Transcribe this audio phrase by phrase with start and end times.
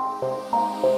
[0.00, 0.97] God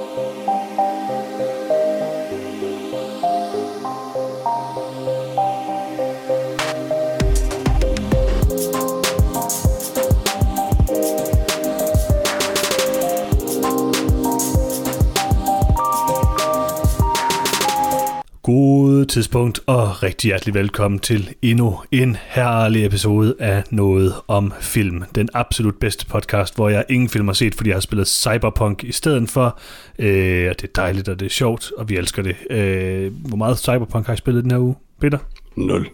[19.11, 25.03] tidspunkt og rigtig hjertelig velkommen til endnu en herlig episode af Noget om Film.
[25.15, 28.83] Den absolut bedste podcast, hvor jeg ingen film har set, fordi jeg har spillet Cyberpunk
[28.83, 29.59] i stedet for.
[29.99, 32.35] Øh, og det er dejligt, og det er sjovt, og vi elsker det.
[32.49, 35.17] Øh, hvor meget Cyberpunk har I spillet den her uge, Peter?
[35.55, 35.87] Nul.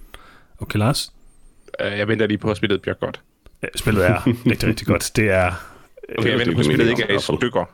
[0.60, 1.12] Okay, Lars?
[1.82, 3.22] Øh, Jeg venter lige på, at spillet bliver godt.
[3.64, 5.12] Ja, Spillet er rigtig, rigtig godt.
[5.16, 5.52] Det er...
[6.20, 7.66] Okay, jeg det venter er på, at spillet ikke er i stykker.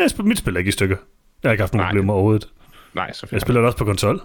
[0.00, 0.96] Ja, mit spil er ikke i stykker.
[1.42, 2.48] Jeg har ikke haft nogen problemer overhovedet.
[2.94, 4.20] Nej, så Jeg spiller det også på konsol.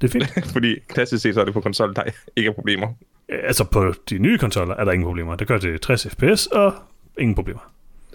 [0.00, 0.46] Det er fint.
[0.52, 2.02] Fordi klassisk set, så er det på konsol, der
[2.36, 2.88] ikke er problemer.
[3.28, 5.34] altså på de nye konsoller er der ingen problemer.
[5.34, 6.74] Der gør det 60 fps og
[7.18, 7.72] ingen problemer.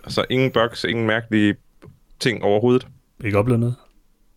[0.07, 1.55] Så ingen bugs, ingen mærkelige
[2.20, 2.87] ting overhovedet.
[3.25, 3.75] Ikke oplevet noget.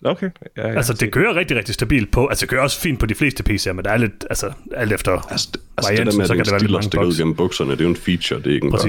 [0.04, 0.30] Okay.
[0.56, 0.74] Ja, ja.
[0.76, 2.26] Altså, det kører rigtig, rigtig stabilt på.
[2.26, 4.92] Altså, det kører også fint på de fleste PC'er, men der er lidt, altså, alt
[4.92, 7.04] efter Altså, det, altså det der med, så at kan det være lidt mange stikker
[7.04, 7.18] ud bugs.
[7.18, 8.80] gennem bukserne, det er jo en feature, det er ikke en bug.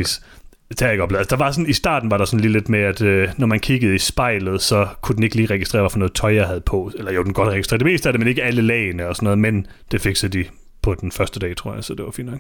[0.70, 1.20] Det har jeg ikke oplevet.
[1.20, 3.48] Altså, der var sådan, I starten var der sådan lige lidt med, at øh, når
[3.48, 6.48] man kiggede i spejlet, så kunne den ikke lige registrere, hvad for noget tøj, jeg
[6.48, 6.92] havde på.
[6.98, 9.26] Eller jo, den godt registrere det meste af det, men ikke alle lagene og sådan
[9.26, 9.40] noget.
[9.40, 10.46] Men det fikset de
[10.82, 12.40] på den første dag, tror jeg, så det var fint nok.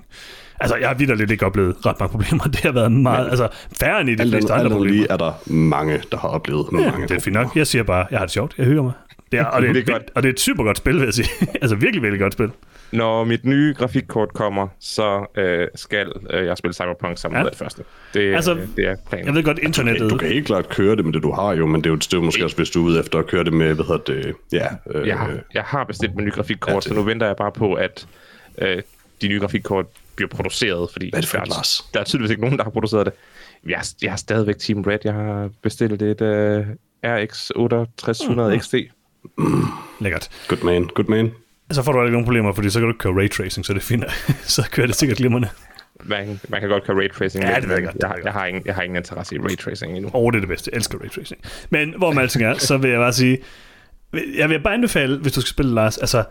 [0.59, 2.43] Altså, jeg har vidderligt ikke oplevet ret mange problemer.
[2.43, 3.47] Det har været meget, altså,
[3.79, 4.95] færre end i de fleste andre problemer.
[4.95, 7.55] lige er der mange, der har oplevet Ja, mange det er fint nok.
[7.55, 8.53] Jeg siger bare, jeg har det sjovt.
[8.57, 8.93] Jeg hygger mig.
[9.33, 10.11] Det er, og, det er, Det er et, godt.
[10.15, 11.27] og det er et super godt spil, vil jeg sige.
[11.61, 12.51] altså virkelig, virkelig godt spil.
[12.91, 17.43] Når mit nye grafikkort kommer, så øh, skal øh, jeg spille Cyberpunk sammen Ja.
[17.43, 17.83] med det første.
[18.13, 19.25] Det, Altså, altså, det er planen.
[19.27, 20.09] Jeg ved godt, internettet...
[20.11, 21.95] Du kan helt klart køre det med det, du har jo, men det er jo
[21.95, 24.03] et sted måske også, hvis du er ude efter at køre det med, hvad hedder
[24.13, 24.67] det, ja,
[24.99, 27.27] øh, jeg, har, jeg har bestilt mit nye grafikkort, Ja, ja, det- så nu venter
[27.27, 28.07] jeg bare på, at
[28.57, 28.81] øh,
[29.21, 31.85] de nye grafikkort bliver produceret, fordi Hvad er det for der, Lars?
[31.93, 33.13] der er tydeligvis ikke nogen, der har produceret det.
[33.69, 34.99] Jeg, er- jeg har stadigvæk Team Red.
[35.03, 36.65] Jeg har bestilt et øh,
[37.05, 38.75] RX 6800 XT.
[39.99, 40.29] Lækkert.
[40.47, 41.31] good man, good man.
[41.71, 43.79] Så får du ikke nogen problemer, fordi så kan du ikke køre raytracing, så det
[43.79, 44.03] er fint.
[44.55, 45.49] så kører det sikkert glimrende.
[46.03, 47.43] Man, man kan godt køre raytracing.
[47.43, 48.97] Ja, men det ved jeg godt, det Jeg, ved jeg har ingen, jeg har ingen
[48.97, 50.09] interesse i raytracing endnu.
[50.13, 50.69] Og det er det bedste.
[50.73, 51.41] Jeg elsker raytracing.
[51.69, 53.37] Men hvor man alting er, så vil jeg bare sige...
[54.37, 56.23] Jeg vil bare anbefale, hvis du skal spille Lars, altså...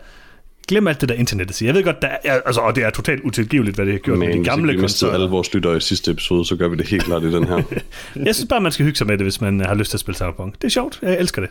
[0.67, 1.69] Glem alt det der internettet siger.
[1.69, 4.19] Jeg ved godt, der er, altså, og det er totalt utilgiveligt, hvad det har gjort
[4.19, 6.75] Men med de gamle vi mistede alle vores lyttere i sidste episode, så gør vi
[6.75, 7.55] det helt klart i den her.
[8.25, 9.99] Jeg synes bare, man skal hygge sig med det, hvis man har lyst til at
[9.99, 10.55] spille Cyberpunk.
[10.55, 10.99] Det er sjovt.
[11.01, 11.49] Jeg elsker det.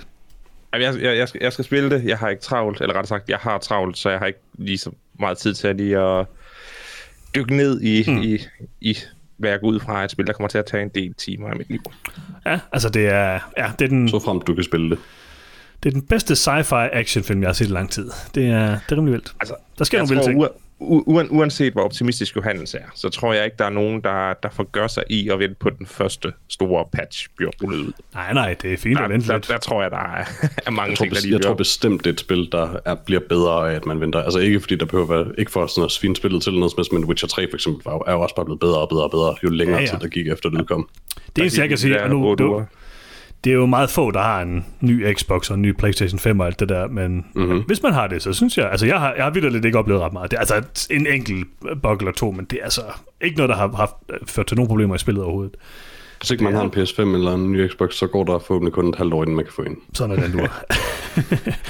[0.72, 2.04] Jeg, jeg, jeg, skal, jeg skal spille det.
[2.04, 4.78] Jeg har ikke travlt, eller rettere sagt, jeg har travlt, så jeg har ikke lige
[4.78, 4.90] så
[5.20, 6.26] meget tid til at lige at
[7.34, 8.22] dykke ned i, mm.
[8.22, 8.38] i,
[8.80, 8.96] i
[9.36, 11.48] hvad jeg går ud fra, et spil, der kommer til at tage en del timer
[11.48, 11.82] af mit liv.
[12.46, 14.98] Ja, altså det er, ja, det er den, Så frem du kan spille det.
[15.82, 18.10] det er den bedste sci-fi actionfilm, jeg har set i lang tid.
[18.34, 19.34] Det er, det er rimelig vildt.
[19.40, 20.44] Altså, Der sker nogle vilde ting.
[21.30, 24.86] Uanset hvor optimistisk Johannes er, så tror jeg ikke, der er nogen, der, der forgør
[24.86, 27.92] sig i at vente på den første store patch bliver rullet ud.
[28.14, 29.48] Nej, nej, det er fint Der, at vente der, lidt.
[29.48, 30.24] der tror jeg, der er,
[30.66, 32.76] er mange Jeg tror, ting, der lige jeg tror bestemt, det er et spil, der
[32.84, 34.22] er, bliver bedre af, at man venter.
[34.22, 36.92] Altså ikke fordi der behøver at være, ikke for sådan at svine spillet til noget
[36.92, 39.10] men Witcher 3 for eksempel var, er jo også bare blevet bedre og bedre og
[39.10, 40.88] bedre, jo længere Ja, ja, tid der gik efter det udkom.
[41.36, 42.44] Det eneste, jeg kan sige, Der og er nu, otte
[43.44, 46.18] det, det er jo meget få, der har en ny Xbox og en ny PlayStation
[46.18, 47.44] 5 og alt det der, men Mhm.
[47.44, 47.62] mm-hmm.
[47.66, 50.02] hvis man har det, så synes jeg, altså jeg har, jeg har vidderligt ikke oplevet
[50.02, 50.30] ret meget.
[50.30, 51.46] Det er altså en enkelt
[51.82, 52.82] bug eller to, men det er altså
[53.20, 53.92] ikke noget, der har haft,
[54.26, 55.54] ført til nogen problemer i spillet overhovedet.
[56.20, 58.88] Hvis ikke man har en PS5 eller en ny Xbox, så går der forhåbentlig kun
[58.88, 59.76] et halvt år, inden man kan få en.
[59.94, 60.38] Sådan er den du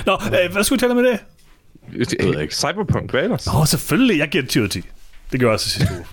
[0.06, 1.18] Nå, øh, hvad skulle vi tale med det?
[2.20, 2.54] ved jeg ikke.
[2.54, 3.46] Cyberpunk, hvad ellers?
[3.46, 4.82] Åh, selvfølgelig, jeg giver det 10 ud af 10.
[5.32, 6.04] Det gør jeg også sidste uge.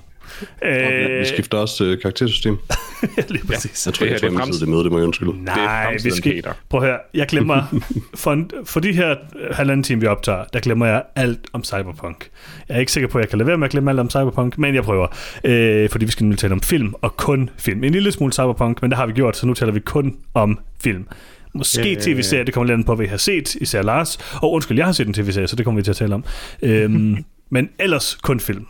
[0.61, 2.57] Vi øh, skifter også øh, karaktersystem.
[3.29, 3.85] lige præcis.
[3.85, 5.43] Jeg tror, Det jeg her, det er det med, det må jeg undskylde.
[5.43, 6.33] Nej, vi fremtiden, skal...
[6.33, 6.53] Peter.
[6.69, 7.63] Prøv at høre, jeg glemmer...
[8.15, 12.29] For, for de her øh, halvanden time, vi optager, der glemmer jeg alt om Cyberpunk.
[12.69, 14.09] Jeg er ikke sikker på, at jeg kan lade være med at glemme alt om
[14.09, 15.07] Cyberpunk, men jeg prøver.
[15.43, 17.83] Øh, fordi vi skal nu tale om film, og kun film.
[17.83, 20.59] En lille smule Cyberpunk, men det har vi gjort, så nu taler vi kun om
[20.83, 21.07] film.
[21.53, 22.01] Måske Øh.
[22.01, 24.17] tv-serie, det kommer lidt på, hvad I har set, især Lars.
[24.41, 26.23] Og undskyld, jeg har set en tv-serie, så det kommer vi til at tale om.
[26.61, 27.17] Øhm,
[27.51, 28.65] men ellers kun film.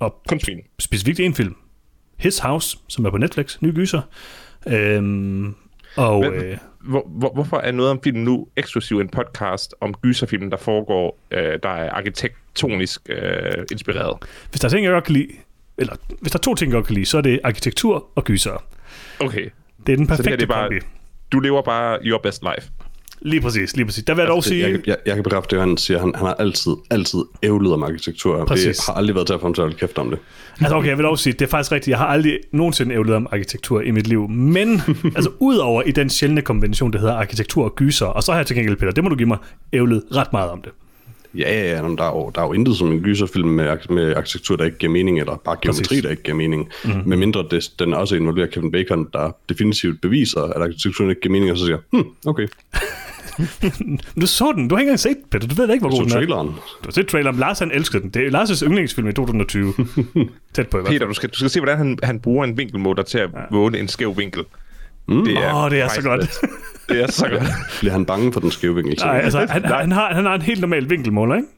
[0.00, 0.60] Og Kun film.
[0.78, 1.54] specifikt en film.
[2.16, 4.00] His House, som er på Netflix, ny gyser.
[4.68, 5.54] Øhm,
[5.96, 9.94] og Men- øh, Hvor, hvor, hvorfor er noget om film nu eksklusiv en podcast om
[9.94, 14.16] gyserfilm, der foregår, øh, der er arkitektonisk øh, inspireret?
[14.50, 15.28] hvis der er ting, jeg godt kan lide,
[15.78, 18.24] eller hvis der er to ting, jeg godt kan lide, så er det arkitektur og
[18.24, 18.64] gyser.
[19.20, 19.48] Okay,
[19.86, 20.80] Det er den så det perfekte her det er bare, kombi.
[21.32, 22.70] du lever bare your best life.
[23.22, 24.04] Lige præcis, lige præcis.
[24.04, 24.70] Der vil jeg dog Altså, sige...
[24.70, 26.00] jeg, jeg, jeg kan bekræfte det, han siger.
[26.00, 28.44] Han, han har altid, altid ævlet om arkitektur.
[28.44, 28.76] Præcis.
[28.76, 30.18] Det har aldrig været til at få ham til at kæft om det.
[30.60, 31.88] Altså okay, jeg vil dog sige, det er faktisk rigtigt.
[31.88, 34.28] Jeg har aldrig nogensinde ævlet om arkitektur i mit liv.
[34.28, 34.82] Men,
[35.16, 38.46] altså udover i den sjældne konvention, der hedder arkitektur og gyser, og så har jeg
[38.46, 39.38] til gengæld, Peter, det må du give mig,
[39.72, 40.72] ævlet ret meget om det.
[41.34, 44.16] Ja, ja, ja, der er, jo, der er jo intet som en gyserfilm med, med
[44.16, 46.02] arkitektur, der ikke giver mening, eller bare geometri, Præcis.
[46.02, 46.68] der ikke giver mening.
[46.84, 47.02] Mm-hmm.
[47.08, 51.32] Med mindre det, den også involverer Kevin Bacon, der definitivt beviser, at arkitekturen ikke giver
[51.32, 52.48] mening, og så siger, hm, okay,
[54.20, 54.68] Du så den.
[54.68, 55.48] Du har ikke engang set den, Peter.
[55.48, 56.16] Du ved da ikke, hvor så god den er.
[56.16, 56.46] traileren.
[56.48, 57.36] Du har set traileren.
[57.36, 58.10] Lars han elskede den.
[58.10, 59.74] Det er Lars' yndlingsfilm i 2020.
[60.54, 61.08] Tæt på i hvert Peter, fald.
[61.08, 63.88] du skal, du skal se, hvordan han, han bruger en vinkelmotor til at måle en
[63.88, 64.44] skæv vinkel.
[65.08, 65.24] Mm.
[65.24, 66.30] Det Åh, det er så godt.
[66.88, 67.42] Det er så godt.
[67.80, 68.98] Bliver han bange for den skæve vinkel?
[69.00, 71.48] Nej, altså, han, han, har, han har en helt normal vinkelmåler, ikke?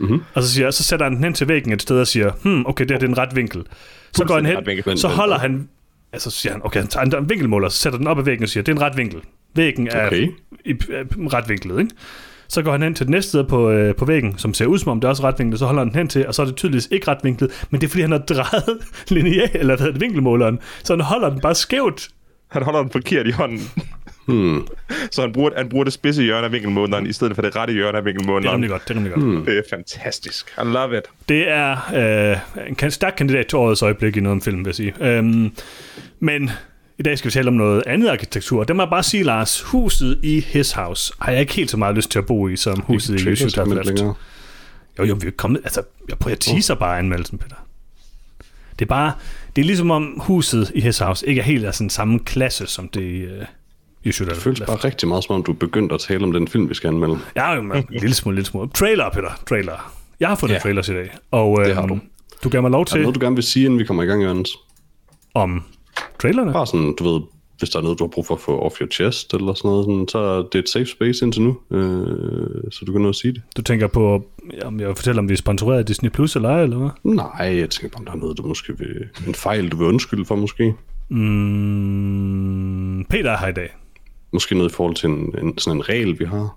[0.00, 0.22] Mm-hmm.
[0.34, 2.66] Og så, siger, så sætter han den hen til væggen et sted og siger, hmm,
[2.66, 3.64] okay, det her det er en ret vinkel.
[4.12, 5.68] Så går han hen, så holder han,
[6.12, 8.42] altså så siger han, okay, han tager en vinkelmåler, så sætter den op ad væggen
[8.42, 9.20] og siger, det er en ret vinkel.
[9.54, 10.28] Væggen er Okay.
[10.64, 10.74] i, i,
[11.10, 11.90] ret vinklet, ikke?
[12.48, 14.78] Så går han hen til det næste sted på, øh, på væggen, som ser ud
[14.78, 16.42] som om det er også ret vinklet, så holder han den hen til, og så
[16.42, 18.78] er det tydeligvis ikke ret vinklet, men det er fordi, han har drejet
[19.10, 22.08] lineal, eller hvad vinkelmåleren, så han holder den bare skævt.
[22.50, 23.60] Han holder den forkert i hånden.
[24.26, 24.66] Hmm.
[25.10, 27.74] Så han bruger, han bruger det spidse hjørne af vinkelmåneren, i stedet for det rette
[27.74, 29.24] hjørne af Det er rimelig godt, det er godt.
[29.24, 29.44] Mm.
[29.44, 30.50] Det er fantastisk.
[30.58, 31.02] I love it.
[31.28, 31.76] Det er
[32.60, 34.94] øh, en kan- stærk kandidat til årets øjeblik i noget om film, vil jeg sige.
[35.00, 35.50] Øhm,
[36.20, 36.50] men
[36.98, 38.64] i dag skal vi tale om noget andet arkitektur.
[38.64, 39.60] Det må jeg bare sige, Lars.
[39.60, 42.56] Huset i His House har jeg ikke helt så meget lyst til at bo i,
[42.56, 43.56] som huset i Left.
[43.86, 44.14] længere.
[44.98, 45.60] Jo, jo, vi er kommet...
[45.64, 47.56] Altså, jeg prøver at teaser bare anmeldelsen, Peter.
[48.78, 49.12] Det er bare...
[49.56, 52.66] Det er ligesom om huset i His House ikke er helt af sådan samme klasse,
[52.66, 53.30] som det i uh,
[54.04, 54.66] Det føles Left.
[54.66, 56.88] bare rigtig meget, som om du er begyndt at tale om den film, vi skal
[56.88, 57.18] anmelde.
[57.36, 58.68] Ja, jo, men en lille smule, lille smule.
[58.74, 59.40] Trailer, Peter.
[59.48, 59.94] Trailer.
[60.20, 60.60] Jeg har fundet Ja.
[60.60, 61.10] trailers i dag.
[61.30, 61.98] Og Det øhm, har du.
[62.44, 64.02] du gav mig lov Er der til noget, du gerne vil sige, inden vi kommer
[64.02, 64.50] i gang, Jørgens?
[65.34, 65.64] om
[66.22, 66.52] trailerne.
[66.52, 67.20] Bare sådan, du ved,
[67.58, 69.68] hvis der er noget, du har brug for at få off your chest, eller sådan
[69.70, 73.08] noget, sådan, så er det et safe space indtil nu, øh, så du kan nå
[73.08, 73.42] at sige det.
[73.56, 74.26] Du tænker på,
[74.64, 76.90] om jeg vil fortælle, om vi er sponsoreret af Disney Plus eller ej, eller hvad?
[77.04, 79.08] Nej, jeg tænker bare, om der er noget, du måske vil...
[79.26, 80.74] En fejl, du vil undskylde for, måske.
[81.10, 83.76] Mm, Peter er her i dag.
[84.32, 86.56] Måske noget i forhold til en, en, sådan en regel, vi har.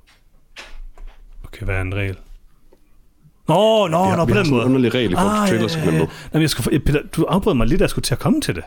[1.43, 2.17] Okay, hvad er en regel?
[3.47, 4.61] Nå, nå, Vi har, nå, vi på har den sådan måde.
[4.61, 6.07] en underlig regel i forhold til Ah, ja, trailers, ja, ja.
[6.33, 8.55] Jamen, jeg skulle, Peter, du afbrød mig lige, da jeg skulle til at komme til
[8.55, 8.63] det.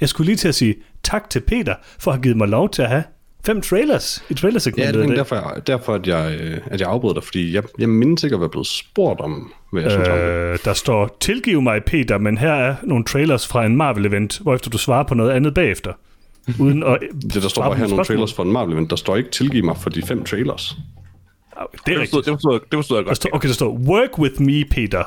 [0.00, 2.70] Jeg skulle lige til at sige tak til Peter, for at have givet mig lov
[2.70, 3.02] til at have
[3.46, 5.04] fem trailers i Ja, det trailersegmentet.
[5.04, 8.24] er derfor, jeg, derfor at, jeg, øh, at jeg afbrød dig, fordi jeg, jeg mindes
[8.24, 10.24] ikke at være blevet spurgt om, hvad jeg synes om det.
[10.24, 14.70] Øh, der står, tilgiv mig Peter, men her er nogle trailers fra en Marvel-event, hvorefter
[14.70, 15.92] du svarer på noget andet bagefter.
[16.60, 16.98] Uden at
[17.34, 19.64] Det, der står bare her nogle trailers for en Marvel, men der står ikke tilgiv
[19.64, 20.76] mig for de fem trailers.
[21.54, 22.24] Det er Det rigtigt.
[22.26, 23.16] det forstod, jeg- det forstod jeg Der godt.
[23.16, 25.02] står, okay, der står, work with me, Peter.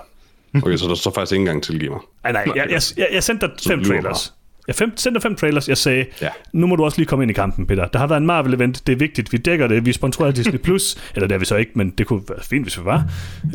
[0.55, 1.99] Okay, så der står faktisk ikke engang tilgiv mig.
[2.23, 4.33] Nej, nej, jeg, jeg, jeg, jeg sendte dig fem trailers.
[4.67, 5.69] Jeg fem, sendte fem trailers.
[5.69, 6.29] Jeg sagde, Ja.
[6.53, 7.87] nu må du også lige komme ind i kampen, Peter.
[7.87, 8.81] Der har været en Marvel-event.
[8.87, 9.31] Det er vigtigt.
[9.33, 9.85] Vi dækker det.
[9.85, 10.57] Vi sponsorerer Disney+.
[10.57, 10.97] Plus.
[11.15, 13.03] Eller det er vi så ikke, men det kunne være fint, hvis vi var.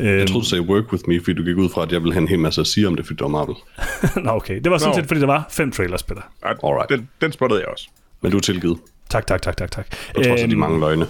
[0.01, 2.01] Øhm, Jeg troede, du sagde work with me, fordi du gik ud fra, at jeg
[2.01, 3.55] ville have en hel masse at sige om det, fordi det var Marvel.
[4.25, 4.59] Nå, okay.
[4.63, 4.95] Det var sådan Nå.
[5.01, 6.21] set, fordi der var fem trailers, Peter.
[6.43, 6.89] Alright.
[6.89, 7.87] Den, den spottede jeg også.
[8.21, 8.77] Men du er tilgivet,
[9.09, 9.85] Tak, tak, tak, tak, tak.
[10.15, 11.05] på trods af de mange løgne.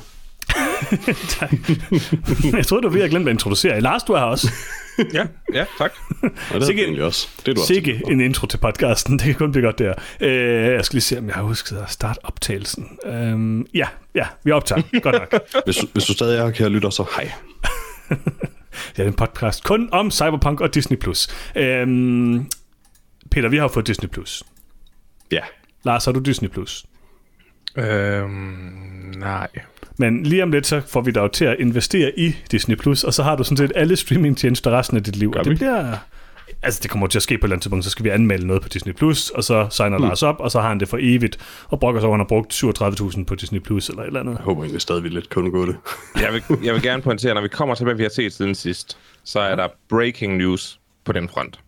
[2.58, 3.82] jeg troede, du var ved at glemme at introducere.
[3.82, 4.52] Lars, du er her også.
[5.14, 5.92] Ja, ja, tak.
[6.24, 7.28] Og det Sikke- også.
[7.40, 7.74] Det er du også.
[7.74, 9.14] Sikke en intro til podcasten.
[9.20, 9.94] Det kan kun blive godt der.
[10.22, 12.98] Øh, jeg skal lige se, om jeg har husket at starte optagelsen.
[13.06, 14.82] Øhm, ja, ja, vi optager.
[15.02, 15.42] Godt nok.
[15.66, 17.32] Hvis, du- hvis du stadig er her, kære lytter, så hej.
[18.98, 20.98] Det er en podcast kun om Cyberpunk og Disney+.
[20.98, 21.28] Plus.
[21.56, 22.50] Øhm,
[23.32, 24.10] Peter, vi har jo fået Disney+.
[24.10, 24.44] Plus.
[25.32, 25.40] Ja.
[25.86, 26.50] Lars, har du Disney+.
[26.50, 26.86] Plus?
[27.78, 29.48] Øhm, nej.
[29.98, 33.14] Men lige om lidt, så får vi dig til at investere i Disney+, Plus, og
[33.14, 35.32] så har du sådan set alle streamingtjenester resten af dit liv.
[35.32, 35.56] Gør Og det vi?
[35.56, 35.94] bliver...
[36.64, 38.48] Altså, det kommer til at ske på et eller andet tidspunkt, så skal vi anmelde
[38.48, 40.08] noget på Disney+, Plus, og så signer Hmm.
[40.08, 41.38] Lars op, og så har han det for evigt,
[41.70, 44.20] og brokker sig over, at han har brugt 37.000 på Disney+, Plus eller et eller
[44.20, 44.34] andet.
[44.34, 45.76] Jeg håber egentlig stadig, vi lidt kan undgå det.
[46.22, 48.56] Jeg vil, jeg vil gerne pointere, når vi kommer til, hvad vi har set siden
[48.56, 51.60] sidst, så er der breaking news på den front.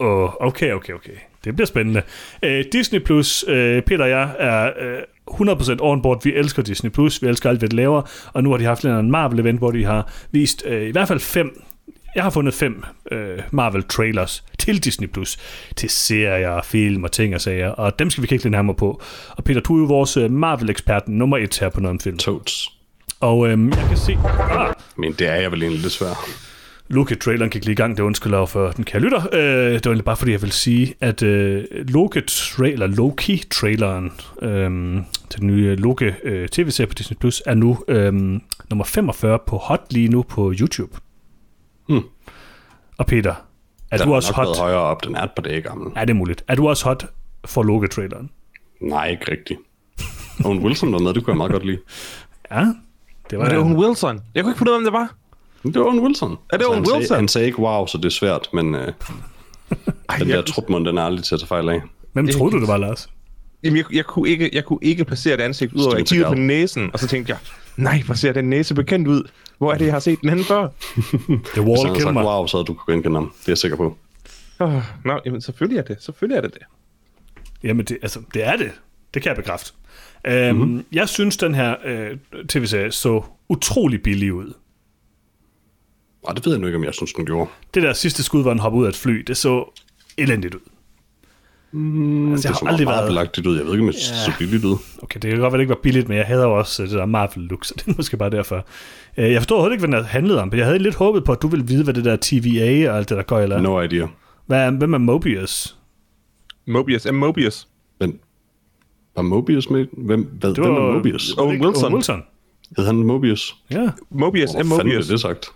[0.00, 1.12] Åh, okay, okay, okay.
[1.44, 2.02] Det bliver spændende.
[2.44, 4.98] Øh, Disney Plus, øh, Peter og jeg er øh,
[5.32, 6.24] 100% on board.
[6.24, 7.22] Vi elsker Disney Plus.
[7.22, 8.02] Vi elsker alt, hvad det laver.
[8.32, 11.20] Og nu har de haft en Marvel-event, hvor de har vist øh, i hvert fald
[11.20, 11.62] fem
[12.14, 15.38] jeg har fundet fem øh, Marvel-trailers til Disney+, Plus
[15.76, 19.02] til serier, film og ting og sager, og dem skal vi kigge lidt nærmere på.
[19.30, 22.18] Og Peter, du er jo vores øh, Marvel-ekspert nummer et her på noget om film.
[22.18, 22.72] Toads.
[23.20, 24.18] Og øh, jeg kan se...
[24.50, 26.16] Ah, Men det er jeg vel egentlig lidt svært.
[26.90, 29.22] Loki-traileren gik lige i gang, det undskylder jeg for den kære lytter.
[29.32, 29.40] Øh,
[29.72, 35.46] det var egentlig bare fordi, jeg vil sige, at øh, Loki-trailer, Loki-traileren øh, til den
[35.46, 38.12] nye Loki øh, tv-serie på Disney Plus er nu øh,
[38.70, 40.96] nummer 45 på hot lige nu på YouTube.
[41.88, 42.02] Hmm.
[42.98, 43.34] Og Peter,
[43.90, 44.46] er Den du har også nok hot?
[44.46, 45.04] været højere op.
[45.04, 45.92] Den er et par dage gammel.
[45.96, 46.44] Er det muligt?
[46.48, 47.06] Er du også hot
[47.44, 48.30] for Loki-traileren?
[48.80, 49.60] Nej, ikke rigtigt.
[50.44, 51.78] Owen Wilson var med, det kunne jeg meget godt lide.
[52.52, 52.64] Ja,
[53.30, 54.20] det var, Var det Owen Wilson?
[54.34, 55.14] Jeg kunne ikke finde ud af, hvem det var.
[55.64, 56.36] Det var Owen Wilson.
[56.52, 57.02] Er det Owen han Wilson?
[57.06, 58.80] Sagde, han sagde ikke wow, så det er svært, men øh,
[60.08, 61.80] Ej, den jeg, der trupmund, den er aldrig til at tage fejl af.
[62.12, 63.08] Hvem troede du, det var, Lars?
[63.64, 65.96] jamen, jeg, jeg, kunne ikke, jeg kunne ikke placere et ansigt ud over.
[65.96, 67.38] Jeg kiggede på næsen, og så tænkte jeg,
[67.76, 69.22] Nej, hvor ser den næse bekendt ud.
[69.58, 70.68] Hvor er det, jeg har set den henne før?
[70.68, 71.02] The
[71.36, 73.32] Hvis han Wall havde wow, så havde du kunne genkende ham.
[73.40, 73.96] Det er jeg sikker på.
[74.58, 74.72] Oh,
[75.04, 75.96] Nå, jamen selvfølgelig er det.
[76.02, 76.62] Selvfølgelig er det det.
[77.62, 78.70] Jamen, det, altså, det er det.
[79.14, 79.72] Det kan jeg bekræfte.
[80.26, 80.66] Øhm, Mhm.
[80.68, 80.84] mm-hmm.
[80.92, 82.16] Jeg synes, den her øh,
[82.48, 84.52] tv-serie så utrolig billig ud.
[86.22, 87.50] Og det ved jeg nu ikke, om jeg synes, den gjorde.
[87.74, 89.80] Det der sidste skud, hvor han hopper ud af et fly, det så
[90.18, 90.60] elendigt ud.
[91.72, 93.08] Mm, altså, Det jeg så har aldrig meget været...
[93.08, 93.56] belagtigt ud.
[93.56, 94.76] Jeg ved ikke, om det så billigt ud.
[95.02, 96.88] Okay, det kan godt være, det ikke var billigt, men jeg hader jo også øh,
[96.88, 98.66] det der Marvel-look, så det er måske bare derfor.
[99.16, 101.32] Øh, Jeg forstår overhovedet ikke, hvad den handlede om, men jeg havde lidt håbet på,
[101.32, 103.80] at du ville vide, hvad det der TVA og alt det der går, eller No
[103.80, 104.06] idea.
[104.46, 105.76] hvad, er- hvem er Mobius?
[106.66, 107.06] Mobius.
[107.12, 107.14] M.
[107.14, 107.68] Mobius.
[108.00, 108.18] Men
[109.16, 109.86] var Mobius med?
[109.92, 111.32] Hvem, hvad, Det hvem var er Mobius?
[111.32, 111.64] Owen?
[111.64, 111.84] Wilson.
[111.84, 112.22] Owen Wilson.
[112.76, 113.56] Hed han Mobius?
[113.70, 113.88] Ja.
[114.10, 114.50] Mobius.
[114.50, 115.08] Hvor fanden Mobius.
[115.08, 115.46] er det sagt?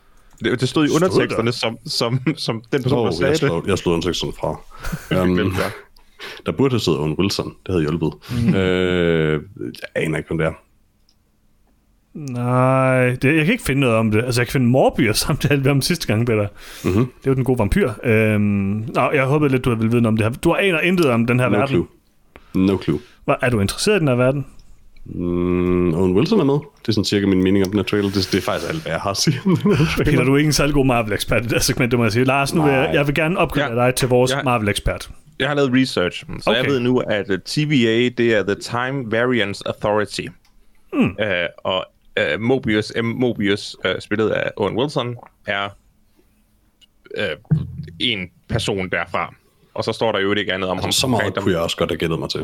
[0.45, 1.53] Det, det stod i Stod underteksterne, der?
[1.53, 3.38] som, som, som den person, Åh, der sagde jeg det.
[3.38, 4.61] slår, jeg slår underteksten fra.
[5.23, 5.53] Um,
[6.47, 7.47] der burde have stået Owen Wilson.
[7.67, 8.12] Det havde hjulpet.
[8.31, 8.55] Mm.
[8.55, 10.53] Øh, jeg aner ikke, hvem det er.
[12.14, 14.25] Nej, det, jeg kan ikke finde noget om det.
[14.25, 16.47] Altså, jeg kan finde Morbius, samtalte vi om sidste gang, Peter.
[16.85, 17.05] Mm-hmm.
[17.07, 17.91] Det er jo den gode vampyr.
[18.05, 18.41] Øhm,
[18.95, 20.33] nå, jeg håbede lidt, du ville vide noget om det her.
[20.33, 21.69] Du aner intet om den her No verden.
[22.55, 22.67] clue.
[22.67, 23.00] No clue.
[23.25, 24.47] Hvad, er du interesseret i den her verden?
[25.06, 26.54] Mm, Owen Wilson er med.
[26.54, 28.11] Det er sådan cirka min mening om den her trailer.
[28.11, 30.04] Det, det er faktisk alt, hvad jeg har at sige om den her trailer.
[30.11, 32.25] Peter, du er ikke en særlig god Marvel-ekspert i det segment, det må jeg sige.
[32.25, 32.90] Lars, nu vil jeg, Nej.
[32.94, 33.87] jeg vil gerne opgradere Ja.
[33.87, 34.42] dig til vores Ja.
[34.42, 35.11] Marvel-ekspert.
[35.38, 36.62] Jeg har lavet research, så okay.
[36.62, 40.20] jeg ved nu, at uh, TVA, det er The Time Variance Authority.
[40.92, 41.00] Mm.
[41.00, 41.06] Uh,
[41.64, 41.84] og
[42.20, 43.04] uh, Mobius, M.
[43.04, 45.68] Mobius, uh, spillet af Owen Wilson, er
[47.18, 47.58] uh,
[48.00, 48.18] en
[48.49, 49.34] person derfra.
[49.75, 50.84] Og så står der jo ikke andet om ham.
[50.87, 52.40] Altså, så på meget kunne jeg også godt have gættet mig til.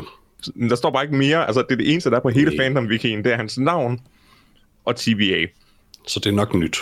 [0.55, 1.45] Men Der står bare ikke mere.
[1.47, 2.65] Altså, det er det eneste, der er på hele Nej.
[2.65, 3.17] fandom-wikien.
[3.23, 3.99] Det er hans navn
[4.85, 5.45] og TVA.
[6.07, 6.77] Så det er nok nyt.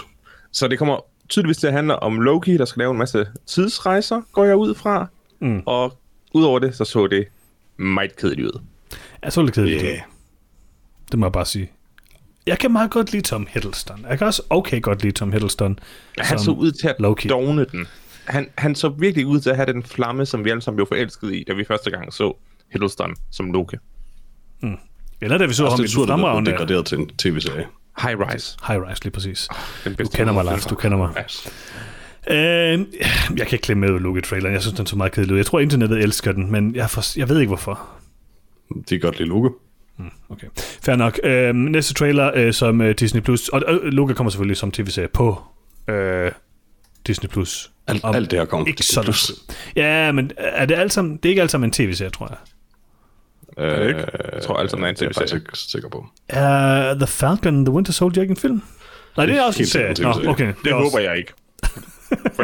[0.51, 4.21] Så det kommer tydeligvis til at handle om Loki, der skal lave en masse tidsrejser,
[4.31, 5.07] går jeg ud fra.
[5.39, 5.61] Mm.
[5.65, 5.97] Og
[6.33, 7.27] udover det, så så det
[7.77, 8.61] meget kedeligt ud.
[9.23, 9.99] Jeg så lidt kedeligt Yeah.
[11.11, 11.71] Det må jeg bare sige.
[12.45, 14.05] Jeg kan meget godt lide Tom Hiddleston.
[14.09, 15.79] Jeg kan også okay godt lide Tom Hiddleston.
[16.17, 17.27] Han så ud til at Loki.
[17.27, 17.87] dovne den.
[18.25, 20.87] Han, han så virkelig ud til at have den flamme, som vi alle sammen blev
[20.87, 22.37] forelsket i, da vi første gang så
[22.71, 23.75] Hiddleston som Loki.
[25.21, 26.97] Eller da vi så Altså, ham i det er den det er fremragende degraderet til
[26.97, 27.65] en tv-serie.
[28.01, 28.57] High Rise.
[28.67, 29.47] High Rise, lige præcis.
[29.83, 30.45] Den Du kender mig.
[30.45, 30.65] Lars.
[30.65, 31.09] Du kender mig.
[32.27, 32.73] Ja.
[32.73, 32.79] Øh,
[33.37, 34.53] jeg kan ikke klemme med Loki-traileren.
[34.53, 35.37] Jeg synes, den så meget kedelig ud.
[35.37, 37.87] Jeg tror, internettet elsker den, men jeg, for, jeg ved ikke, hvorfor.
[38.75, 39.49] De kan godt lide Luke.
[40.29, 40.47] Okay,
[40.83, 41.19] fair nok.
[41.23, 45.07] Øh, næste trailer, øh, som øh, Disney+, Plus og øh, Loki kommer selvfølgelig som tv-serie
[45.07, 45.41] på
[45.87, 46.31] øh,
[47.07, 47.29] Disney+.
[47.29, 47.71] Plus.
[47.87, 49.25] Alt, alt det her kommer Ikke til så lang plus.
[49.25, 49.35] tid.
[49.75, 52.37] Ja, men er det alt sammen, det er ikke alt sammen en tv-serie, tror jeg.
[53.61, 54.05] Det ikke?
[54.33, 55.27] Jeg tror alt sammen er en Det er jeg TV-serie.
[55.29, 56.05] faktisk ikke sikker på.
[56.29, 58.61] Er The Falcon the Winter Soldier ikke en film?
[59.17, 59.87] Nej, det er også en serie.
[59.89, 60.29] Nå, TV-serie.
[60.29, 60.53] okay.
[60.63, 61.33] Det er også- håber jeg ikke.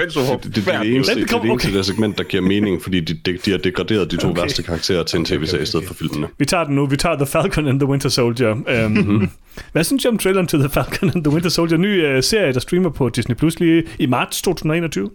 [0.10, 1.82] Så håber Det, det, det er det eneste, det, er det eneste okay.
[1.82, 4.42] segment, der giver mening, fordi de, de, de har degraderet de to Okay.
[4.42, 6.28] værste karakterer til en tv-serie i stedet for filmene.
[6.38, 6.86] Vi tager den nu.
[6.86, 8.52] Vi tager The Falcon and the Winter Soldier.
[8.52, 9.30] Um, Mhm.
[9.72, 11.78] Hvad synes I om traileren til The Falcon and the Winter Soldier?
[11.78, 15.10] Ny uh, serie, der streamer på Disney Plus lige i marts 2021.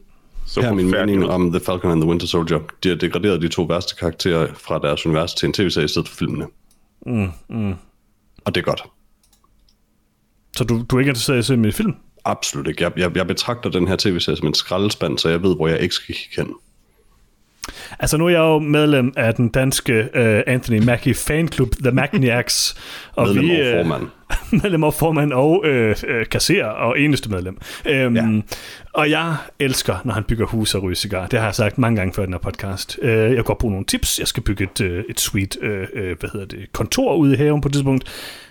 [0.50, 2.60] så Her er min mening om The Falcon and the Winter Soldier.
[2.82, 6.08] De har degraderet de to værste karakterer fra deres univers til en tv-serie i stedet
[6.08, 6.46] for filmene.
[7.06, 7.74] Mm, mm.
[8.44, 8.82] Og det er godt.
[10.56, 11.94] Så du, du er ikke interesseret i at se min film?
[12.24, 12.82] Absolut ikke.
[12.82, 15.80] Jeg, jeg, jeg betragter den her tv-serie som en skraldespand, så jeg ved, hvor jeg
[15.80, 16.54] ikke skal kigge hen.
[17.98, 22.76] Altså nu er jeg jo medlem af den danske uh, Anthony Mackie fanklub, The Magniacs.
[23.16, 24.08] og Medlem vi, og øh, formand.
[24.62, 27.58] medlem og formand og øh, øh, kasserer og eneste medlem.
[27.86, 28.40] Øhm, ja.
[28.94, 31.26] Og jeg elsker, når han bygger hus og ryger cigar.
[31.26, 32.98] Det har jeg sagt mange gange før den her podcast.
[33.02, 34.18] Øh, jeg kan godt bruge nogle tips.
[34.18, 37.36] Jeg skal bygge et, øh, et sweet øh, øh, hvad hedder det, kontor ude i
[37.36, 38.04] haven på et tidspunkt.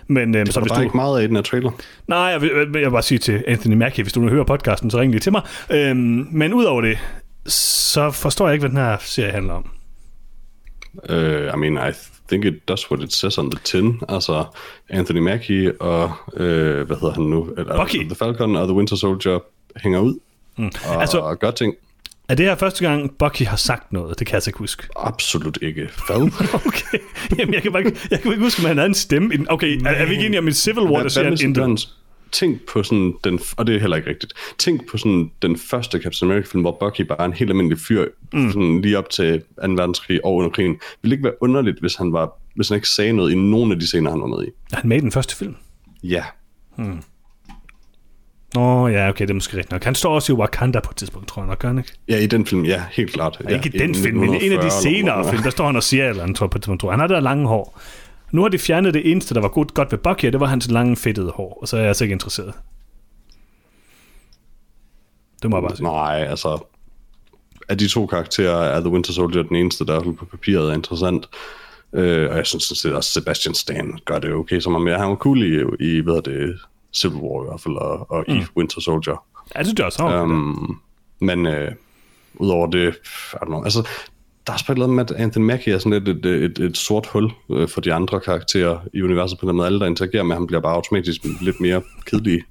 [0.06, 0.80] Men øh, Så så hvis du...
[0.80, 1.70] ikke meget af i den her trailer.
[2.08, 4.90] Nej, jeg vil, jeg vil bare sige til Anthony Mackie, hvis du nu hører podcasten,
[4.90, 5.42] så ring lige til mig.
[5.70, 6.98] Øhm, men udover det,
[7.46, 9.70] så forstår jeg ikke, hvad den her serie handler om.
[11.10, 11.14] Uh,
[11.54, 11.92] I mean, I
[12.28, 14.00] think it does what it says on the tin.
[14.08, 14.44] Altså,
[14.88, 17.48] Anthony Mackie og, uh, hvad hedder han nu?
[17.76, 18.04] Bucky.
[18.04, 19.38] The Falcon og The Winter Soldier
[19.76, 20.14] hænger ud
[20.58, 20.64] mm.
[20.64, 21.74] og Altså- altså, gør ting.
[22.28, 24.18] Er det her første gang, Bucky har sagt noget?
[24.18, 24.82] Det kan jeg altså ikke huske.
[24.96, 25.88] Absolut ikke.
[26.06, 26.30] Hvad?
[26.66, 26.98] Okay.
[27.38, 29.46] Jamen, jeg kan, bare, ikke- jeg kan ikke huske, om han havde en stemme.
[29.48, 31.88] Okay, er, er vi ikke enige om i Civil War, der siger intet?
[32.32, 34.32] Tænk på sådan den, og det er heller ikke rigtigt.
[34.58, 37.78] Tænk på sådan den første Captain America film, hvor Bucky bare er en helt almindelig
[37.78, 38.52] fyr, mm.
[38.52, 39.44] sådan lige op til 2.
[39.72, 40.70] verdenskrig og under krigen.
[41.02, 43.72] Ville det ikke være underligt, hvis han, var, hvis han ikke sagde noget i nogen
[43.72, 44.48] af de scener, han var med i?
[44.72, 45.56] Er han med i den første film?
[46.02, 46.24] Ja.
[48.54, 49.84] Nå, ja, okay, det er måske rigtigt nok.
[49.84, 51.92] Han står også i Wakanda på et tidspunkt, tror jeg nok, gør han ikke?
[52.08, 53.40] Ja, i den film, ja, helt klart.
[53.44, 55.50] Ja, ja, ikke i den film, men en af de 1940 eller senere film, der
[55.50, 56.92] står han og siger eller andet, tror jeg, på et tidspunkt.
[56.92, 57.80] Han har det der lange hår.
[58.32, 60.46] Nu har de fjernet det eneste, der var godt, godt ved Bucky, og det var
[60.46, 62.54] hans lange, fedtede hår, og så er jeg altså ikke interesseret.
[65.42, 65.86] Det må jeg bare sige.
[65.86, 66.64] Nej, altså...
[67.68, 71.28] Af de to karakterer er The Winter Soldier den eneste, der på papiret er interessant.
[71.92, 74.88] Øh, og jeg synes sådan set også, Sebastian Stan gør det okay som.
[74.88, 76.58] Ja, han var cool i, i hvad det,
[76.92, 78.34] Civil War i hvert fald, og, og mm.
[78.34, 79.24] i Winter Soldier.
[79.54, 80.02] Ja, det synes jeg også.
[80.02, 80.80] Okay, Um,
[81.20, 81.72] men øh,
[82.34, 82.94] udover det,
[83.32, 83.88] I don't know, altså,
[84.46, 87.06] der er andet med, at Anthony Mackie er sådan lidt et, et, et, et sort
[87.06, 89.66] hul øh, for de andre karakterer i universet på den måde.
[89.66, 92.42] Alle, der interagerer med ham, bliver bare automatisk lidt mere kedelige.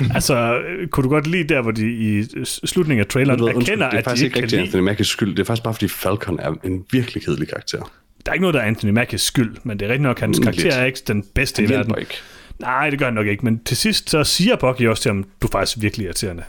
[0.14, 3.62] altså, kunne du godt lide der, hvor de i slutningen af traileren Ved du hvad,
[3.62, 4.58] erkender, undskyld, det er at de faktisk ikke ikke rigtig.
[4.60, 5.30] Anthony Mackies skyld.
[5.30, 7.92] Det er faktisk bare, fordi Falcon er en virkelig kedelig karakter.
[8.26, 10.20] Der er ikke noget, der er Anthony Mackies skyld, men det er rigtigt nok, at
[10.20, 10.74] hans Mm, karakter lidt.
[10.74, 11.94] er ikke den bedste Det i verden.
[12.00, 12.14] ikke.
[12.58, 15.24] Nej, det gør han nok ikke, men til sidst så siger Bucky også til ham,
[15.42, 16.42] du er faktisk virkelig irriterende.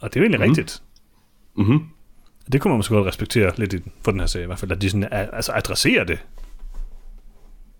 [0.00, 0.50] Og det er jo egentlig mm.
[0.56, 0.82] rigtigt.
[1.56, 1.78] Mhm.
[2.52, 4.58] Det kunne man måske godt respektere lidt i, den- for den her serie i hvert
[4.58, 6.18] fald, at de sådan, altså adresserer det.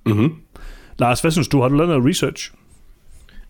[0.07, 0.35] Mhm.
[0.99, 1.61] Lars, hvad synes du?
[1.61, 2.53] Har du lavet noget research?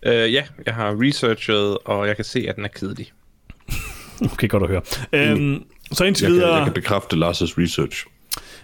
[0.07, 3.11] Uh, ja, jeg har researchet, og jeg kan se, at den er kedelig.
[4.33, 4.81] Okay, godt at høre.
[5.13, 8.05] Øhm, så indtil Jeg kan, videre, jeg kan bekræfte Lars' research.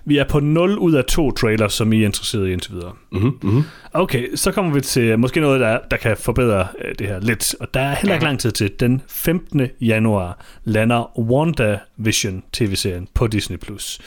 [0.05, 2.93] Vi er på 0 ud af 2 trailers, som I er interesseret i indtil videre.
[3.11, 3.63] Mhm, mhm.
[3.93, 7.55] Okay, så kommer vi til måske noget, der, der kan forbedre øh, det her lidt.
[7.59, 8.71] Og der er heller ikke lang tid til.
[8.79, 9.67] Den 15.
[9.81, 13.57] januar lander WandaVision tv-serien på Disney+.
[13.57, 13.99] Plus.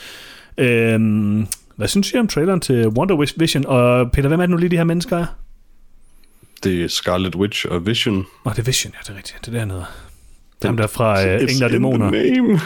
[0.57, 3.65] Øhm, hvad synes I om traileren til WandaVision?
[3.65, 5.25] Og Peter, hvem er det nu lige, de her mennesker er?
[6.63, 8.17] Det er Scarlet Witch og Vision.
[8.17, 9.45] Åh, oh, det er Vision, ja, det er rigtigt.
[9.45, 9.85] Det er dernede.
[10.61, 12.59] Dem der fra It's Engler og Dæmoner.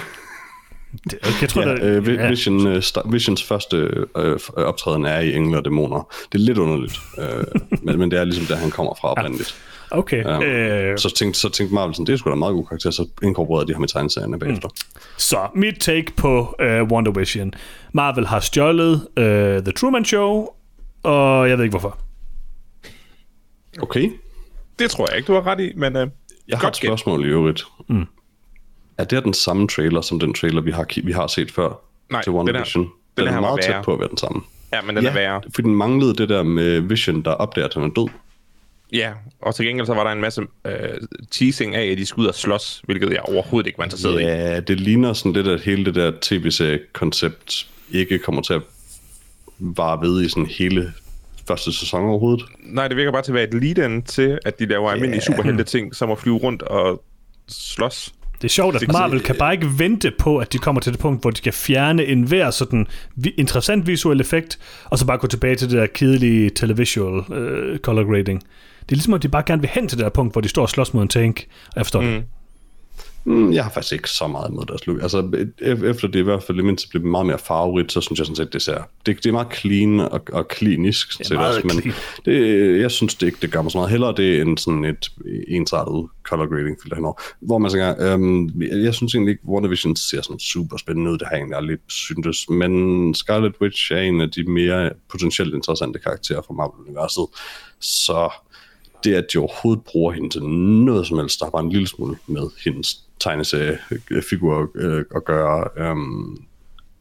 [1.03, 3.77] Det, jeg tror, Ja, der, øh, Vi- Vision, øh, sta- Visions første
[4.17, 6.13] øh, f- optræden er i Engler og Dæmoner.
[6.31, 7.43] Det er lidt underligt, øh,
[7.83, 9.55] men, men det er ligesom der, han kommer fra oprindeligt.
[9.91, 10.37] Okay.
[10.37, 12.65] Um, Øh, så, tænkte, så tænkte Marvel sådan, det er sgu da en meget god
[12.65, 14.69] karakter, så inkorporerede de ham i tegneserierne bagefter.
[15.17, 17.53] Så mit take på uh, WandaVision.
[17.93, 19.23] Marvel har stjålet uh,
[19.63, 20.47] The Truman Show,
[21.03, 21.97] og jeg ved ikke hvorfor.
[23.81, 24.11] Okay,
[24.79, 27.25] Det tror jeg ikke, du har ret i, men uh, jeg har et godt spørgsmål
[27.25, 27.63] i øvrigt.
[27.89, 28.05] Mm.
[29.03, 31.81] Er det den samme trailer, som den trailer, vi har, vi har set før
[32.11, 32.83] Nej, til den One her- Vision?
[32.83, 34.41] den Den, her er meget tæt på at være den samme.
[34.73, 35.41] Ja, men den er værre.
[35.55, 38.07] for den manglede det der med Vision, der opdager, at han er død.
[38.93, 40.73] Ja, og til gengæld så var der en masse øh,
[41.31, 44.23] teasing af, at de skulle ud og slås, hvilket jeg overhovedet ikke var interesseret i.
[44.23, 48.61] Ja, det ligner sådan lidt, at hele det der tv-serie-koncept ikke kommer til at
[49.59, 50.93] vare ved i sådan hele
[51.47, 52.45] første sæson overhovedet.
[52.59, 55.95] Nej, det virker bare til at være et lead-in til, at de laver almindelige superhelte-ting,
[55.95, 57.03] som at flyve rundt og
[57.49, 58.13] slås.
[58.43, 60.99] Det er sjovt, at Marvel kan bare ikke vente på, at de kommer til det
[61.01, 62.87] punkt, hvor de kan fjerne enhver sådan
[63.37, 68.03] interessant visuel effekt, og så bare gå tilbage til det der kedelige televisual uh, color
[68.03, 68.43] grading.
[68.79, 70.49] Det er ligesom, at de bare gerne vil hen til det der punkt, hvor de
[70.49, 72.07] står og slås mod en tank, og jeg forstår mm.
[72.07, 72.23] det.
[73.25, 75.01] Mm, jeg har faktisk ikke så meget imod deres look.
[75.01, 78.35] Altså, efter det i hvert fald mindst bliver meget mere farverigt, så synes jeg sådan
[78.35, 78.77] set, det ser...
[79.05, 81.93] Det, det er meget clean og, og klinisk, sådan set meget også, men
[82.25, 83.91] det, jeg synes det ikke, det gør mig så meget.
[83.91, 85.11] Hellere det end sådan et
[85.47, 87.21] ensartet color grading filter henover.
[87.39, 91.17] Hvor man tænker, øhm, jeg, jeg synes egentlig ikke, WandaVision ser sådan super spændende ud.
[91.17, 92.49] Det har jeg egentlig aldrig syntes.
[92.49, 97.25] Men Scarlet Witch er en af de mere potentielt interessante karakterer fra Marvel-universet.
[97.79, 98.31] Så
[99.03, 101.87] det, at de overhovedet bruger hende til noget som helst, der har bare en lille
[101.87, 106.37] smule med hendes tegneseriefigur øh, at gøre, øhm,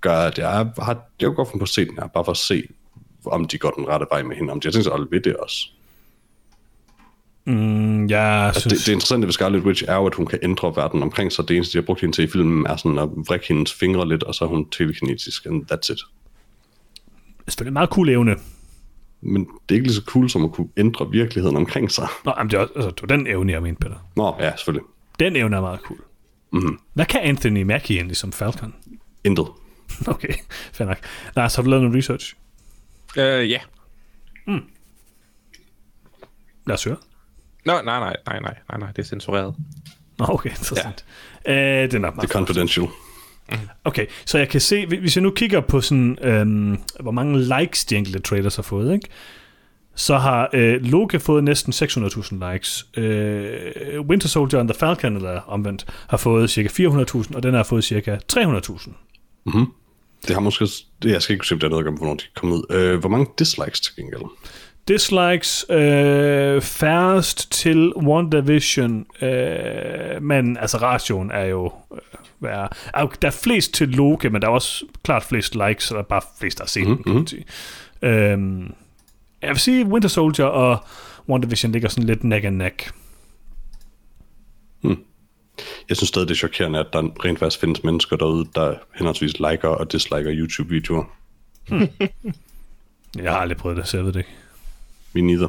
[0.01, 2.33] gør, at jeg har, jeg vil godt finde på at se den her, bare for
[2.33, 2.63] at se,
[3.27, 5.21] om de går den rette vej med hende, om de har tænkt sig at ved
[5.21, 5.57] det også.
[7.45, 10.39] Mm, jeg Altså, synes, det, det interessante ved Scarlet Witch er jo, at hun kan
[10.43, 11.49] ændre verden omkring sig.
[11.49, 14.09] Det eneste, de har brugt hende til i filmen, er sådan at vrikke hendes fingre
[14.09, 15.99] lidt, og så er hun telekinetisk, and that's it.
[17.47, 18.37] det er en meget cool evne.
[19.21, 22.09] Men det er ikke lige så cool, som at kunne ændre virkeligheden omkring sig.
[22.25, 23.97] Nå, jamen, det, er, altså, det var den evne, jeg mente, Peter.
[24.17, 24.87] Nå, ja, selvfølgelig.
[25.21, 26.01] Den evne er meget cool.
[26.53, 26.79] Mhm.
[26.95, 28.75] Hvad kan Anthony Mackie egentlig som Falcon?
[29.25, 29.47] Intet.
[30.07, 30.33] Okay,
[30.73, 30.99] fair nok.
[31.37, 32.35] Lars, har du lavet noget research?
[33.17, 33.59] Øh, ja.
[36.67, 36.97] Lad os høre.
[37.65, 39.55] Nå, nej, nej, nej, nej, nej, nej, det er censureret.
[40.19, 41.05] Nå, okay, interessant.
[41.47, 41.83] Ja.
[41.83, 42.87] Øh, det er nok Det meget er confidential.
[43.85, 47.85] Okay, så jeg kan se, hvis jeg nu kigger på sådan, øhm, hvor mange likes
[47.85, 49.09] de enkelte trailers har fået, ikke?
[49.95, 52.87] Så har øh, Loki fået næsten 600.000 likes.
[52.97, 57.63] Øh, Winter Soldier and the Falcon, eller omvendt, har fået cirka 400.000, og den har
[57.63, 58.91] fået cirka 300.000.
[60.27, 60.67] Det har måske...
[61.05, 62.63] Jeg skal ikke se, om det er noget med, hvornår de kom ud.
[62.71, 64.23] Øh, hvor mange dislikes til gengæld?
[64.89, 72.49] Dislikes øh, færrest til WandaVision, øh, men altså ratioen er jo øh,
[73.01, 76.01] jo- Der er flest til Loki, men der er også klart flest likes, så der
[76.01, 77.03] er bare flest, der har set mm-hmm.
[77.03, 77.45] kan man sige.
[78.03, 78.73] Øhm,
[79.43, 80.85] jeg vil sige, Winter Soldier og
[81.29, 82.93] WandaVision ligger sådan lidt neck and neck.
[85.89, 89.33] Jeg synes stadig, det er chokerende, at der rent faktisk findes mennesker derude, der henholdsvis
[89.41, 91.05] liker og disliker YouTube-videoer.
[93.23, 94.31] Jeg har aldrig prøvet det, så jeg ved det ikke.
[95.13, 95.49] Vi neither.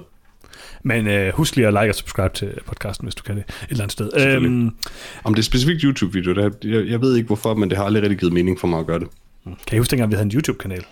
[0.84, 3.68] Men øh, husk lige at like og subscribe til podcasten, hvis du kan det et
[3.70, 4.12] eller andet sted.
[4.28, 4.76] Øhm,
[5.24, 7.86] Om det er specifikt YouTube-video, det er, jeg, jeg ved ikke hvorfor, men det har
[7.86, 9.08] aldrig rigtig givet mening for mig at gøre det.
[9.68, 10.86] kan I huske dengang, vi havde en YouTube-kanal?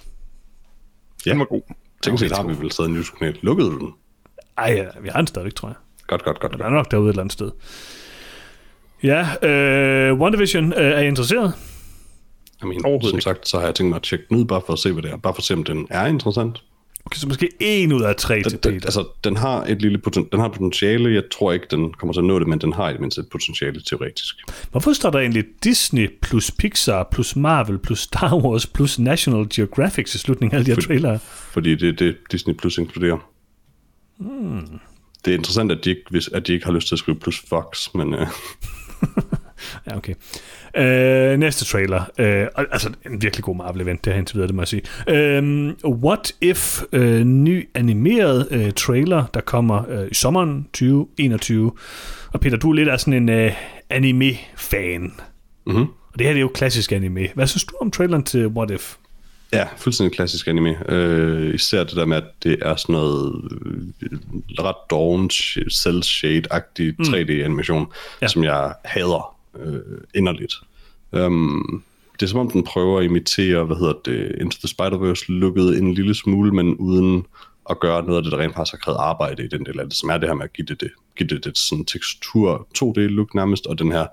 [1.25, 1.61] Ja, Den var god.
[2.01, 3.37] Tænk sig, har vi vel stadig en YouTube-kanal.
[3.41, 3.93] Lukkede du den?
[4.57, 5.75] Ej, ja, vi har den stadigvæk, tror jeg.
[6.07, 6.53] Godt, godt, godt.
[6.53, 7.51] Den er nok derude et eller andet sted.
[9.03, 11.53] Ja, øh, One Division, øh, er I interesseret?
[12.63, 13.23] Mean, Overhovedet som ikke.
[13.23, 15.03] sagt, så har jeg tænkt mig at tjekke den ud, bare for at se, hvad
[15.03, 15.17] det er.
[15.17, 16.63] Bare for at se, om den er interessant.
[17.05, 18.69] Okay, så måske en ud af tre til Den, Peter.
[18.69, 21.13] den, altså, den har et lille poten, den har potentiale.
[21.13, 23.21] Jeg tror ikke, den kommer til at nå det, men den har i det mindste
[23.21, 24.35] et potentiale teoretisk.
[24.71, 30.07] Hvorfor står der egentlig Disney plus Pixar plus Marvel plus Star Wars plus National Geographic
[30.09, 31.19] til slutningen af alle de her Fordi- trailere?
[31.51, 33.17] Fordi det er det, Disney Plus inkluderer.
[34.17, 34.79] Hmm.
[35.25, 37.43] Det er interessant, at de, ikke, at de ikke har lyst til at skrive plus
[37.49, 38.27] Fox, men øh,
[39.87, 40.13] Ja, okay.
[40.77, 42.03] Øh, næste trailer.
[42.19, 44.81] Øh, altså, en virkelig god Marvel-event, det har indtil videre, det må jeg sige.
[45.07, 51.71] Øh, What If, øh, ny animeret øh, trailer, der kommer øh, i sommeren 2021.
[52.33, 53.51] Og Peter, du er lidt af sådan en øh,
[53.89, 55.13] anime-fan.
[55.67, 55.77] Mhm.
[56.13, 57.27] Og det her det er jo klassisk anime.
[57.35, 58.95] Hvad synes du om traileren til What If?
[59.53, 60.91] ja, fuldstændig klassisk anime.
[60.91, 63.41] Øh, især det der med, at det er sådan noget
[64.01, 64.19] øh,
[64.59, 65.29] ret doven,
[65.71, 67.85] cel-shade-agtig 3D-animation, Ja.
[68.21, 68.27] ja.
[68.27, 70.53] som jeg hader øh, inderligt.
[71.11, 71.83] Um,
[72.13, 75.77] det er som om, den prøver at imitere, hvad hedder det, Into the Spider-Verse lukket
[75.77, 77.25] en lille smule, men uden
[77.69, 79.85] at gøre noget af det, der rent faktisk har krævet arbejde i den del af
[79.85, 82.67] det, som er det her med at give det, det, give det, det sådan tekstur
[82.77, 84.07] 2D-look nærmest, og den her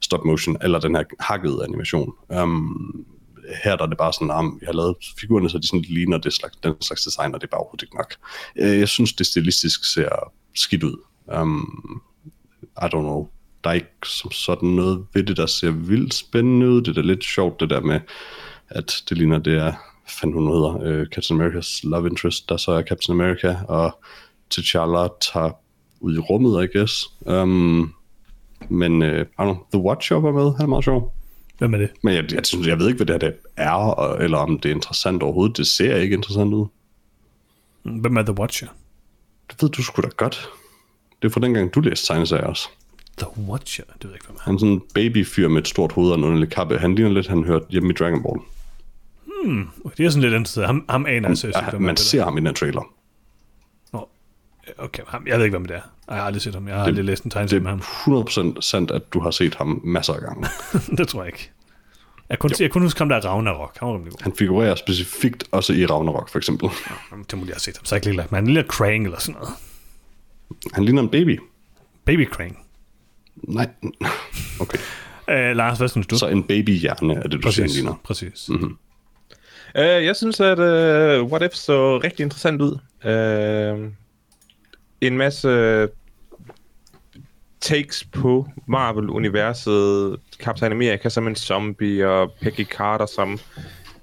[0.00, 2.12] stop motion, eller den her hakkede animation.
[2.28, 3.06] Um,
[3.64, 6.18] her der er det bare sådan, at jeg har lavet figurerne, så de sådan ligner
[6.18, 8.14] det slags, den slags design, og det er bare overhovedet ikke nok.
[8.58, 10.96] Øh, jeg synes, det stilistisk ser skidt ud.
[11.40, 12.02] Um,
[12.82, 13.28] I don't know.
[13.64, 16.80] Der er ikke som sådan noget ved det, der ser vildt spændende ud.
[16.82, 18.00] Det er da lidt sjovt, det der med,
[18.68, 19.72] at det ligner, det er,
[20.08, 23.98] fanden hun hedder, uh, Captain America's love interest, der så er Captain America, og
[24.54, 25.50] T'Challa tager
[26.00, 27.06] ud i rummet, I guess.
[27.20, 27.94] Um,
[28.68, 31.14] men, don't know, The Watcher var med, han er meget sjov.
[31.58, 31.90] Hvem er det?
[32.02, 34.58] Men jeg, jeg, synes, jeg ved ikke, hvad det her det er, og- eller om
[34.58, 35.56] det er interessant overhovedet.
[35.56, 36.66] Det ser ikke interessant ud.
[37.82, 38.68] Hvem er The Watcher?
[39.50, 40.48] Det ved du sgu da godt.
[41.22, 42.68] Det er fra dengang, du læste tegneserier også.
[43.18, 43.84] The Watcher?
[43.84, 44.40] Det ved jeg ikke, hvem er.
[44.44, 46.78] Han er sådan en babyfyr med et stort hoved og en underlig kappe.
[46.78, 48.40] Han ligner lidt, han hørte hjemme i Dragon Ball.
[49.84, 50.66] Okay, det er sådan lidt interessant.
[50.66, 52.82] Ham, ham aner jeg seriøst ikke, Ja, er man det ser ham i den trailer.
[53.92, 54.08] Nå,
[54.78, 55.80] Okay, ham, jeg ved ikke, hvem det er.
[56.08, 56.68] Jeg har aldrig set ham.
[56.68, 57.78] Jeg har aldrig læst en Det tegneserie med ham.
[57.78, 60.46] er 100% sandt, at du har set ham masser af gange.
[60.98, 61.50] det tror jeg ikke.
[62.28, 63.76] Jeg kunne, jeg kunne huske ham der Ragnarok.
[63.78, 64.22] Han var god.
[64.22, 66.68] Han figurerer specifikt også i Ragnarok, for eksempel.
[67.10, 67.84] Jamen, Det må jeg have set ham.
[67.84, 68.38] Så jeg ikke lige lagt mig.
[68.38, 69.54] Han ligner Krang eller sådan noget.
[70.72, 71.40] Han ligner en baby.
[72.04, 72.58] Baby Krang.
[73.36, 73.68] Nej.
[74.60, 74.78] Okay.
[75.28, 76.18] Uh, Lars, hvad synes du?
[76.18, 77.76] Så en babyhjerne er det, du siger, præcis.
[77.76, 78.00] ligner.
[78.04, 78.50] præcis.
[78.50, 82.78] Uh, jeg synes, at uh, What If så rigtig interessant ud.
[83.04, 83.90] Uh,
[85.00, 85.88] en masse
[87.60, 90.16] takes på Marvel-universet.
[90.38, 93.38] Captain America som en zombie, og Peggy Carter som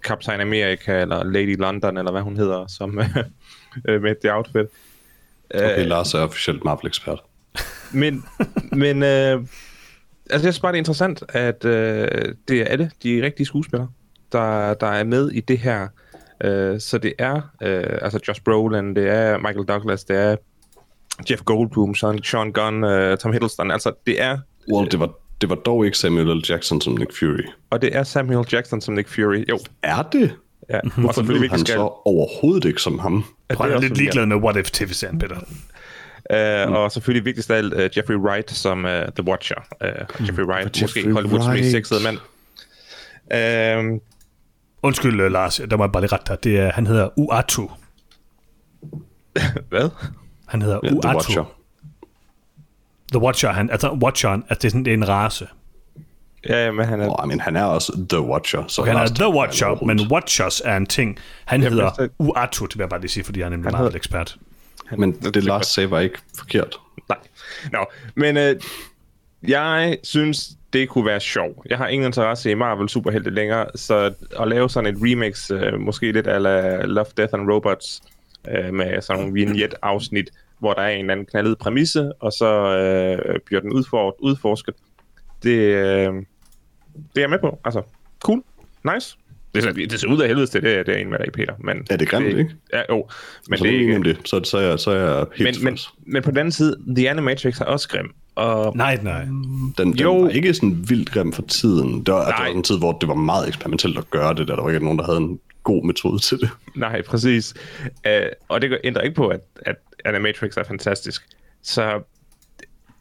[0.03, 2.99] Captain America, eller Lady London, eller hvad hun hedder, som
[3.87, 4.67] øh, med det outfit.
[5.55, 7.19] Okay, Lars er officielt Marvel-ekspert.
[7.93, 8.25] Men,
[8.71, 9.47] men øh, altså,
[10.31, 12.07] jeg synes bare, det er interessant, at øh,
[12.47, 13.87] det er alle de rigtige skuespillere,
[14.31, 15.87] der, der er med i det her.
[16.43, 20.35] Øh, så det er øh, altså Josh Brolin, det er Michael Douglas, det er
[21.29, 23.71] Jeff Goldblum, Sean, Sean Gunn, øh, Tom Hiddleston.
[23.71, 24.37] Altså, det er,
[24.73, 25.09] Well, det var,
[25.41, 26.41] det var dog ikke Samuel L.
[26.49, 27.43] Jackson som Nick Fury.
[27.69, 29.45] og det er Samuel Jackson som Nick Fury.
[29.49, 30.35] Jo, Er det?
[30.69, 30.79] ja.
[30.83, 31.73] og Hvorfor selvfølgelig lød han skal...
[31.75, 33.23] så overhovedet ikke som ham?
[33.53, 35.35] Prøv, det jeg er også lidt ligeglad med What If TV-serien, Peter.
[36.29, 39.55] Uh, og selvfølgelig vigtigst af alt, uh, Jeffrey Wright som uh, The Watcher.
[39.81, 41.61] Uh, Jeffrey Wright, Jeffrey måske Hollywoods Wright.
[41.63, 42.17] mest sexede mand.
[43.93, 43.99] Uh,
[44.83, 46.43] Undskyld, uh, Lars, der må jeg bare lige rette dig.
[46.43, 47.67] Det er, han hedder Uatu.
[49.69, 49.89] hvad?
[50.47, 51.01] Han hedder Ja, Uatu.
[51.01, 51.43] The Watcher.
[53.11, 55.47] The Watcher, han, altså Watcheren, altså det er, sådan, det er en race.
[56.49, 57.21] Ja, ja, men han er...
[57.21, 58.63] Oh, men han er også The Watcher.
[58.67, 60.11] Så Han er Lars The Watcher, han er men.
[60.11, 61.17] Watchers er en ting.
[61.45, 63.63] Han Jamen, hedder altså- Uatu, det vil jeg bare lige sige, fordi han er en
[63.63, 64.37] Han hedder- Marvel-ekspert.
[64.97, 66.77] Men det Lars sagde var ikke forkert.
[67.09, 67.17] Nej.
[67.71, 68.55] Nå, men øh,
[69.47, 71.67] jeg synes, det kunne være sjovt.
[71.69, 75.79] Jeg har ingen interesse i Marvel superhelte længere, så at lave sådan et remix, øh,
[75.79, 78.01] måske lidt ala Love, Death and Robots,
[78.49, 82.77] øh, med sådan nogle vignette-afsnit, hvor der er en eller anden knaldet præmisse, og så
[82.77, 84.75] øh, bliver den udfor- udforsket.
[85.43, 86.13] Det, øh,
[86.93, 87.59] det er jeg med på.
[87.65, 87.81] Altså,
[88.23, 88.43] cool.
[88.93, 89.17] Nice.
[89.55, 91.31] Det ser, det ser ud af helvede til, det, er- det er en med dig,
[91.33, 91.53] Peter.
[91.59, 92.51] Men Ja, det er grimt, ikke?
[92.73, 93.07] Ja, jo.
[93.49, 95.63] Men så det er ikke om det, så, så, er jeg, så er jeg helt
[95.63, 95.77] Men, men,
[96.13, 98.11] men på den anden side, The Animatrix er også grim.
[98.35, 99.23] Og Nej, nej.
[99.23, 100.17] Den, den Jo.
[100.19, 102.03] var ikke sådan vildt grim for tiden.
[102.05, 102.47] Det var, det Nej.
[102.47, 104.55] var en tid, hvor det var meget eksperimentelt at gøre det der.
[104.55, 106.49] Der var ikke nogen, der havde en god metode til det.
[106.75, 107.53] Nej, præcis.
[108.07, 108.11] Uh,
[108.47, 111.23] og det gør- ændrer ikke på, at, at Animatrix er fantastisk.
[111.63, 112.01] Så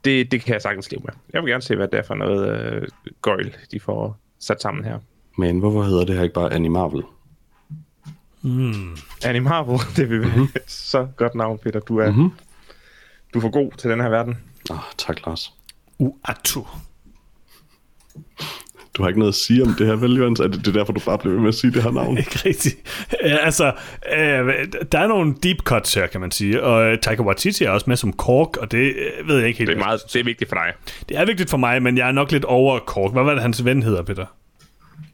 [0.04, 1.12] det, det kan jeg sagtens leve med.
[1.32, 2.88] Jeg vil gerne se, hvad det er for noget uh,
[3.22, 4.98] gøjl, de får sat sammen her.
[5.40, 7.03] Men hvorfor hedder det her ikke bare Animarvel?
[9.24, 10.29] Animarvel, det vil Mhm.
[10.31, 10.48] mm-hmm.
[10.66, 11.81] så godt navn, Peter.
[11.81, 12.31] Du er, mm-hmm.
[13.35, 14.38] Du er for god til den her verden.
[14.70, 15.53] Oh, tak, Lars.
[15.98, 16.61] Uatu.
[18.94, 20.40] Du har ikke noget at sige om det her, vel, Jørgens?
[20.40, 22.18] Er det, det er derfor, du bare bliver ved med at sige det her navn?
[22.24, 22.76] Ikke rigtigt.
[23.24, 23.66] Ja, altså,
[24.12, 24.18] øh,
[24.92, 26.62] der er nogle deep cuts her, kan man sige.
[26.62, 28.79] Og Taika Waititi er også med som Kork, og det
[29.20, 29.68] øh, ved jeg ikke helt.
[29.70, 30.72] Det er, meget, det er vigtigt for dig.
[31.09, 33.12] det er vigtigt for mig, men jeg er nok lidt over Kork.
[33.12, 34.26] Hvad var det, hans ven hedder, Peter?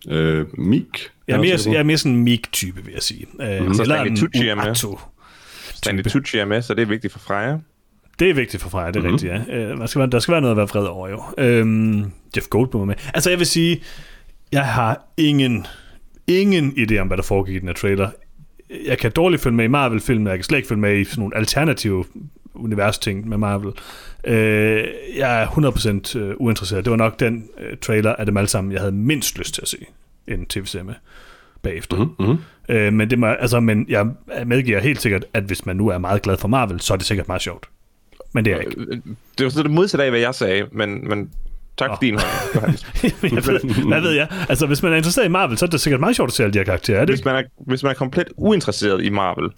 [0.09, 0.87] Øh, Mik?
[1.29, 3.27] Jeg er mere, jeg er mere sådan en meek-type, vil jeg sige.
[3.41, 4.75] Øh, Så eller Stanley en Tucci er med.
[5.75, 7.59] Stanley Tucci er med, så det er vigtigt for Freja.
[8.19, 9.13] Det er vigtigt for Freja, det er mm-hmm.
[9.13, 9.57] rigtigt, ja.
[9.57, 11.23] Øh, der, skal være, der skal være noget at være vred over, jo.
[11.39, 12.95] Øhm, Jeff Goldblum er med.
[13.15, 13.83] Altså, jeg vil sige,
[14.53, 15.67] jeg har ingen,
[16.27, 18.11] ingen idé om, hvad der foregik i den her trailer.
[18.87, 21.21] Jeg kan dårligt følge med i Marvel-film, jeg kan slet ikke følge med i sådan
[21.21, 22.05] nogle alternative
[22.55, 23.73] univers-ting med Marvel.
[24.27, 24.85] Øh,
[25.17, 26.85] jeg er 100% øh, uinteresseret.
[26.85, 29.63] Det var nok den øh, trailer af dem alle sammen, jeg havde mindst lyst til
[29.63, 29.87] at se
[30.27, 30.95] en tv-serie med
[31.63, 31.97] bagefter.
[31.97, 32.39] Mm-hmm.
[32.69, 34.07] Øh, men, det må, altså, men jeg
[34.47, 37.07] medgiver helt sikkert, at hvis man nu er meget glad for Marvel, så er det
[37.07, 37.69] sikkert meget sjovt.
[38.33, 39.03] Men det er jeg ikke.
[39.39, 41.31] Det var så det modsatte af, hvad jeg sagde, men, men
[41.79, 42.73] tak for din hånd.
[43.23, 44.29] ved, hvad ved jeg?
[44.49, 46.43] Altså, hvis man er interesseret i Marvel, så er det sikkert meget sjovt at se
[46.43, 47.01] alle de her karakterer.
[47.01, 49.51] Er det hvis, man er, hvis man er komplet uinteresseret i Marvel,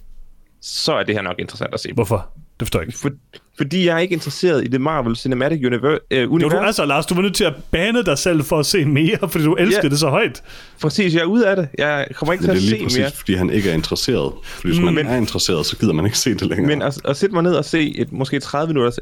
[0.61, 1.93] så er det her nok interessant at se.
[1.93, 2.31] Hvorfor?
[2.61, 2.99] Det forstår jeg ikke.
[2.99, 3.11] For,
[3.57, 6.01] fordi jeg er ikke interesseret i det Marvel Cinematic Universe.
[6.11, 6.53] Øh, Jo, univers.
[6.53, 9.19] du, altså, Lars, du var nødt til at bane dig selv for at se mere,
[9.29, 9.89] fordi du elsker Ja.
[9.89, 10.43] det så højt.
[10.81, 11.69] Præcis, jeg er ude af det.
[11.79, 13.11] Jeg kommer ikke til det er at lige se præcis, mere.
[13.11, 14.33] fordi han ikke er interesseret.
[14.43, 16.67] Fordi hvis man Men- er interesseret, så gider man ikke se det længere.
[16.69, 18.99] Men at, at sætte mig ned og se et måske 30 minutters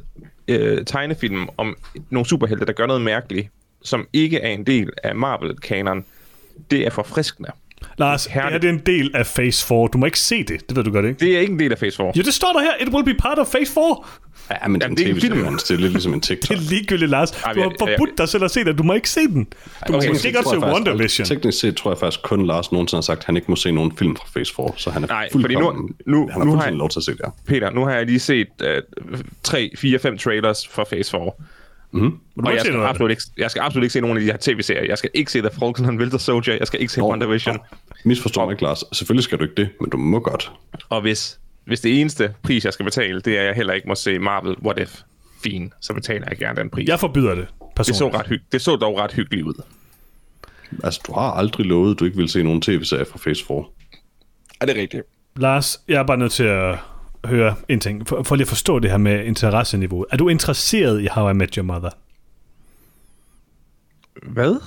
[0.48, 1.76] øh, tegnefilm om
[2.10, 3.48] nogle superhelte, der gør noget mærkeligt,
[3.82, 6.04] som ikke er en del af Marvel-kanon,
[6.70, 7.48] det er forfriskende.
[7.98, 8.62] Lars, det her Herligt.
[8.62, 9.88] det er en del af Phase 4.
[9.92, 10.68] Du må ikke se det.
[10.68, 11.20] Det ved du godt, ikke?
[11.20, 12.06] Det er ikke en del af Phase 4.
[12.16, 12.70] Jo, det står der her.
[12.80, 13.96] It will be part of Phase 4.
[14.62, 15.56] ja, men det er en det er en film.
[15.58, 16.56] Det er lidt ligesom en Det TikTok.
[16.56, 17.30] er ligegyldigt, Lars.
[17.30, 18.78] Ej, Du har jeg- jeg- forbudt dig selv at se det.
[18.78, 19.44] Du må ikke se den.
[19.86, 21.26] Du må Okay, måske godt tror se Wonder Vision.
[21.26, 23.72] Teknisk set tror jeg faktisk kun Lars nogensinde har sagt, at han ikke må se
[23.72, 26.56] nogen film fra Phase 4, så han er Nej, fordi nu- nu- han har nu
[26.56, 27.30] har jeg- lov til at se det her.
[27.46, 28.82] Peter, nu har jeg lige set øh,
[29.42, 31.30] 3, 4, 5 trailers for Phase 4.
[31.96, 32.18] Mm-hmm.
[32.36, 34.36] Må Og jeg skal, absolut ikke, jeg skal absolut ikke se nogen af de her
[34.40, 34.84] tv-serier.
[34.84, 36.54] Jeg skal ikke se The Falcon and Winter Soldier.
[36.54, 37.58] Jeg skal ikke se Wonder Vision.
[38.04, 38.84] Misforstår mig Lars.
[38.92, 40.52] Selvfølgelig skal du ikke det, men du må godt.
[40.88, 43.88] Og hvis, hvis det eneste pris, jeg skal betale, det er, at jeg heller ikke
[43.88, 45.00] må se Marvel What If,
[45.44, 46.88] fint, så betaler jeg gerne den pris.
[46.88, 48.20] Jeg forbyder det, det, så personligt.
[48.20, 49.62] ret hyg- det så dog ret hyggeligt ud.
[50.84, 53.64] Altså, du har aldrig lovet, at du ikke vil se nogen tv-serie fra Phase 4.
[54.60, 55.02] Er det rigtigt?
[55.36, 56.78] Lars, jeg er bare nødt til at
[57.28, 58.08] høre en ting.
[58.08, 60.06] For, for lige at forstå det her med interesseniveau.
[60.12, 61.90] Er du interesseret i How I Met Your Mother?
[64.22, 64.60] Hvad?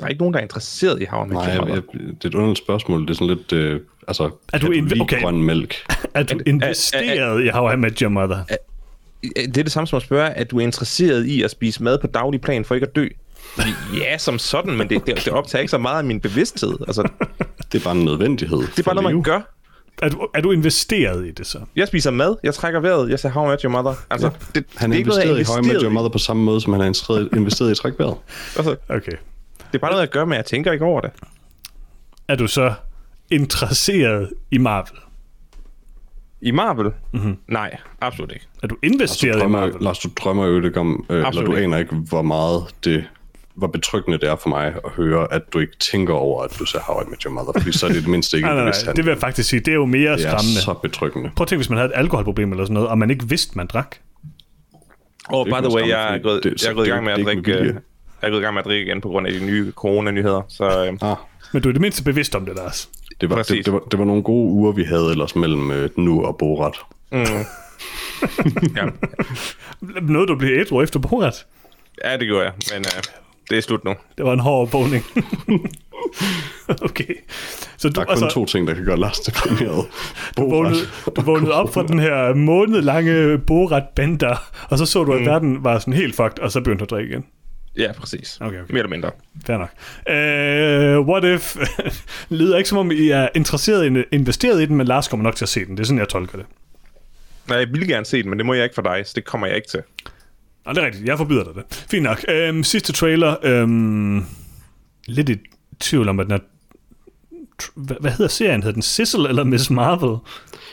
[0.00, 1.80] Der er ikke nogen, der er interesseret i How I Met Nej, Your jeg, Mother.
[2.14, 3.00] det er et underligt spørgsmål.
[3.02, 3.52] Det er sådan lidt...
[3.52, 5.20] Øh, altså, Er du inv- okay.
[5.22, 5.74] grøn mælk?
[6.14, 8.38] Er du investeret i How I Met Your Mother?
[9.34, 11.98] Det er det samme som at spørge, at du er interesseret i at spise mad
[11.98, 13.08] på daglig plan for ikke at dø.
[13.96, 16.76] Ja, som sådan, men det, det, det optager ikke så meget af min bevidsthed.
[16.86, 17.08] Altså,
[17.72, 18.58] Det er bare en nødvendighed.
[18.58, 19.40] det er bare noget, man gør.
[20.02, 21.58] Er du, er du investeret i det så?
[21.76, 23.94] Jeg spiser mad, jeg trækker vejret, jeg ser How Met Your Mother.
[24.10, 26.08] Altså, ja, det, Han det er ikke noget, investeret i How Met Your investeret Mother
[26.08, 28.16] på samme måde, som han er investeret- investeret i trækvejret.
[28.56, 29.12] Altså, Okay.
[29.58, 31.10] det er bare noget, jeg gør, men jeg tænker ikke over det.
[32.28, 32.72] Er du så
[33.30, 34.98] interesseret i Marvel?
[36.40, 36.90] I Marvel?
[37.12, 37.36] Mm-hmm.
[37.48, 38.46] Nej, absolut ikke.
[38.62, 39.76] Er du Lars, du investeret i drømmer, Marvel?
[39.80, 41.64] Lars, du drømmer jo ikke om, øh, eller du ikke.
[41.64, 43.04] aner ikke, hvor meget det
[43.58, 46.64] hvor betryggende det er for mig at høre, at du ikke tænker over, at du
[46.64, 48.72] ser How I Met Your Mother, fordi så er det det mindste ikke Nej, nej,
[48.84, 48.92] nej.
[48.92, 49.60] Det vil jeg faktisk sige.
[49.60, 50.60] Det er jo mere det er skræmmende.
[50.60, 51.30] så betryggende.
[51.36, 53.52] Prøv at tænke, hvis man havde et alkoholproblem eller sådan noget, og man ikke vidste,
[53.56, 53.96] man drak.
[55.28, 56.92] Og Det er by the way, jeg er gået, det- jeg er gået i det
[56.92, 57.52] er gang med at drikke...
[57.52, 57.74] øh, Jeg
[58.22, 60.64] er gået i gang med at drikke igen på grund af de nye corona-nyheder, så
[61.02, 61.16] øh, Ah,
[61.52, 62.88] Men du er det mindste bevidst om det, Lars.
[63.20, 63.56] det, var, Præcis.
[63.56, 66.36] det, det, var, det var nogle gode uger, vi havde ellers mellem øh, nu og
[66.38, 66.74] Borat.
[68.76, 68.84] ja,
[70.02, 71.46] Noget, du bliver ædru efter bordet.
[72.04, 73.02] ja, det gjorde jeg, men øh,
[73.50, 73.94] det er slut nu.
[74.18, 75.04] Det var en hård vågning.
[76.88, 77.14] okay.
[77.76, 79.86] Så du, Der er kun altså, to ting, der kan gøre Lars deprimeret.
[80.36, 80.80] du, vågnede,
[81.16, 84.36] du vågnede op fra den her månedlange borat bender
[84.70, 86.90] og så så du, at verden var sådan helt fucked, og så begyndte du at
[86.90, 87.24] drikke igen.
[87.76, 88.38] Ja, præcis.
[88.40, 88.72] Okay, okay.
[88.72, 89.10] Mere eller mindre.
[89.46, 89.70] Fair nok.
[90.10, 91.56] Uh, what if
[92.38, 95.36] lyder ikke som om, I er interesseret i investeret i den, men Lars kommer nok
[95.36, 95.76] til at se den.
[95.76, 96.46] Det er sådan, jeg tolker det.
[97.48, 99.24] Nej, jeg ville gerne se den, men det må jeg ikke for dig, så det
[99.24, 99.82] kommer jeg ikke til.
[100.66, 101.06] Nå, det er rigtigt.
[101.06, 101.64] Jeg forbyder dig det.
[101.90, 102.24] Fint nok.
[102.28, 103.36] Øhm, sidste trailer.
[103.42, 104.24] Øhm,
[105.06, 105.36] lidt i
[105.80, 106.38] tvivl om, at den er...
[107.74, 108.62] Hvad, hvad hedder serien?
[108.62, 110.18] Hedder den Sissel eller Miss Marvel?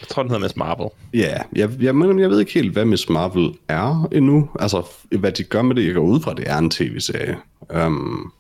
[0.02, 0.90] Jeg tror, den hedder Miss Marvel.
[1.14, 4.50] Ja, jeg, jeg, men jeg ved ikke helt, hvad Miss Marvel er endnu.
[4.60, 4.84] Altså,
[5.20, 7.38] hvad de gør med det, jeg går ud fra, det er en tv-serie.
[7.86, 8.32] Um,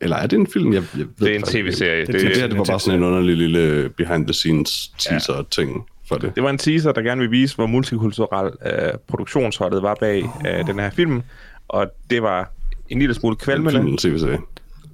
[0.00, 0.72] eller er det en film?
[0.72, 2.00] Jeg, jeg ved Det er en tv-serie.
[2.06, 4.92] Det er Det, Det, det, det her, det var bare sådan en underlig lille behind-the-scenes
[4.98, 6.32] teaser-ting for det.
[6.34, 10.66] det var en teaser, der gerne vil vise, hvor multikulturel øh, produktionsholdet var bag øh,
[10.66, 11.22] den her film.
[11.68, 12.50] Og det var
[12.88, 13.72] en lille smule En kvalmende.
[13.80, 14.38] film, en tv-serie.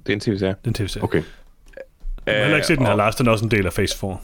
[0.05, 0.55] Det er en tv-serie.
[0.65, 1.03] Den tv-serie.
[1.03, 1.23] Okay.
[2.25, 3.15] Jeg har heller ikke set den her, og- Lars.
[3.15, 4.17] Den er også en del af Phase 4.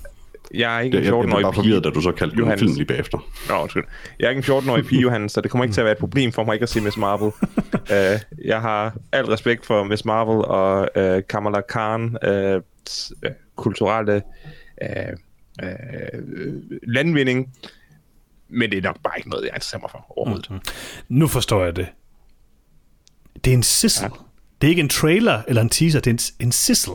[0.54, 1.62] Jeg er ikke Jeg, en jeg, jeg blev 14-årig bare pige.
[1.63, 3.17] forvirret, da du så kaldte den en film lige bagefter.
[3.50, 3.84] Nå, undskyld.
[4.19, 5.97] Jeg er ikke en 14-årig pige, Johannes, så det kommer ikke til at være et
[5.97, 7.28] problem for mig ikke at se Miss Marvel.
[7.73, 8.19] uh,
[8.52, 12.62] jeg har al respekt for Miss Marvel og uh, Kamala Khan, uh,
[13.56, 14.21] kulturelle
[14.82, 14.89] uh,
[15.63, 16.19] uh,
[16.83, 17.53] landvinding,
[18.49, 20.51] men det er nok bare ikke noget, jeg interesserer mig for overhovedet.
[20.51, 20.59] Mm.
[21.09, 21.87] Nu forstår jeg det.
[23.43, 24.09] Det er en sizzle.
[24.61, 26.93] Det er ikke en trailer eller en teaser, det er en, en sizzle.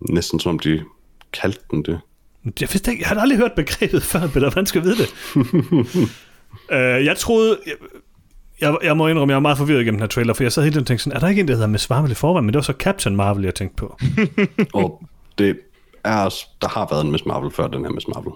[0.00, 0.84] Næsten som om de
[1.32, 2.00] kaldte den det.
[2.44, 4.40] Jeg, vidste ikke, jeg har aldrig hørt begrebet før, Peter.
[4.40, 5.10] Hvordan skal jeg vide det?
[6.70, 7.58] uh, jeg troede...
[7.66, 7.74] Jeg,
[8.60, 10.62] jeg, jeg må indrømme, jeg var meget forvirret gennem den her trailer, for jeg sad
[10.62, 12.46] hele tiden og tænkte sådan, er der ikke en, der hedder Miss Marvel i forvejen?
[12.46, 13.98] Men det var så Captain Marvel, jeg tænkte på.
[14.74, 15.02] Og
[15.38, 15.58] det
[16.04, 18.32] er, også- der har været en Miss Marvel før den her Miss Marvel,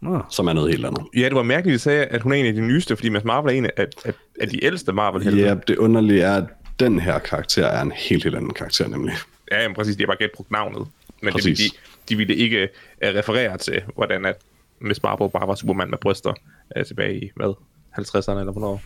[0.00, 0.20] Nå.
[0.30, 1.04] som er noget helt andet.
[1.16, 3.08] Ja, det var mærkeligt, at du sagde, at hun er en af de nyeste, fordi
[3.08, 6.44] Miss Marvel er en af, af, af de ældste marvel Ja, det underlige er, at
[6.80, 9.14] den her karakter er en helt, helt anden karakter nemlig.
[9.52, 9.96] Ja, jamen, præcis.
[9.96, 10.86] De har bare gæt brugt navnet.
[11.22, 11.58] Men det, Præcis.
[11.58, 11.64] de,
[12.08, 14.36] de ville ikke uh, referere til, hvordan at
[14.80, 16.32] Miss Marvel bare var Superman med bryster
[16.76, 17.54] uh, tilbage i, hvad,
[17.98, 18.82] 50'erne eller hvornår?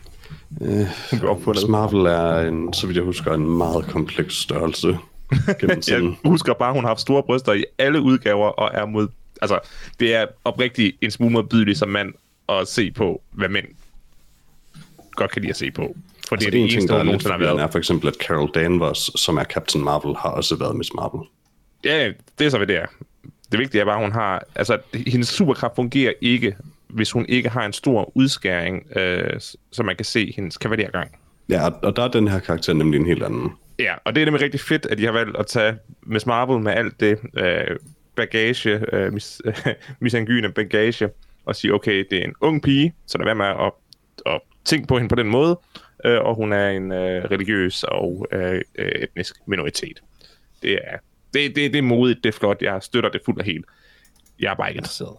[0.63, 1.49] Øh.
[1.49, 4.99] Miss Marvel er, en, så vidt jeg husker, en meget kompleks størrelse.
[5.89, 9.09] Jeg husker bare, hun har haft store bryster i alle udgaver, og er mod...
[9.43, 9.59] Altså,
[10.01, 12.15] det er oprigtigt en smule modbydeligt som mand
[12.49, 13.67] at se på, hvad mænd
[15.13, 15.97] godt kan lide at se på.
[16.29, 17.61] For det Altså, er det en ting, eneste, der hun er nogensinde har været.
[17.61, 21.29] er for eksempel, at Carol Danvers, som er Captain Marvel, har også været Miss Marvel.
[21.85, 22.87] Ja, det er så, hvad det er.
[23.53, 24.45] Det vigtige er bare, at hun har...
[24.55, 26.57] Altså, hendes superkraft fungerer ikke,
[26.89, 29.41] hvis hun ikke har en stor udskæring, øh,
[29.73, 31.11] så man kan se hendes kavaliergang.
[31.49, 33.53] Ja, og der er den her karakter nemlig en helt anden.
[33.79, 36.63] Ja, og det er nemlig rigtig fedt, at de har valgt at tage Miss Marvel
[36.63, 37.77] med alt det øh,
[38.17, 39.55] bagage, øh, mis, øh,
[40.01, 41.09] misangyne bagage,
[41.45, 43.73] og sige, okay, det er en ung pige, så der er med at,
[44.27, 45.61] at tænke på hende på den måde,
[46.05, 50.03] øh, og hun er en øh, religiøs og øh, øh, etnisk minoritet.
[50.63, 50.99] Det er,
[51.35, 53.65] det, det, det er modigt, det er flot, jeg støtter det fuldt og helt.
[54.41, 55.17] Jeg er bare ikke interesseret.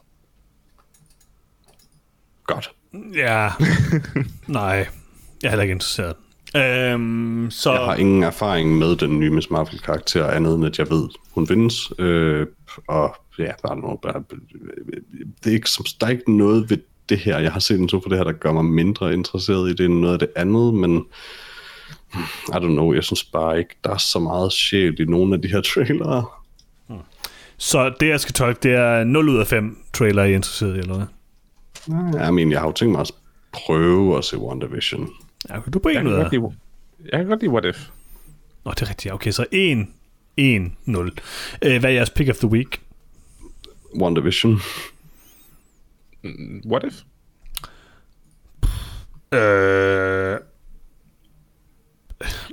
[2.43, 2.71] Godt.
[3.15, 3.49] Ja,
[4.47, 4.87] nej.
[5.43, 6.15] Jeg er heller ikke interesseret.
[6.55, 7.71] Øhm, så...
[7.71, 11.47] Jeg har ingen erfaring med den nye Miss Marvel-karakter, andet end at jeg ved, hun
[11.47, 11.91] findes.
[11.99, 12.47] Øh,
[12.87, 14.23] og ja, bare noget, bare,
[15.43, 16.77] det er ikke, som, der er ikke noget ved
[17.09, 17.39] det her.
[17.39, 19.85] Jeg har set en to for det her, der gør mig mindre interesseret i det
[19.85, 21.05] end noget af det andet, men
[22.47, 25.41] I don't know, jeg synes bare ikke, der er så meget sjæl i nogle af
[25.41, 26.25] de her trailere.
[27.57, 30.75] Så det, jeg skal tolke, det er 0 ud af 5 trailer, I er interesseret
[30.75, 31.07] i, eller hvad?
[32.21, 33.11] Jeg mener, jeg har jo tænkt mig at
[33.53, 35.09] prøve at se WandaVision.
[35.49, 36.51] Ja, okay, du på Jeg 1 kan ud af.
[37.11, 37.89] jeg kan godt lide What If.
[38.65, 39.13] Nå, det er rigtigt.
[39.13, 39.87] Okay, så 1,
[40.37, 41.11] 1, 0.
[41.61, 42.81] Øh, hvad er jeres pick of the week?
[43.99, 44.59] WandaVision.
[46.65, 47.01] What If?
[49.33, 50.37] Øh,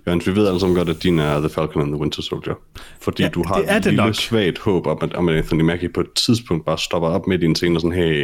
[0.07, 2.55] Jørgens, vi ved alle sammen godt, at din er The Falcon and the Winter Soldier.
[3.01, 4.15] Fordi Ja, du har det er et det lille nok.
[4.15, 7.47] svagt håb om, at, om Anthony Mackie på et tidspunkt bare stopper op midt i
[7.47, 8.19] en scene og sådan, hey,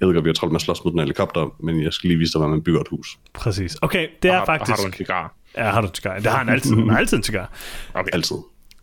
[0.00, 2.08] jeg ved godt, vi har travlt med at slås mod den helikopter, men jeg skal
[2.08, 3.18] lige vise dig, hvordan man bygger et hus.
[3.34, 3.76] præcis.
[3.82, 4.70] Okay, det er har, faktisk...
[4.70, 5.34] Har du en cigar?
[5.56, 6.14] Ja, har du en cigar?
[6.18, 6.74] Det har han altid.
[6.76, 7.50] Han har altid en cigar.
[7.94, 8.10] Okay.
[8.12, 8.36] Altid.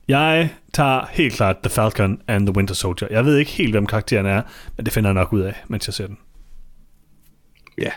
[0.08, 3.08] Jeg tager helt klart The Falcon and the Winter Soldier.
[3.12, 4.42] Jeg ved ikke helt, hvem karakteren er,
[4.78, 6.18] men det finder jeg nok ud af, mens jeg ser den.
[7.78, 7.90] Ja.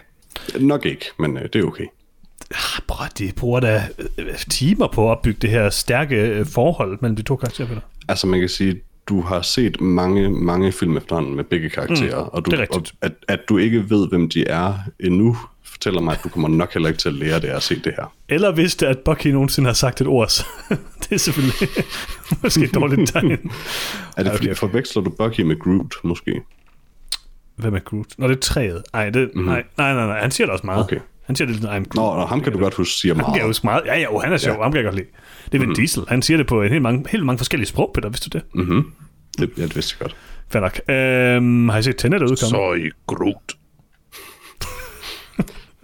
[0.60, 1.84] Nok ikke, men øh, det er okay.
[2.86, 3.88] Bror, de bruger da
[4.50, 7.80] timer på at opbygge det her stærke øh, forhold mellem de to karakterer, Peter.
[8.08, 12.30] Altså man kan sige, du har set mange, mange film efterhånden med begge karakterer, mm,
[12.32, 16.12] og, du, det og at, at du ikke ved, hvem de er endnu, fortæller mig,
[16.12, 18.12] at du kommer nok heller ikke til at lære det at se det her.
[18.28, 20.44] Eller vidste, at Bucky nogensinde har sagt et ord, så
[21.02, 21.68] det er selvfølgelig
[22.42, 23.50] måske et dårligt tegn.
[24.16, 26.42] Er det fordi, forveksler du Bucky med Groot, måske?
[27.56, 28.06] Hvem er Groot?
[28.18, 28.82] Nå, det er træet.
[28.94, 29.50] Ej, det, mm-hmm.
[29.50, 30.84] nej, nej, nej, nej, han siger det også meget.
[30.84, 30.98] Okay.
[31.26, 31.94] Han siger det lidt, I'm Groot.
[31.94, 33.48] Nå, og ham kan du godt huske siger Han kan jeg meget.
[33.48, 33.82] huske meget.
[33.86, 34.56] Ja, ja, jo, han er sjov.
[34.56, 34.62] Ja.
[34.62, 35.06] Ham kan jeg godt lide.
[35.44, 35.74] Det er Vin mm.
[35.74, 36.04] Diesel.
[36.08, 38.08] Han siger det på en helt mange, helt mange forskellige sprog, Peter.
[38.08, 38.46] Vidste du det?
[38.54, 38.60] Mm.
[38.60, 38.92] Mm-hmm.
[39.38, 40.16] Det, ja, det vidste jeg godt.
[40.48, 40.80] Fair nok.
[40.88, 42.58] Øhm, har I set Tenet, der udkommer?
[42.58, 43.56] Soy Groot.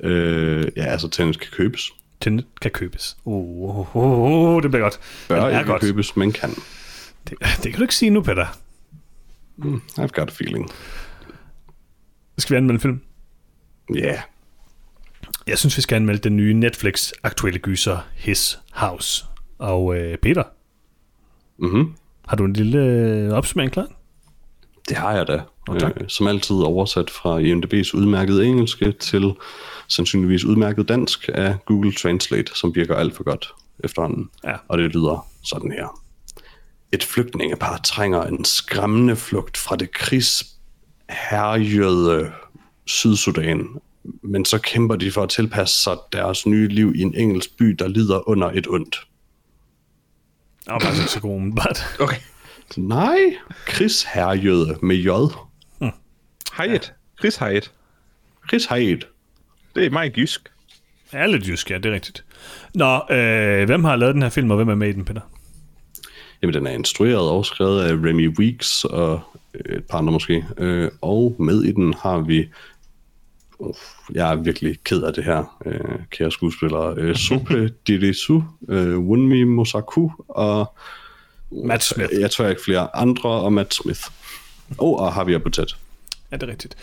[0.05, 1.93] Øh, ja, altså tennis kan købes.
[2.21, 3.17] Tenet kan købes.
[3.25, 5.01] Uh, uh, uh, uh, det bliver godt.
[5.29, 5.83] Bør er ikke godt.
[5.83, 6.51] købes, men kan.
[7.29, 8.47] Det, det kan du ikke sige nu, Peter.
[9.99, 10.71] I've got a feeling.
[12.39, 13.01] Skal vi anmelde en film?
[13.95, 14.01] Ja.
[14.01, 14.19] Yeah.
[15.47, 19.25] Jeg synes, vi skal anmelde den nye Netflix-aktuelle gyser His House.
[19.59, 20.43] Og øh, Peter,
[21.59, 21.93] Mm-hmm.
[22.29, 23.87] har du en lille øh, opsummering klar?
[24.89, 25.41] Det har jeg da.
[25.69, 25.93] Nå, tak.
[26.01, 29.33] Øh, som altid oversat fra IMDb's udmærkede engelske til
[29.89, 33.53] sandsynligvis udmærket dansk af Google Translate, som virker alt for godt
[33.85, 34.31] efterhånden.
[34.45, 34.55] Ja.
[34.69, 36.01] Og det lyder sådan her.
[36.93, 42.33] Et flygtningepar trænger en skræmmende flugt fra det krigsherjede
[42.87, 43.67] Sydsudan,
[44.23, 47.65] men så kæmper de for at tilpasse sig deres nye liv i en engelsk by,
[47.65, 49.01] der lider under et ondt.
[50.65, 51.79] Det var faktisk ikke så god, umiddelbart.
[52.01, 52.17] Okay.
[52.77, 53.19] Nej,
[53.67, 55.09] krigsherjede med J.
[56.57, 56.93] Hyatt.
[57.19, 57.73] Chris Hyatt.
[58.49, 59.09] Chris Hyatt.
[59.75, 60.53] Det er meget jysk.
[61.13, 62.25] Ja, lidt jysk, ja, det er rigtigt.
[62.75, 65.21] Nå, øh, hvem har lavet den her film, og hvem er med i den, Peter?
[66.43, 69.21] Jamen, den er instrueret og skrevet af Remy Weeks og
[69.55, 70.45] et par andre måske.
[70.59, 72.49] Øh, og med i den har vi...
[73.63, 73.75] Uh,
[74.15, 76.95] jeg er virkelig ked af det her, øh, kære skuespillere.
[76.97, 80.75] Øh, Sope Dirisu, øh, Wunmi Mosaku og...
[81.65, 82.11] Matt Smith.
[82.21, 84.01] Jeg tror ikke flere andre, og Matt Smith.
[84.79, 85.77] Oh, og Javier Botet.
[86.33, 86.77] Ja, det er rigtigt.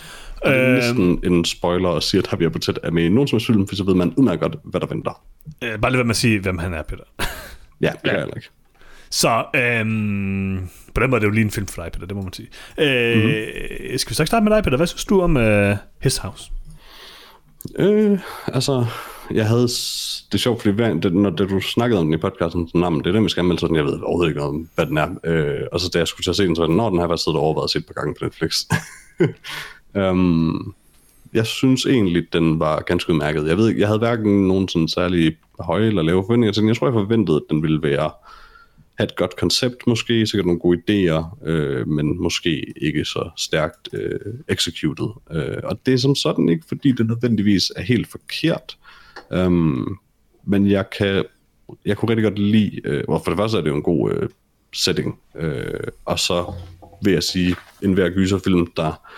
[0.45, 3.27] Det er Øh, næsten en spoiler at sige, at Javier Botet er med i nogen
[3.27, 5.21] som helst film, for så ved man udmærket godt, hvad der venter.
[5.63, 7.03] øh, bare lige være med at sige, hvem han er, Peter.
[7.81, 8.15] Ja, det ja.
[8.15, 8.49] er heller ikke.
[9.09, 12.15] Så øhm, på den måde er det jo lige en film for dig, Peter, det
[12.15, 12.47] må man sige.
[12.77, 13.97] Øh, mm-hmm.
[13.97, 14.77] Skal vi så ikke starte med dig, Peter?
[14.77, 16.51] Hvad synes du om øh, His House?
[17.79, 18.85] Øh, altså,
[19.31, 19.67] jeg havde...
[20.31, 22.77] Det er sjovt, fordi hver, det, når det, du snakkede om den i podcasten, så,
[22.77, 24.97] nah, det er den, vi skal anmelde, sådan, jeg ved overhovedet ikke om, hvad den
[24.97, 25.09] er.
[25.23, 26.99] Øh, og så da jeg skulle til at se den, så var den, når den
[26.99, 28.65] har været siddet og overvejet at et par gange på Netflix.
[30.11, 30.75] um,
[31.33, 33.47] jeg synes egentlig, den var ganske udmærket.
[33.47, 36.69] Jeg ved jeg havde hverken nogen sådan særlig høje eller lave forventninger til den.
[36.69, 38.11] Jeg tror, jeg forventede, at den ville være
[38.99, 43.89] have et godt koncept måske, sikkert nogle gode idéer, øh, men måske ikke så stærkt
[43.93, 45.07] øh, executed.
[45.31, 48.77] Øh, og det er som sådan ikke, fordi det nødvendigvis er helt forkert,
[49.31, 49.99] um,
[50.43, 51.25] men jeg kan
[51.85, 54.29] jeg kunne rigtig godt lide, øh, for det første er det jo en god øh,
[54.73, 56.53] setting, øh, og så
[57.03, 59.09] vil jeg sige, en hver gyserfilm, der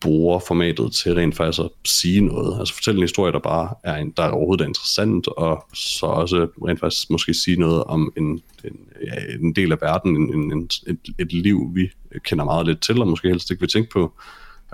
[0.00, 2.58] bruger formatet til rent faktisk at sige noget.
[2.58, 6.48] Altså fortælle en historie, der bare er, en, der overhovedet er interessant, og så også
[6.66, 8.76] rent faktisk måske sige noget om en, en,
[9.06, 11.90] ja, en del af verden, en, en, en, et, et liv, vi
[12.24, 14.12] kender meget lidt til, og måske helst ikke vil tænke på.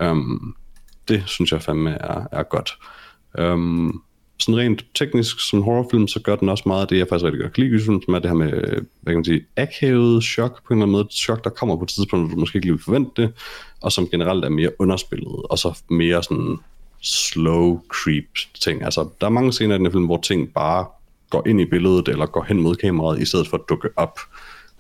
[0.03, 0.57] Um,
[1.09, 2.79] det synes jeg fandme er, er godt.
[3.39, 4.03] Um,
[4.39, 7.41] sådan rent teknisk som horrorfilm, så gør den også meget af det, jeg faktisk rigtig
[7.41, 8.51] godt kan lide som er det her med,
[9.01, 11.09] hvad kan man sige, akavet chok på en eller anden måde.
[11.11, 13.33] Chok, der kommer på et tidspunkt, hvor du måske ikke lige vil forvente det,
[13.81, 16.59] og som generelt er mere underspillet, og så mere sådan
[17.03, 18.25] slow creep
[18.61, 18.85] ting.
[18.85, 20.87] Altså, der er mange scener i den her film, hvor ting bare
[21.31, 24.19] går ind i billedet, eller går hen mod kameraet, i stedet for at dukke op.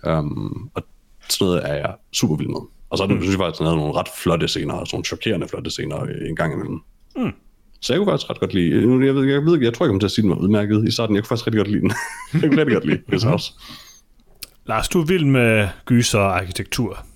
[0.06, 0.82] Um, og
[1.28, 2.60] sådan noget er jeg super vild med.
[2.90, 4.86] Og så er det, synes jeg faktisk, at den havde nogle ret flotte scener, og
[4.86, 5.96] sådan nogle chokerende flotte scener
[6.28, 6.80] en gang imellem.
[7.16, 7.32] Mm.
[7.84, 9.86] Så jeg kunne faktisk ret godt lide, nu, jeg ved, jeg, ved, ikke, jeg tror,
[9.86, 11.16] jeg kommer til at sige, den var udmærket i starten.
[11.16, 11.92] Jeg kunne faktisk rigtig godt lide den.
[12.42, 13.52] jeg kunne rigtig godt lide His House.
[14.66, 17.06] Lars, du er vild med gyser og arkitektur.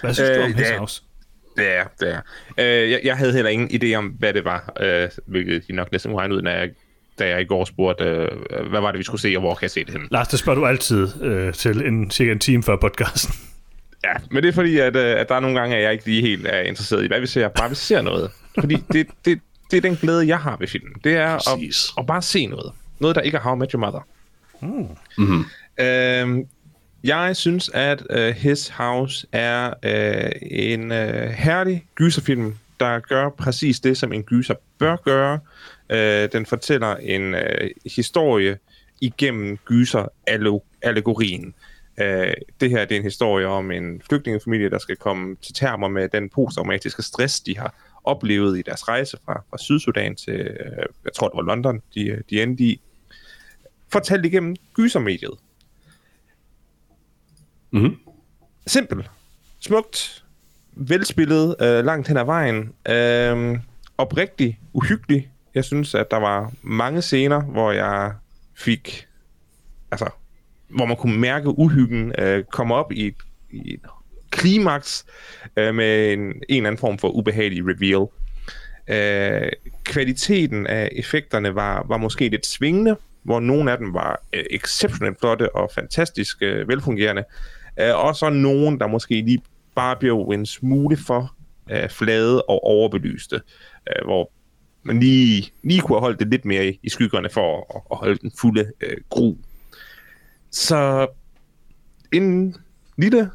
[0.00, 0.78] Hvad synes øh, du om His ja.
[0.78, 1.02] House?
[1.56, 2.20] Det er, det er.
[2.58, 5.92] Øh, jeg, jeg havde heller ingen idé om, hvad det var, øh, hvilket de nok
[5.92, 6.70] næsten kunne regne ud, når jeg,
[7.18, 9.62] da jeg i går spurgte, øh, hvad var det, vi skulle se, og hvor kan
[9.62, 10.06] jeg se det henne?
[10.10, 13.34] Lars, det spørger du altid øh, til en, cirka en time før podcasten.
[14.04, 16.06] Ja, men det er fordi, at, øh, at der er nogle gange, at jeg ikke
[16.06, 18.30] lige helt er interesseret i, hvad vi ser, bare vi ser noget.
[18.60, 19.40] Fordi det, det,
[19.72, 20.92] det er den glæde, jeg har ved filmen.
[21.04, 21.90] Det er at, Præcis.
[21.98, 22.72] at bare se noget.
[22.98, 24.06] Noget, der ikke er How I Met Your Mother.
[24.60, 25.44] Mm-hmm.
[25.80, 26.46] Øhm,
[27.04, 33.80] jeg synes, at uh, His House er uh, en uh, herlig gyserfilm, der gør præcis
[33.80, 35.38] det, som en gyser bør gøre.
[35.92, 37.40] Uh, den fortæller en uh,
[37.96, 38.58] historie
[39.00, 41.54] igennem gyser-allegorien.
[42.00, 45.88] Uh, det her det er en historie om en flygtningefamilie, der skal komme til termer
[45.88, 47.74] med den posttraumatiske stress, de har
[48.04, 52.22] oplevet i deres rejse fra, fra Sydsudan til, uh, jeg tror det var London, de,
[52.30, 52.80] de endte i.
[53.88, 55.38] Fortalt igennem gysermediet.
[57.70, 57.96] Mm-hmm.
[58.66, 59.08] Simpel.
[59.60, 60.24] Smukt.
[60.72, 62.72] Velspillet øh, langt hen ad vejen.
[62.88, 63.58] Øh,
[63.98, 64.60] oprigtig.
[64.72, 65.30] Uhyggelig.
[65.54, 68.12] Jeg synes, at der var mange scener, hvor jeg
[68.54, 69.08] fik...
[69.90, 70.10] Altså,
[70.68, 73.14] hvor man kunne mærke uhyggen øh, komme op i,
[73.50, 73.80] i et
[74.32, 75.04] klimaks
[75.56, 78.06] øh, med en, en eller anden form for ubehagelig reveal.
[78.88, 79.52] Øh,
[79.84, 85.20] kvaliteten af effekterne var, var måske lidt svingende, hvor nogle af dem var øh, exceptionelt
[85.20, 87.24] flotte og fantastisk øh, velfungerende,
[87.80, 89.42] øh, og så nogen, der måske lige
[89.74, 91.34] bare blev en smule for
[91.70, 93.40] øh, flade og overbelyste,
[93.88, 94.30] øh, hvor
[94.82, 97.96] man lige, lige kunne have holdt det lidt mere i, i skyggerne for at, at
[97.96, 99.36] holde den fulde øh, gru.
[100.50, 101.06] Så
[102.12, 102.56] en
[102.96, 103.30] lille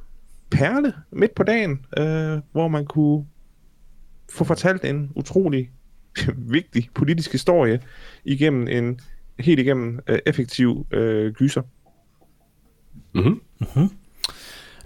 [0.52, 3.26] perle midt på dagen, øh, hvor man kunne
[4.32, 5.70] få fortalt en utrolig
[6.56, 7.80] vigtig politisk historie
[8.26, 9.00] igennem en
[9.40, 11.62] helt igennem øh, effektiv øh, gyser.
[13.14, 13.90] Mm-hmm.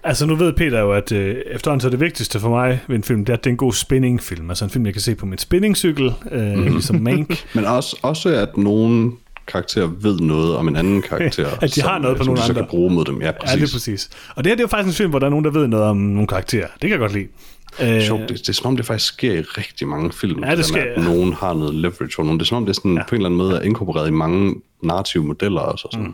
[0.03, 2.95] Altså nu ved Peter jo, at øh, efterhånden så er det vigtigste for mig ved
[2.95, 4.49] en film, det er, at det er en god spinningfilm.
[4.49, 6.63] Altså en film, jeg kan se på min spinningcykel, øh, Mhm.
[6.63, 7.45] ligesom Mank.
[7.55, 9.17] Men også, også at nogen
[9.51, 11.47] karakterer ved noget om en anden karakter.
[11.61, 12.61] At de har noget på som nogle de så andre.
[12.61, 13.21] kan bruge mod dem.
[13.21, 13.59] Ja, Ja, præcis.
[13.59, 14.09] det er præcis.
[14.35, 15.67] Og det her det er jo faktisk en film, hvor der er nogen, der ved
[15.67, 16.67] noget om nogle karakterer.
[16.67, 17.27] Det kan jeg godt lide.
[17.81, 20.43] Øh, Sjovt, det, det er som om, det faktisk sker i rigtig mange film.
[20.43, 22.39] Ja, det sker, med, At nogen har noget leverage for nogen.
[22.39, 23.03] Det er som om, det er sådan, ja.
[23.09, 25.61] på en eller anden måde er inkorporeret i mange narrative modeller.
[25.61, 26.07] Og så sådan.
[26.07, 26.13] Mm.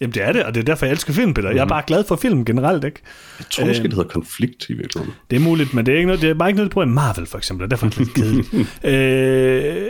[0.00, 1.48] Jamen det er det, og det er derfor, jeg elsker film, Peter.
[1.48, 1.56] Mm-hmm.
[1.56, 3.00] Jeg er bare glad for film generelt, ikke?
[3.38, 5.14] Jeg tror måske, det hedder konflikt i virkeligheden.
[5.30, 6.86] Det er muligt, men det er, ikke noget, det er bare ikke noget, det bruger
[6.86, 8.52] i Marvel, for eksempel, og derfor er det lidt kedeligt.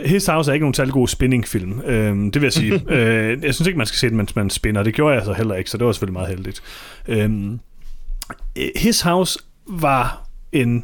[0.05, 2.73] uh, His House er ikke nogen særlig god spinning-film, uh, det vil jeg sige.
[2.73, 4.83] uh, jeg synes ikke, man skal se det, mens man spinner.
[4.83, 6.61] Det gjorde jeg så heller ikke, så det var selvfølgelig meget heldigt.
[7.07, 7.57] Uh,
[8.75, 10.83] His House var en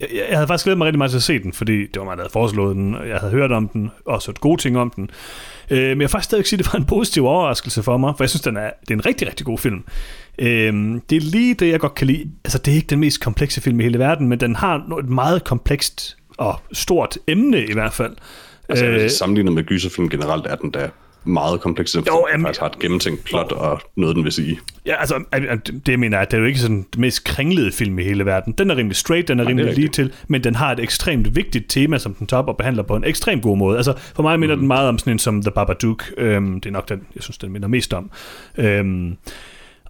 [0.00, 2.04] jeg, jeg havde faktisk glædet mig rigtig meget til at se den, fordi det var
[2.04, 4.78] mig, der havde foreslået den, og jeg havde hørt om den, og så gode ting
[4.78, 5.10] om den.
[5.70, 8.14] Øh, men jeg vil faktisk stadig sige, at det var en positiv overraskelse for mig,
[8.16, 9.84] for jeg synes, den er, det er en rigtig, rigtig god film.
[10.38, 10.74] Øh,
[11.10, 12.30] det er lige det, jeg godt kan lide.
[12.44, 15.08] Altså, det er ikke den mest komplekse film i hele verden, men den har et
[15.08, 18.16] meget komplekst og stort emne i hvert fald.
[18.68, 20.88] Altså, øh, sammenlignet med gyserfilm generelt er den der
[21.24, 24.58] meget kompleks, jo, jamen- faktisk har et gennemtænkt plot og noget, den vil sige.
[24.86, 25.24] Ja, altså,
[25.86, 28.26] det mener jeg, at det er jo ikke sådan den mest kringlede film i hele
[28.26, 28.52] verden.
[28.52, 29.94] Den er rimelig straight, den er rimelig lige rigtigt.
[29.94, 32.96] til, men den har et ekstremt vigtigt tema, som den tager op og behandler på
[32.96, 33.76] en ekstremt god måde.
[33.76, 34.60] Altså, for mig minder mm.
[34.60, 36.04] den meget om sådan en som The Babadook.
[36.16, 38.10] Øhm, det er nok den, jeg synes, den minder mest om.
[38.58, 39.16] Øhm,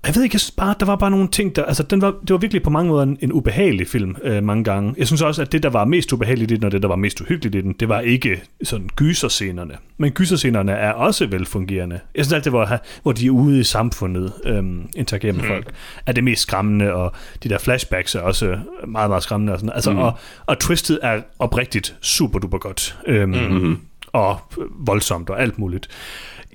[0.06, 2.14] jeg ved ikke, jeg synes bare, der var bare nogle ting, der, altså den var,
[2.20, 4.94] det var virkelig på mange måder en, en ubehagelig film øh, mange gange.
[4.98, 6.96] Jeg synes også, at det, der var mest ubehageligt i den, og det, der var
[6.96, 9.74] mest uhyggeligt i den, det var ikke sådan gyserscenerne.
[9.98, 12.00] Men gyserscenerne er også velfungerende.
[12.14, 12.68] Jeg synes alt det, hvor,
[13.02, 15.48] hvor de er ude i samfundet, øhm, interagerer med mm.
[15.48, 15.74] folk,
[16.06, 19.52] er det mest skræmmende, og de der flashbacks er også meget, meget skræmmende.
[19.52, 19.74] Og, sådan.
[19.74, 19.98] Altså, mm.
[19.98, 20.12] og,
[20.46, 22.98] og twistet er oprigtigt super duper godt.
[23.06, 23.78] Øhm, mm-hmm.
[24.12, 24.40] Og
[24.70, 25.88] voldsomt og alt muligt.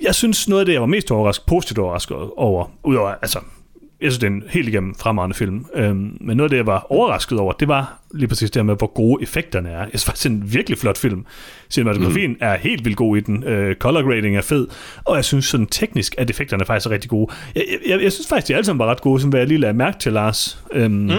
[0.02, 3.40] Jeg synes, noget af det, jeg var mest overrasket, positivt overrasket over, udover, altså,
[4.02, 6.66] jeg synes, det er en helt igennem fremragende film, øhm, men noget af det, jeg
[6.66, 9.80] var overrasket over, det var lige præcis det her med, hvor gode effekterne er.
[9.80, 11.26] Jeg synes faktisk, det er en virkelig flot film.
[11.70, 12.38] Cinematografien mm.
[12.40, 13.44] er helt vildt god i den.
[13.44, 14.68] Øh, color grading er fed,
[15.04, 17.32] og jeg synes sådan teknisk, at effekterne faktisk er rigtig gode.
[17.56, 19.58] Jeg, jeg, jeg synes faktisk, de alle sammen var ret gode, som hvad jeg lige
[19.58, 20.64] lagde mærke til, Lars.
[20.74, 21.12] Øhm, mm.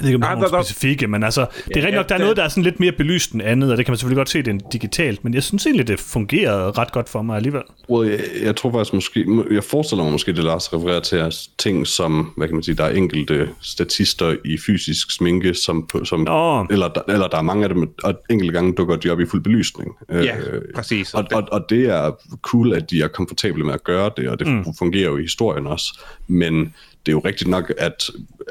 [0.00, 2.08] Jeg ved ikke, om der er nogle specifikke, men altså, det er Ja, rigtigt nok,
[2.08, 3.96] der er noget, der er sådan lidt mere belyst end andet, og det kan man
[3.98, 7.22] selvfølgelig godt se, det er digitalt, men jeg synes egentlig, det fungerede ret godt for
[7.22, 7.62] mig alligevel.
[7.90, 11.38] Well, jeg, jeg tror faktisk måske, jeg forestiller mig måske, det Lars refererer til, er
[11.58, 16.04] ting som, hvad kan man sige, der er enkelte statister i fysisk sminke, som, på-
[16.04, 16.66] som Nå.
[16.70, 19.26] eller, der, eller der er mange af dem, og enkelte gange dukker de op i
[19.26, 19.96] fuld belysning.
[20.12, 20.36] Ja,
[20.74, 21.14] præcis.
[21.14, 22.10] Og, og, og det er
[22.42, 24.64] cool, at de er komfortable med at gøre det, og det mm.
[24.78, 26.00] fungerer jo i historien også.
[26.26, 26.74] Men
[27.06, 28.04] det er jo rigtigt nok, at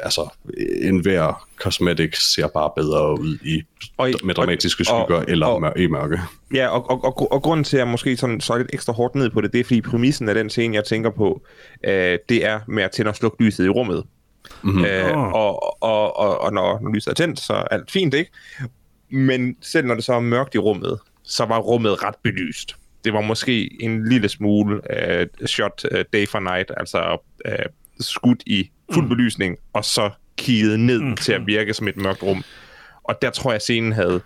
[0.03, 0.29] altså,
[0.81, 3.61] enhver cosmetic ser bare bedre ud i
[3.97, 6.19] Og i- med dramatiske og- skygger og- eller og- mør- i mørke.
[6.53, 9.15] Ja, og, og, og, og grunden til, at jeg måske sådan, så lidt ekstra hårdt
[9.15, 11.41] ned på det, det er, fordi præmissen af den scene, jeg tænker på,
[11.83, 14.03] øh, det er med at tænde og slukke lyset i rummet.
[14.63, 14.85] Mm-hmm.
[14.85, 18.31] Øh, og, og, og, og når, når lyset er tændt, så er alt fint, ikke?
[19.09, 22.75] Men selv når det så er mørkt i rummet, så var rummet ret belyst.
[23.05, 24.81] Det var måske en lille smule
[25.19, 27.53] øh, shot øh, day for night, altså øh,
[27.99, 31.15] skudt i fuld belysning, og så kigget ned mm.
[31.15, 32.43] til at virke som et mørkt rum.
[33.03, 34.21] Og der tror jeg, scenen havde,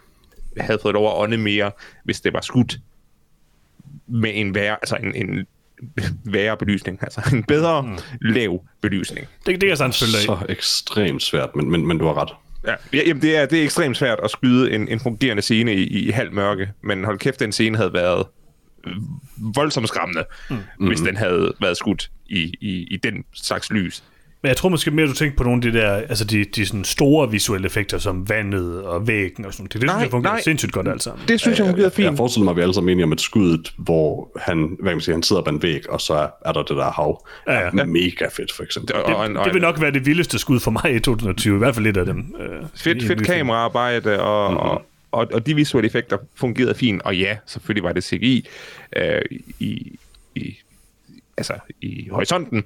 [0.58, 1.72] havde fået lov at ånde mere,
[2.04, 2.78] hvis det var skudt
[4.08, 5.46] med en værre, altså en, en
[6.34, 7.98] værre belysning, altså en bedre mm.
[8.22, 9.28] lav belysning.
[9.46, 10.26] Det, det jeg sagtens følge.
[10.26, 12.30] Så ekstremt svært, men, men, men du har ret.
[12.68, 15.76] Ja, ja, jamen det er, det er ekstremt svært at skyde en, en fungerende scene
[15.76, 18.26] i, i halv mørke, men hold kæft, den scene havde været
[19.38, 20.88] voldsomt skræmmende, mm.
[20.88, 24.04] hvis den havde været skudt i, i, i den slags lys.
[24.42, 26.66] Men jeg tror måske mere, du tænker på nogle af de der, altså de, de
[26.66, 29.74] sådan store visuelle effekter, som vandet og væggen og sådan noget.
[29.74, 30.42] Det, det Nej, synes jeg fungerer nej.
[30.42, 31.28] sindssygt godt alt sammen.
[31.28, 32.18] Det synes jeg fungerede Jeg fint.
[32.18, 35.02] forestiller mig, at vi alle sammen enige om et skuddet, hvor han, hvad kan man
[35.02, 37.26] sige, han sidder på en væg, og så er, er der det der hav.
[37.48, 37.60] Ja, ja.
[37.60, 38.96] Er Mega fedt, for eksempel.
[38.96, 41.00] Og, og, en, og Det vil en, nok være det vildeste skud for mig i
[41.00, 42.36] 2020, i hvert fald lidt af dem.
[42.40, 44.70] Øh, fedt, fedt kameraarbejde, og, mm-hmm.
[44.70, 44.82] og,
[45.12, 48.48] og, og de visuelle effekter fungerede fint, og ja, selvfølgelig var det CGI
[48.96, 49.22] øh,
[49.60, 50.00] i,
[50.36, 50.58] i,
[51.38, 52.64] altså, i horisonten,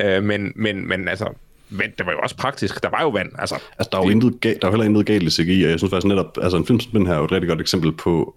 [0.00, 1.28] øh, men, men, men altså,
[1.70, 4.10] vand, det var jo også praktisk, der var jo vand, altså, Altså, der er jo
[4.10, 6.56] intet, ga- der er heller intet galt i CGI, og jeg synes faktisk netop, altså
[6.56, 8.36] en film som den her er jo et rigtig godt eksempel på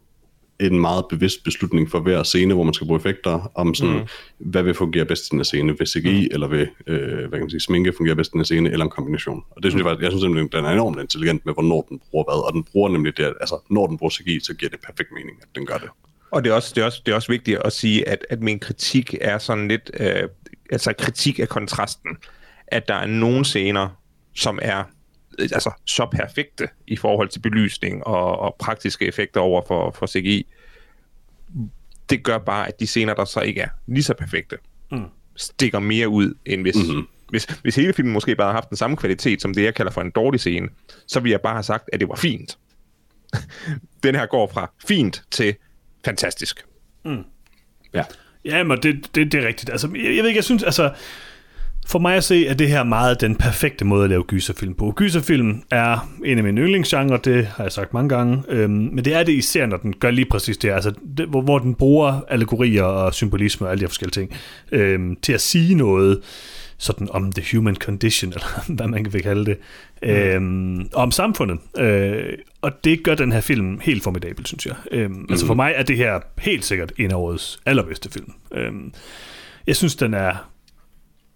[0.60, 4.08] en meget bevidst beslutning for hver scene, hvor man skal bruge effekter, om sådan, mm.
[4.38, 6.28] hvad vil fungere bedst i den her scene, ved CGI, mm.
[6.32, 8.86] eller ved, øh, hvad kan man sige, sminke fungerer bedst i den her scene, eller
[8.86, 9.44] en kombination.
[9.50, 9.88] Og det synes mm.
[9.88, 12.54] jeg faktisk, jeg synes simpelthen, den er enormt intelligent med, hvornår den bruger hvad, og
[12.54, 15.38] den bruger nemlig det, at, altså, når den bruger CGI, så giver det perfekt mening,
[15.42, 15.90] at den gør det.
[16.32, 18.42] Og det er også, det er også, det er også vigtigt at sige, at, at
[18.42, 20.24] min kritik er sådan lidt, øh,
[20.72, 22.18] altså kritik af kontrasten,
[22.68, 23.90] at der er nogle scener,
[24.36, 24.84] som er
[25.40, 30.48] altså, så perfekte i forhold til belysning og, og praktiske effekter over for, for CGI.
[32.10, 34.58] Det gør bare, at de scener, der så ikke er lige så perfekte,
[34.92, 35.06] mm.
[35.36, 37.08] stikker mere ud, end hvis, mm-hmm.
[37.30, 39.92] hvis, hvis hele filmen måske bare har haft den samme kvalitet, som det, jeg kalder
[39.92, 40.70] for en dårlig scene,
[41.08, 42.58] så ville jeg bare have sagt, at det var fint.
[44.04, 45.56] den her går fra fint til
[46.06, 46.66] fantastisk.
[47.94, 48.04] Ja.
[48.46, 49.70] Ja, men det, det, det er rigtigt.
[49.70, 50.94] Altså, jeg, jeg ved ikke, jeg synes, altså,
[51.90, 54.94] For mig at se, er det her meget den perfekte måde at lave gyserfilm på.
[54.96, 59.14] Gyserfilm er en af mine yndlingsgenre, det har jeg sagt mange gange, øhm, men det
[59.14, 62.22] er det især, når den gør lige præcis det, altså det, hvor, hvor den bruger
[62.28, 64.34] allegorier og symbolisme og alle de her forskellige ting
[64.72, 66.20] øhm, til at sige noget
[66.78, 69.58] sådan om the human condition, eller hvad man kan kalde det,
[70.04, 70.10] mm.
[70.10, 71.60] øhm, om samfundet.
[71.78, 74.76] Øh, og det gør den her film helt formidabel, synes jeg.
[74.92, 75.28] Øhm, mm.
[75.30, 78.34] Altså for mig er det her helt sikkert en af årets allerbedste film.
[78.52, 78.94] Øhm,
[79.68, 80.50] jeg synes, den er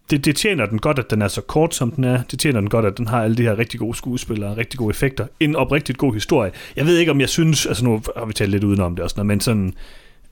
[0.09, 2.23] det, det tjener den godt, at den er så kort, som den er.
[2.23, 4.89] Det tjener den godt, at den har alle de her rigtig gode skuespillere, rigtig gode
[4.89, 5.27] effekter.
[5.39, 6.51] En oprigtigt god historie.
[6.75, 9.23] Jeg ved ikke, om jeg synes, altså nu har vi talt lidt udenom det også,
[9.23, 9.73] men sådan,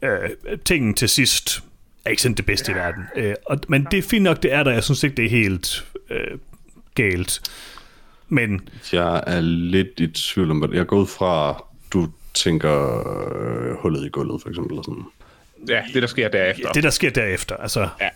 [0.01, 0.29] øh,
[0.65, 1.63] tingen til sidst
[2.05, 2.77] er ikke sådan det bedste ja.
[2.77, 3.03] i verden.
[3.15, 4.71] Øh, og, men det er fint nok, det er der.
[4.71, 6.37] Jeg synes ikke, det er helt øh,
[6.95, 7.41] galt.
[8.29, 8.69] Men...
[8.93, 11.63] Jeg er lidt i tvivl om, at jeg er gået fra,
[11.93, 12.97] du tænker
[13.37, 14.71] øh, hullet i gulvet, for eksempel.
[14.71, 15.03] Eller sådan.
[15.69, 16.63] Ja, det der sker derefter.
[16.67, 17.89] Ja, det der sker derefter, altså...
[18.01, 18.09] Ja.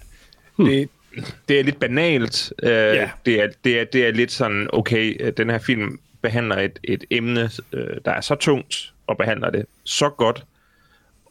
[0.56, 0.68] Hmm.
[0.68, 0.90] Det,
[1.50, 2.54] det er lidt banalt.
[2.64, 3.10] Uh, ja.
[3.26, 6.80] det, er, det, er, det er lidt sådan, okay, øh, den her film behandler et,
[6.84, 10.46] et emne, uh, der er så tungt, og behandler det så godt,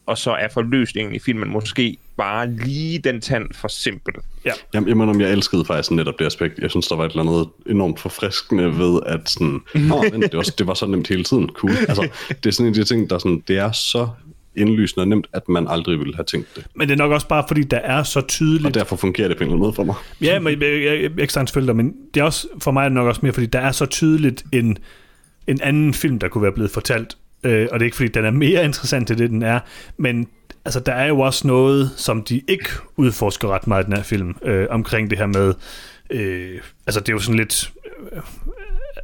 [0.07, 4.15] og så er forløsningen i filmen måske bare lige den tand for simpel.
[4.45, 4.53] Ja.
[4.75, 6.59] Jamen, jeg mener, jeg elskede faktisk netop det aspekt.
[6.59, 9.61] Jeg synes, der var et eller andet enormt forfriskende ved, at sådan,
[10.13, 11.49] men det, var, det var så nemt hele tiden.
[11.49, 11.73] Cool.
[11.89, 14.09] Altså, det er sådan en af de ting, der sådan, det er så
[14.57, 16.67] indlysende og nemt, at man aldrig ville have tænkt det.
[16.75, 18.67] Men det er nok også bare, fordi der er så tydeligt...
[18.67, 19.95] Og derfor fungerer det på en eller anden måde for mig.
[20.21, 21.11] Ja, men jeg, jeg,
[21.67, 24.45] jeg, men det er også for mig nok også mere, fordi der er så tydeligt
[24.53, 24.79] en,
[25.47, 27.17] en anden film, der kunne være blevet fortalt.
[27.45, 29.61] Øh, og det er ikke, fordi den er mere interessant til det, den er,
[29.97, 30.29] men
[30.65, 34.03] altså, der er jo også noget, som de ikke udforsker ret meget i den her
[34.03, 35.55] film, øh, omkring det her med...
[36.11, 37.73] Øh, altså, det er jo sådan lidt...
[38.13, 38.23] Øh,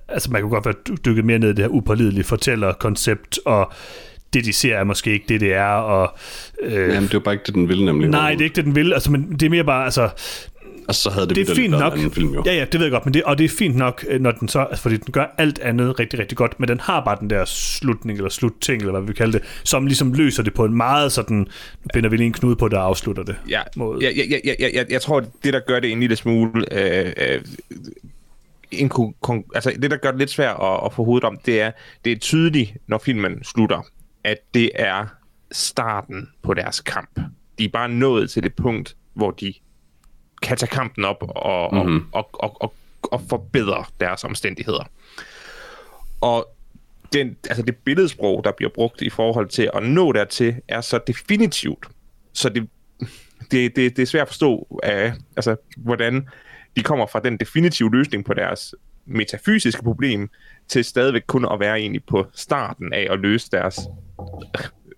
[0.08, 3.72] altså, man kunne godt være dykket mere ned i det her upålidelige fortæller-koncept, og
[4.32, 5.64] det, de ser, er måske ikke det, det er.
[5.64, 6.18] Og,
[6.62, 8.08] øh, Jamen, det er bare ikke det, den vil, nemlig.
[8.08, 8.92] Nej, det er ikke det, den vil.
[8.92, 10.10] Altså, men det er mere bare, altså...
[10.88, 11.98] Og så havde det, det er fint nok.
[11.98, 12.42] En film, jo.
[12.46, 14.30] Ja, ja, det ved jeg godt, men det, og det er fint nok, øh, når
[14.30, 17.16] den så, altså, fordi den gør alt andet rigtig, rigtig godt, men den har bare
[17.20, 20.64] den der slutning, eller slutting, eller hvad vi kalder det, som ligesom løser det på
[20.64, 21.46] en meget sådan, nu
[21.94, 23.36] binder vi lige en knude på, der afslutter det.
[23.48, 23.98] Ja, måde.
[24.04, 27.12] Ja, ja, ja, ja, ja, jeg tror, det der gør det en lille smule, øh,
[27.16, 27.40] øh,
[28.70, 28.92] en,
[29.54, 31.70] altså det der gør det lidt svært at, at få hovedet om, det er,
[32.04, 33.86] det er tydeligt, når filmen slutter,
[34.24, 35.06] at det er
[35.52, 37.20] starten på deres kamp.
[37.58, 39.54] De er bare nået til det punkt, hvor de
[40.42, 42.06] kan tage kampen op og, mm-hmm.
[42.12, 44.90] og, og, og, og, og forbedre deres omstændigheder.
[46.20, 46.54] Og
[47.12, 51.00] den, altså det billedsprog, der bliver brugt i forhold til at nå dertil, er så
[51.06, 51.86] definitivt.
[52.32, 52.68] Så det,
[53.50, 56.28] det, det, det er svært at forstå, af, altså, hvordan
[56.76, 58.74] de kommer fra den definitive løsning på deres
[59.06, 60.30] metafysiske problem,
[60.70, 63.80] til stadigvæk kun at være egentlig på starten af at løse deres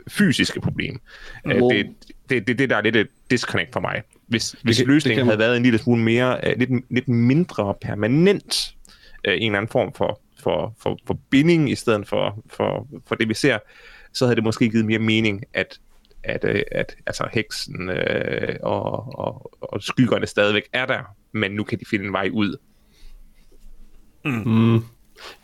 [0.08, 1.00] fysiske problem.
[1.44, 1.50] Mm.
[1.50, 1.84] Det er
[2.28, 4.02] det, det, det, der er lidt et disconnect for mig.
[4.26, 5.26] Hvis, hvis kan, løsningen kan...
[5.26, 8.74] havde været en lille smule mere, uh, lidt, lidt mindre permanent,
[9.28, 13.14] uh, en eller anden form for, for, for, for binding i stedet for, for, for
[13.14, 13.58] det, vi ser,
[14.12, 15.78] så havde det måske givet mere mening, at
[16.24, 21.64] at, at, at altså heksen øh, og, og, og skyggerne stadigvæk er der, men nu
[21.64, 22.56] kan de finde en vej ud.
[24.24, 24.32] Mm.
[24.46, 24.84] Mm.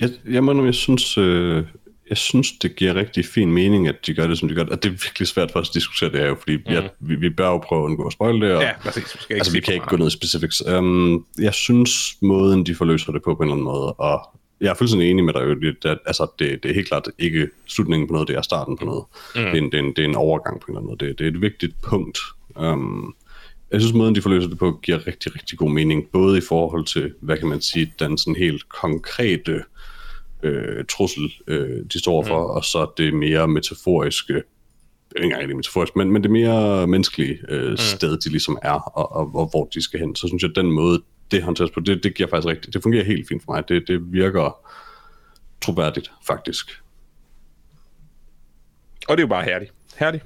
[0.01, 1.65] Jeg, jeg må jeg synes, øh,
[2.09, 4.73] jeg synes, det giver rigtig fin mening, at de gør det, som de gør det.
[4.73, 6.63] Og det er virkelig svært for os at diskutere det her, fordi mm.
[6.67, 8.55] jeg, vi, vi bør jo prøve at undgå at spoil det.
[8.55, 9.15] Og, ja, præcis.
[9.15, 10.63] Vi, skal ikke altså, vi kan ikke gå ned i specifics.
[10.67, 14.21] Um, jeg synes, måden de forløser det på på en eller anden måde, og
[14.61, 15.43] jeg er fuldstændig enig med dig,
[15.93, 18.85] at altså, det, det er helt klart ikke slutningen på noget, det er starten på
[18.85, 19.05] noget.
[19.35, 19.41] Mm.
[19.41, 21.07] Det, er en, det, er en, det er en overgang på en eller anden måde.
[21.07, 22.19] Det, det er et vigtigt punkt.
[22.57, 23.15] Um,
[23.71, 26.85] jeg synes, måden de forløser det på, giver rigtig, rigtig god mening, både i forhold
[26.85, 29.63] til, hvad kan man sige, den sådan helt konkrete
[30.43, 32.51] øh, trussel, øh, de står for, mm.
[32.51, 34.33] og så det mere metaforiske,
[35.17, 37.77] ikke engang det metaforisk, men, men det mere menneskelige øh, mm.
[37.77, 40.17] sted, de ligesom er, og, og, og hvor de skal hen.
[40.17, 42.75] Så synes jeg, at den måde, det håndteres på, det, det giver faktisk rigtigt.
[42.75, 43.69] Det fungerer helt fint for mig.
[43.69, 44.59] Det, det virker
[45.61, 46.83] troværdigt, faktisk.
[49.09, 49.73] Og det er jo bare herligt.
[49.97, 50.25] Herligt.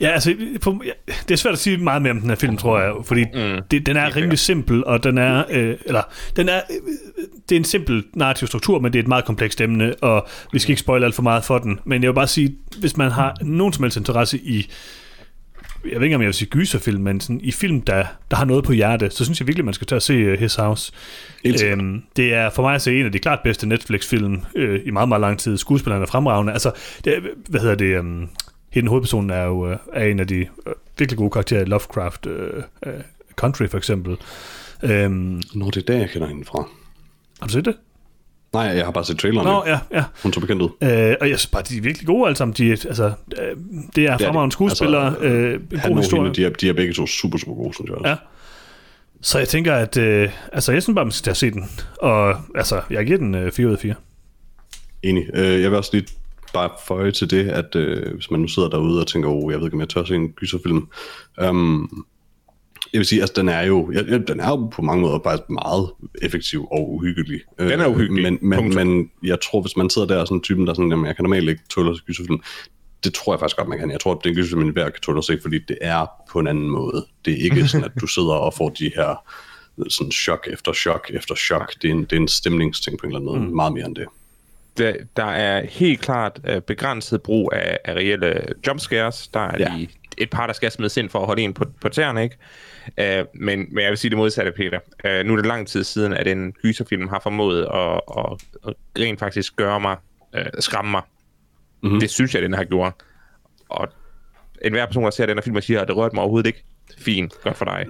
[0.00, 2.56] Ja, altså, på, ja, det er svært at sige meget mere om den her film,
[2.56, 3.62] tror jeg, fordi mm.
[3.70, 6.02] det, den er rimelig simpel, og den er, øh, eller,
[6.36, 6.76] den er, øh,
[7.48, 10.58] det er en simpel narrativ struktur, men det er et meget komplekst emne, og vi
[10.58, 13.10] skal ikke spoile alt for meget for den, men jeg vil bare sige, hvis man
[13.10, 14.70] har nogen som helst interesse i,
[15.90, 18.44] jeg ved ikke, om jeg vil sige gyserfilm, men sådan, i film, der, der har
[18.44, 20.92] noget på hjerte, så synes jeg virkelig, man skal tage og se uh, His House.
[21.44, 24.90] Øhm, det er for mig at se en af de klart bedste Netflix-film øh, i
[24.90, 25.56] meget, meget lang tid.
[25.56, 26.52] Skuespillerne er fremragende.
[26.52, 26.70] Altså,
[27.04, 27.14] det,
[27.48, 27.98] hvad hedder det?
[27.98, 28.28] Um,
[28.72, 30.46] hende hovedpersonen er jo øh, er en af de øh,
[30.98, 32.92] virkelig gode karakterer i Lovecraft øh, øh,
[33.36, 34.16] Country for eksempel.
[34.82, 36.68] Øhm, Nå, det er der, jeg kender hende fra.
[37.40, 37.76] Har du set det?
[38.52, 39.46] Nej, jeg har bare set traileren.
[39.46, 40.04] Nå, ja, ja.
[40.22, 40.68] Hun så bekendt ud.
[40.82, 42.54] Øh, og jeg synes bare, de er virkelig gode alle sammen.
[42.58, 43.12] De, altså,
[43.96, 45.06] det er fremragende skuespillere.
[45.06, 46.22] Altså, øh, god historie.
[46.22, 48.08] Hende, de, er, de er begge to super, super gode, synes jeg også.
[48.08, 48.16] Ja.
[49.20, 51.70] Så jeg tænker, at øh, altså, jeg synes bare, man skal tage se den.
[51.98, 53.94] Og altså, jeg giver den øh, 4 ud af 4.
[55.02, 55.24] Enig.
[55.34, 56.06] Øh, jeg vil også lige
[56.54, 59.58] bare føje til det, at øh, hvis man nu sidder derude og tænker, oh, jeg
[59.58, 60.88] ved ikke, om jeg tør se en gyserfilm.
[61.48, 62.04] Um,
[62.92, 65.50] jeg vil sige, altså den er jo, ja, den er jo på mange måder faktisk
[65.50, 65.90] meget
[66.22, 67.40] effektiv og uhyggelig.
[67.58, 68.22] Den er uhyggelig.
[68.22, 68.86] Men, men, Punktum.
[68.86, 71.06] men jeg tror, hvis man sidder der og sådan en typen, der er sådan, jamen,
[71.06, 72.42] jeg kan normalt ikke tåle at se gyserfilm,
[73.04, 73.90] det tror jeg faktisk godt, man kan.
[73.90, 76.06] Jeg tror, det er en gyserfilm, man hver kan tåle at se, fordi det er
[76.30, 77.06] på en anden måde.
[77.24, 79.24] Det er ikke sådan, at du sidder og får de her
[79.88, 81.74] sådan chok efter chok efter chok.
[81.82, 83.50] Det er en, det er en stemningsting på en eller anden måde.
[83.50, 83.56] Mm.
[83.56, 84.06] Meget mere end det.
[84.78, 89.28] Der, der er helt klart uh, begrænset brug af, af reelle jumpscares.
[89.28, 89.72] Der er Ja.
[89.76, 92.36] lige et par, der skal smides ind for at holde en på, på tæerne, ikke?
[93.20, 94.78] Uh, men, men jeg vil sige det modsatte, Peter.
[95.04, 98.26] Uh, nu er det lang tid siden, at en gyserfilm har formået at, at,
[98.68, 99.96] at rent faktisk gøre mig,
[100.36, 101.02] uh, skræmme mig.
[101.80, 101.88] Mhm.
[101.88, 102.00] Mm-hmm.
[102.00, 102.92] Det synes jeg, den har gjort.
[103.68, 103.88] Og
[104.64, 106.64] enhver person, der ser den her film og siger, at det rørte mig overhovedet ikke.
[106.98, 107.86] Fint, godt for dig.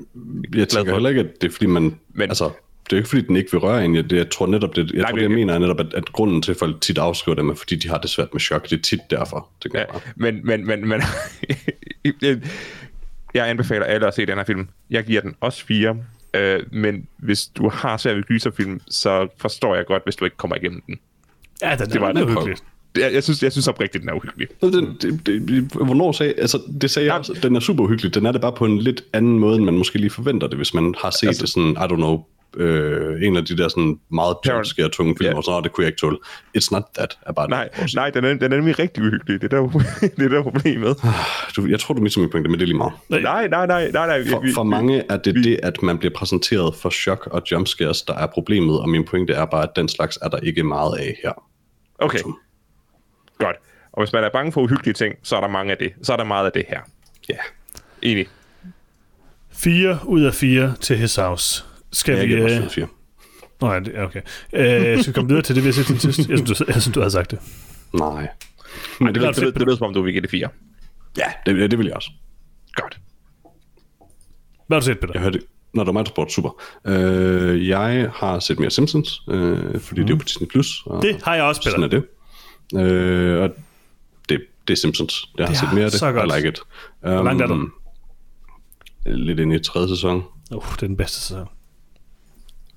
[0.54, 0.92] Jeg tænker for.
[0.96, 1.98] heller ikke, at det er fordi, man...
[2.14, 2.50] Men- altså,
[2.84, 3.94] det er jo ikke fordi, den ikke vil røre en.
[3.96, 5.80] Jeg, det, jeg tror netop, det, jeg Nej, tror, det- det, jeg mener er netop,
[5.80, 8.28] at, at grunden til, at folk tit afskriver dem, er fordi, de har det svært
[8.32, 8.70] med chok.
[8.70, 9.84] Det er tit derfor, tænker Ja,
[10.16, 11.00] men, men, men, men
[13.34, 14.68] jeg anbefaler alle at se den her film.
[14.90, 15.96] Jeg giver den også fire.
[16.34, 20.36] Øh, men hvis du har svært ved gyserfilm, så forstår jeg godt, hvis du ikke
[20.36, 20.98] kommer igennem den.
[21.62, 22.56] Ja, den Det var er, en den er.
[22.98, 24.48] Jeg, jeg, synes, jeg synes oprigtigt, den er uhyggelig.
[24.60, 28.14] Så Den, det, det, hvornår sagde, altså, det sagde jeg også, den er super uhyggelig.
[28.14, 30.56] Den er det bare på en lidt anden måde, end man måske lige forventer det,
[30.56, 32.24] hvis man har set altså, det sådan, I don't know,
[32.56, 35.36] øh, en af de der sådan meget jumpscare tunge film, yeah.
[35.36, 36.18] og så, "Nå, det kunne jeg ikke tåle.
[36.58, 37.94] It's not that, er bare Nej, det.
[37.94, 39.42] nej den, er, den er nemlig rigtig uhyggelig.
[39.42, 39.68] Det er der,
[40.16, 40.96] det er der problemet.
[41.56, 42.92] Du, jeg tror, du misser min pointe, men det er lige meget.
[43.08, 43.90] Nej, nej, nej, nej.
[44.06, 47.28] nej For, vi- for vi- mange er det det, at man bliver præsenteret for chok
[47.30, 50.38] og jumpscares, der er problemet, og min pointe er bare, at den slags er der
[50.38, 51.32] ikke meget af her.
[51.98, 52.18] Okay,
[53.38, 53.56] godt.
[53.92, 55.92] Og hvis man er bange for uhyggelige ting, så er der mange af det.
[56.02, 56.80] Så er der meget af det her.
[57.28, 57.36] Ja,
[58.02, 58.26] Enig.
[59.52, 61.64] 4 ud af 4 til His House.
[61.92, 62.34] Skal jeg vi...
[62.34, 63.70] giver Øh...
[63.72, 64.20] ja, det- okay.
[64.52, 66.18] Øh, skal vi komme videre til det, vi har set sidst?
[66.28, 67.38] Jeg synes, du, jeg synes, du havde sagt det.
[67.94, 68.28] Nej.
[69.00, 70.48] Ej, det, er det, det, det, det lyder som om, du vil give det fire.
[71.18, 72.10] Ja, det, det vil jeg også.
[72.74, 72.98] Godt.
[74.66, 75.12] Hvad har du set, Peter?
[75.14, 75.40] Jeg hørte
[75.74, 76.34] Nå, det var mig, der spurgte.
[76.34, 76.62] Super.
[76.86, 80.06] Øh, jeg har set mere Simpsons, øh, fordi mm.
[80.06, 80.48] det er jo på Disney+.
[80.48, 80.82] Plus.
[80.86, 82.02] Og Det har jeg også, Sådan Peter.
[82.72, 82.90] er det.
[82.92, 83.50] Øh, og
[84.28, 85.28] det, det er Simpsons.
[85.38, 86.00] Jeg har Det set er mere af det.
[86.00, 86.32] så godt.
[86.32, 86.60] I like it.
[87.02, 87.68] Um, Hvor langt er du?
[89.06, 90.22] Lidt inde i tredje sæson.
[90.54, 91.46] Uh, det er den bedste sæson.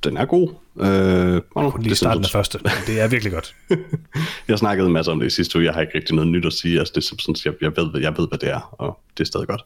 [0.05, 0.49] Den er god.
[0.79, 2.59] Øh, uh, Kun lige starten af første.
[2.63, 3.55] men Det er virkelig godt.
[4.47, 5.65] Jeg snakkede en masse om det i sidste uge.
[5.65, 6.79] Jeg har ikke rigtig noget nyt at sige.
[6.79, 7.45] Altså, det er Simpsons.
[7.45, 9.61] Jeg, jeg, ved, hvad- jeg ved, hvad det er, og det er stadig godt.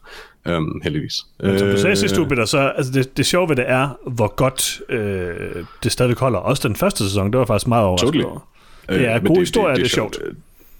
[0.58, 1.14] Um, heldigvis.
[1.14, 3.90] Som du sagde Øh, sidste uge, Peter, så altså det, det sjove ved det er,
[4.10, 6.40] hvor godt øh, det stadig holder.
[6.40, 8.24] Også den første sæson, det var faktisk meget overrasket Totally.
[8.26, 8.40] over.
[8.90, 10.18] Det er Øh, men god historie, det, det er sjovt.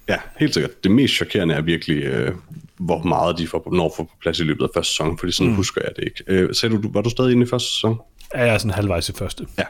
[0.10, 0.84] Ja, helt sikkert.
[0.84, 2.32] Det mest chokerende er virkelig, øh,
[2.78, 5.50] hvor meget de får, når får på plads i løbet af første sæson, fordi sådan
[5.50, 5.56] mm.
[5.56, 6.24] husker jeg det ikke.
[6.28, 7.98] Øh, sagde du, var du stadig inde i første sæson?
[8.36, 9.48] Ja, jeg er sådan halvvejs i første.
[9.58, 9.64] Ja.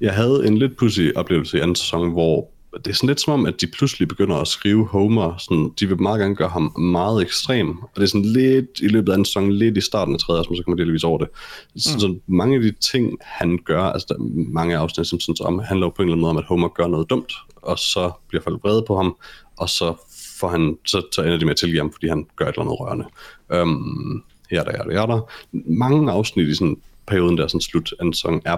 [0.00, 2.50] Jeg havde en lidt pussy oplevelse i anden sæson, hvor
[2.84, 5.88] det er sådan lidt som om, at de pludselig begynder at skrive Homer, sådan, de
[5.88, 9.14] vil meget gerne gøre ham meget ekstrem, og det er sådan lidt i løbet af
[9.14, 11.28] anden sæson, lidt i starten af tredje, men så kommer det delvis over det.
[11.76, 12.00] Så, mm.
[12.00, 14.16] så mange af de ting, han gør, altså der,
[14.52, 16.68] mange af afsnit Simpsons om, handler jo på en eller anden måde om, at Homer
[16.68, 19.16] gør noget dumt, og så bliver folk vrede på ham,
[19.56, 19.94] og så
[20.38, 22.62] får han, så, så ender de med at tilgive ham, fordi han gør et eller
[22.62, 23.04] andet rørende.
[23.62, 25.20] Um, her der, her der, her der.
[25.52, 26.76] Mange afsnit i sådan
[27.06, 28.56] perioden der, sådan slut anden sæson, er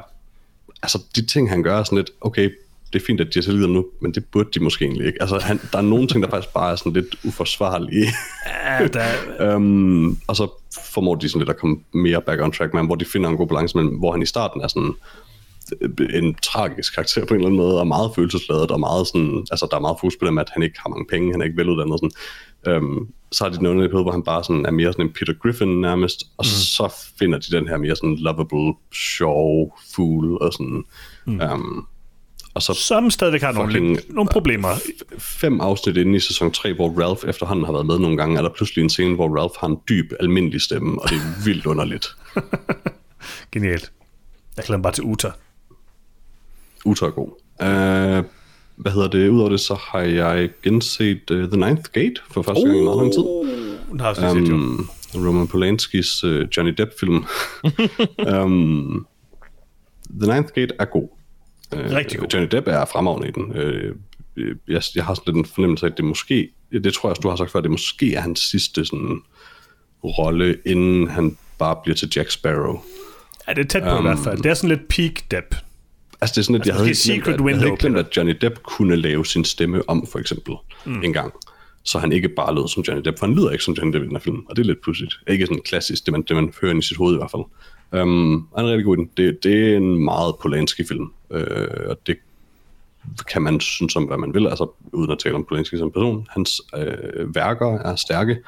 [0.82, 2.51] altså de ting, han gør, er sådan lidt, okay,
[2.92, 5.22] det er fint, at de har tilgivet nu, men det burde de måske egentlig ikke.
[5.22, 8.07] Altså, han, der er nogle ting, der faktisk bare er sådan lidt uforsvarlige.
[8.64, 10.49] Ja, der, um, og så
[10.92, 13.30] formår de sådan lidt at komme mere back on track med ham, hvor de finder
[13.30, 14.94] en god balance mellem, hvor han i starten er sådan
[15.80, 19.47] øh, en tragisk karakter på en eller anden måde, og meget følelsesladet, og meget sådan,
[19.51, 21.44] altså der er meget fokus på dem, at han ikke har mange penge, han er
[21.44, 22.76] ikke veluddannet, sådan.
[22.76, 25.32] Um, så har de den underlige hvor han bare sådan er mere sådan en Peter
[25.43, 26.49] Griffin nærmest, og mm.
[26.49, 30.84] så finder de den her mere sådan lovable, sjov fool, og sådan,
[31.26, 31.41] mm.
[31.53, 31.87] um,
[32.55, 34.68] og så som stadigvæk har nogle, Fucking- lidt, nogle problemer.
[35.18, 38.43] fem afsnit inde i sæson 3, hvor Ralph efterhånden har været med nogle gange, er
[38.43, 41.66] der pludselig en scene, hvor Ralph har en dyb, almindelig stemme, og det er vildt
[41.66, 42.16] underligt.
[43.53, 43.93] Genialt.
[44.57, 45.30] Jeg glæder mig bare til Uta.
[46.84, 47.28] Uta er god.
[47.62, 48.30] Uh,
[48.77, 49.29] hvad hedder det?
[49.29, 52.99] Udover det, så har jeg genset uh, The Ninth Gate for første gang i meget
[52.99, 53.22] lang tid.
[53.91, 54.55] Den har jeg lige set, jo.
[54.55, 57.24] Um, Roman Polanskis uh, Johnny Depp-film.
[58.29, 59.07] um,
[60.20, 61.09] The Ninth Gate er god.
[61.72, 62.29] Uh, Rigtig god.
[62.29, 63.51] Johnny Depp er fremragende i den.
[63.51, 63.97] Uh,
[64.68, 67.20] jeg, jeg har sådan lidt en fornemmelse af, at det måske, det tror jeg også,
[67.20, 69.22] du har sagt før, det måske er hans sidste sådan,
[70.05, 72.81] rolle, inden han bare bliver til Jack Sparrow.
[73.49, 74.39] Ja, det er tæt på um, i hvert fald.
[74.39, 75.55] Det er sådan lidt peak Depp.
[76.21, 78.17] Altså det er sådan, at jeg havde, ikke glemt, at, jeg havde ikke glemt, at
[78.17, 80.55] Johnny Depp kunne lave sin stemme om, for eksempel,
[80.87, 81.03] mm.
[81.03, 81.33] en gang.
[81.83, 84.05] Så han ikke bare lød som Johnny Depp, for han lyder ikke som Johnny Depp
[84.05, 85.14] i den her film, og det er lidt pudsigt.
[85.29, 87.43] Ikke sådan klassisk, det man, det man hører i sit hoved i hvert fald.
[88.03, 89.11] Um, er en rigtig god idé.
[89.17, 92.17] Det, det er en meget Polanski-film, øh, og det
[93.29, 96.27] kan man synes om, hvad man vil, altså uden at tale om Polanski som person.
[96.31, 98.39] Hans øh, værker er stærke,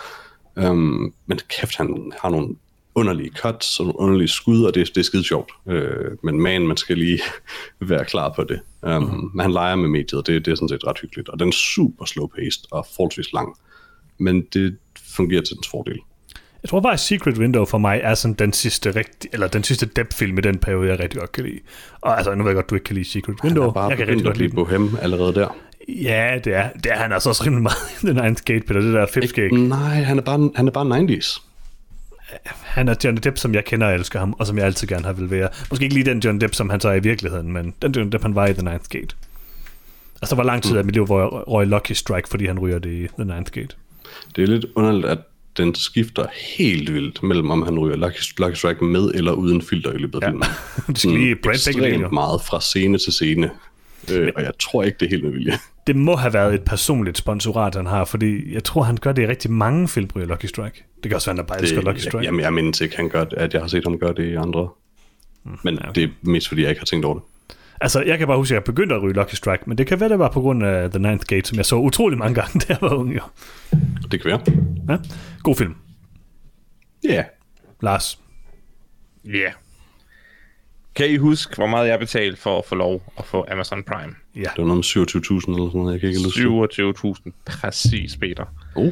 [0.56, 2.56] um, men kæft, han har nogle
[2.98, 5.50] underlige cuts og underlige skud, og det, det er skide sjovt.
[5.68, 7.20] Øh, men man, man skal lige
[7.80, 8.60] være klar på det.
[8.82, 9.30] Um, mm.
[9.34, 11.28] Men han leger med mediet, og det, det er sådan set ret hyggeligt.
[11.28, 13.56] Og den er super slow-paced og forholdsvis lang.
[14.18, 14.76] Men det
[15.14, 15.98] fungerer til dens fordel.
[16.62, 19.86] Jeg tror faktisk, Secret Window for mig er sådan den sidste, rigtig, eller den sidste
[19.86, 21.60] depth-film i den periode, jeg rigtig godt kan lide.
[22.00, 23.62] Og altså, nu ved jeg godt, du ikke kan lide Secret Window.
[23.62, 25.56] Han er bare jeg kan rigtig godt lide Bohem allerede der.
[25.88, 28.94] Ja, det er, det er han altså også rimelig meget den Ninth Gate, Peter, det
[28.94, 29.54] der fifth gate.
[29.54, 31.47] Nej, han er bare, han er bare 90's.
[32.46, 35.04] Han er Johnny Depp, som jeg kender og elsker ham, og som jeg altid gerne
[35.04, 35.48] har vil være.
[35.70, 38.12] Måske ikke lige den Johnny Depp, som han så er i virkeligheden, men den Johnny
[38.12, 39.16] Depp, han var i The Ninth Gate.
[40.22, 42.58] Altså, der var lang tid af mit liv, hvor jeg røg Lucky Strike, fordi han
[42.58, 43.76] ryger det i The Ninth Gate.
[44.36, 45.18] Det er lidt underligt, at
[45.56, 46.26] den skifter
[46.58, 50.22] helt vildt mellem, om han ryger Lucky, Lucky Strike med eller uden filter i løbet
[50.22, 50.30] af Ja.
[50.30, 50.48] filmen.
[50.86, 51.36] det skal lige.
[51.50, 53.50] Ekstremt meget fra scene til scene.
[54.12, 55.52] Øh, og jeg tror ikke, det er helt med vilje.
[55.86, 59.22] Det må have været et personligt sponsorat, han har, fordi jeg tror, han gør det
[59.22, 60.84] i rigtig mange film, ryger Lucky Strike.
[61.02, 62.24] Det kan også være, han bare elsker Lucky Strike.
[62.24, 64.68] Jamen, jeg mindes ikke, han gør, at jeg har set ham gøre det i andre.
[65.62, 66.00] Men ja, okay.
[66.00, 67.24] det er mest, fordi jeg ikke har tænkt over det.
[67.80, 70.00] Altså, jeg kan bare huske, at jeg begyndte at ryge Lucky Strike, men det kan
[70.00, 72.58] være, det var på grund af The Ninth Gate, som jeg så utrolig mange gange,
[72.60, 73.14] da jeg var ung.
[73.14, 73.22] Jo.
[74.10, 74.40] Det kan være.
[74.88, 74.96] Ja.
[75.42, 75.74] God film.
[77.04, 77.10] Ja.
[77.10, 77.24] Yeah.
[77.82, 78.18] Lars.
[79.24, 79.30] Ja.
[79.30, 79.52] Yeah.
[80.98, 84.14] Kan I huske, hvor meget jeg betalte for at få lov at få Amazon Prime?
[84.36, 84.40] Ja.
[84.40, 87.30] Det var noget med 27.000 eller sådan noget, jeg kan ikke huske.
[87.30, 88.44] 27.000 præcis, Peter.
[88.74, 88.86] Oh.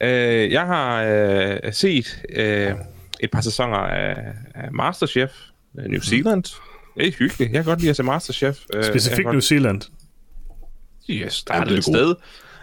[0.00, 2.72] Øh, jeg har øh, set øh,
[3.20, 4.16] et par sæsoner af,
[4.54, 5.30] af Masterchef
[5.78, 6.42] øh, New Zealand.
[6.96, 7.40] Det er hyggeligt.
[7.40, 8.58] Jeg kan godt lide at se Masterchef.
[8.74, 9.82] Øh, Specifikt kan New godt- Zealand.
[11.10, 12.14] Yes, der Ja, er det er et sted.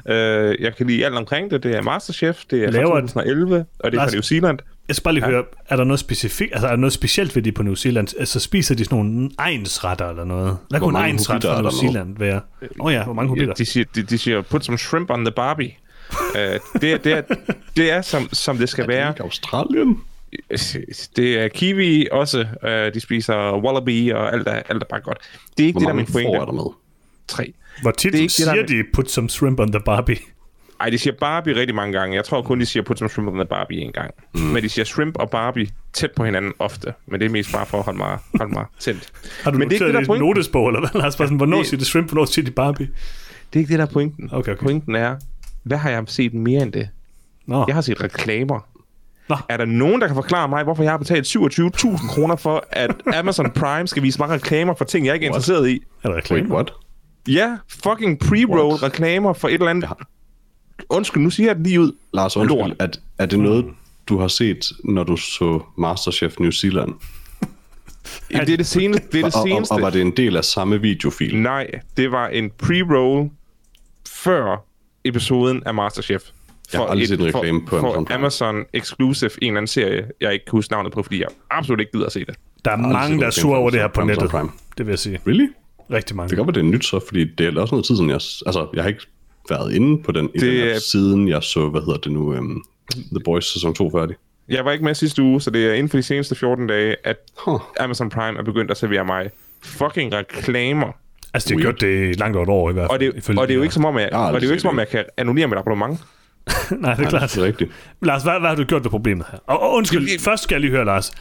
[0.08, 1.64] Øh, jeg kan lide alt omkring det.
[1.64, 4.22] Det er Masterchef, det er Laver fra den- 2011, og det er Lars- fra New
[4.22, 4.60] Zealand.
[4.88, 5.32] Jeg skal bare lige ja.
[5.32, 8.08] høre, er der noget specifikt, altså er der noget specielt ved de på New Zealand?
[8.20, 10.58] Altså spiser de sådan nogle egensretter eller noget?
[10.70, 11.78] Hvad Hvor kunne en mange egensret fra er New der?
[11.78, 12.42] Zealand være?
[12.62, 13.54] Åh oh ja, hvor mange hobitter?
[13.54, 15.76] De siger, de, de siger, put some shrimp on the barbie.
[16.12, 16.42] uh,
[16.82, 17.22] det, det, er,
[17.78, 19.10] det er, som, som det skal Er det være.
[19.10, 20.02] ikke Australien?
[21.16, 22.46] Det er kiwi også.
[22.64, 25.18] Uh, de spiser wallaby og alt er, alt er bare godt.
[25.58, 26.38] Det er ikke Hvor det, der er mange min pointe.
[26.38, 26.72] får er der med?
[27.28, 27.54] Tre.
[27.82, 29.82] Hvor tit det er ikke det, der siger er de, put some shrimp on the
[29.86, 30.18] Barbie?
[30.86, 32.16] Ej, de siger Barbie rigtig mange gange.
[32.16, 34.12] Jeg tror kun, de siger put some shrimp on the Barbie en gang.
[34.36, 34.42] Mm.
[34.42, 36.94] Men de siger shrimp og Barbie tæt på hinanden ofte.
[37.08, 39.12] Men det er mest bare for at holde mig, holde mig tændt.
[39.44, 41.02] Har du Men det er ikke det, der er notesbog, eller hvad?
[41.02, 42.86] Lars, sådan, hvornår Det- siger de shrimp, hvornår siger de Barbie?
[43.54, 44.30] Det er ikke det, der er pointen.
[44.32, 44.64] Okay, okay.
[44.64, 45.16] Pointen er,
[45.64, 46.90] hvad har jeg set mere end det?
[47.48, 48.68] Nå, Jeg har set reklamer.
[49.30, 49.36] Nå.
[49.50, 52.92] Er der nogen, der kan forklare mig, hvorfor jeg har betalt 27.000 kroner for, at
[53.14, 55.38] Amazon Prime skal vise mig reklamer for ting, jeg ikke er What?
[55.48, 55.76] interesseret i?
[56.04, 56.54] er der Wait, reklame?
[56.54, 56.74] what?
[57.28, 59.90] Ja, fucking pre-roll reklamer for et eller andet.
[60.90, 61.92] Undskyld, nu siger jeg det lige ud.
[62.14, 62.52] Lars, Lort.
[62.52, 62.88] undskyld, er,
[63.20, 63.66] er det noget,
[64.10, 66.94] du har set, når du så Masterchef New Zealand?
[68.32, 69.08] Ja, det er det seneste.
[69.12, 69.72] Det er det Og, og, seneste.
[69.72, 71.38] og var det en del af samme videofil?
[71.42, 71.68] Nej,
[71.98, 73.30] det var en pre-roll
[74.10, 74.66] før
[75.06, 76.24] episoden af Masterchef.
[76.74, 78.14] Jeg har aldrig set en reklame for, på Amazon for.
[78.14, 81.80] Amazon Exclusive, en eller anden serie, jeg ikke kan huske navnet på, fordi jeg absolut
[81.80, 82.36] ikke gider at se det.
[82.66, 84.32] Der er mange, der er sure for over det her på Amazon nettet.
[84.32, 84.50] Prime.
[84.78, 85.20] Det vil jeg sige.
[85.28, 85.48] Really?
[85.92, 86.30] Rigtig mange.
[86.30, 88.10] Det kan godt være, det er nyt så, fordi det er også noget tid siden,
[88.10, 88.16] jeg...
[88.16, 89.06] Altså, jeg har ikke
[89.50, 92.12] været inde på den, i Det den her, er- siden jeg så, hvad hedder det
[92.12, 94.16] nu, um, The Boys sæson 2 færdig.
[94.50, 96.96] Jeg var ikke med sidste uge, så det er inden for de seneste 14 dage,
[97.04, 97.60] at Huh.
[97.80, 99.30] Amazon Prime er begyndt at servere mig
[99.64, 100.88] fucking reklamer.
[101.34, 102.92] Altså, det har gjort det i langt over et år i hvert fald.
[102.92, 104.52] Og det, ifølge og det er jo ikke som om, jeg, og det er jo
[104.52, 106.00] ikke som om, jeg kan annullere mit abonnement.
[106.72, 107.30] Nej, det er Nej, klart.
[107.30, 107.72] det er rigtigt.
[108.02, 109.40] Lars, hvad, hvad har du gjort ved problemet her?
[109.48, 111.12] Og, og undskyld, Det- først skal jeg lige høre, Lars.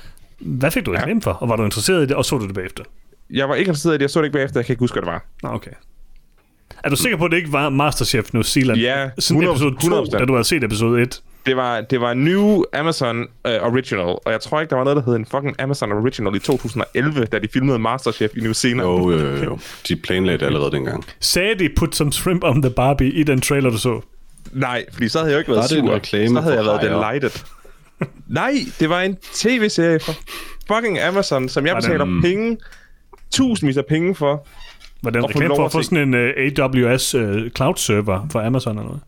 [0.40, 1.30] Hvad fik du reklame for?
[1.30, 2.84] Og var du interesseret i det, og så du det bagefter?
[3.30, 4.94] Jeg var ikke interesseret i det, jeg så det ikke bagefter, jeg kan ikke huske,
[4.94, 5.24] hvad det var.
[5.42, 5.70] Nå, okay.
[6.85, 8.78] Er du sikker på, at det ikke var Masterchef New Zealand?
[8.80, 10.18] Ja, Sådan 100%, episode 2, 100%.
[10.18, 11.20] da du havde set episode 1.
[11.47, 14.97] Det var, det var New Amazon uh, Original, og jeg tror ikke, der var noget,
[14.97, 18.80] der hed en fucking Amazon Original i 2011, da de filmede Masterchef i New Zealand.
[18.82, 19.59] Jo, jo, jo, jo.
[19.89, 21.05] De planlagde det allerede dengang.
[21.20, 24.01] Sagde de, put some shrimp on the Barbie i den trailer, du så?
[24.53, 26.01] Nej, fordi så havde jeg jo ikke været sur.
[26.35, 27.30] så havde jeg været delighted.
[28.41, 30.12] Nej, det var en tv-serie fra
[30.74, 32.57] fucking Amazon, som jeg den- betaler penge,
[33.32, 34.47] tusindvis af penge for.
[35.05, 38.26] Var den Og få reklame for at få sådan en uh, AWS uh, cloud server
[38.30, 39.00] for Amazon eller noget?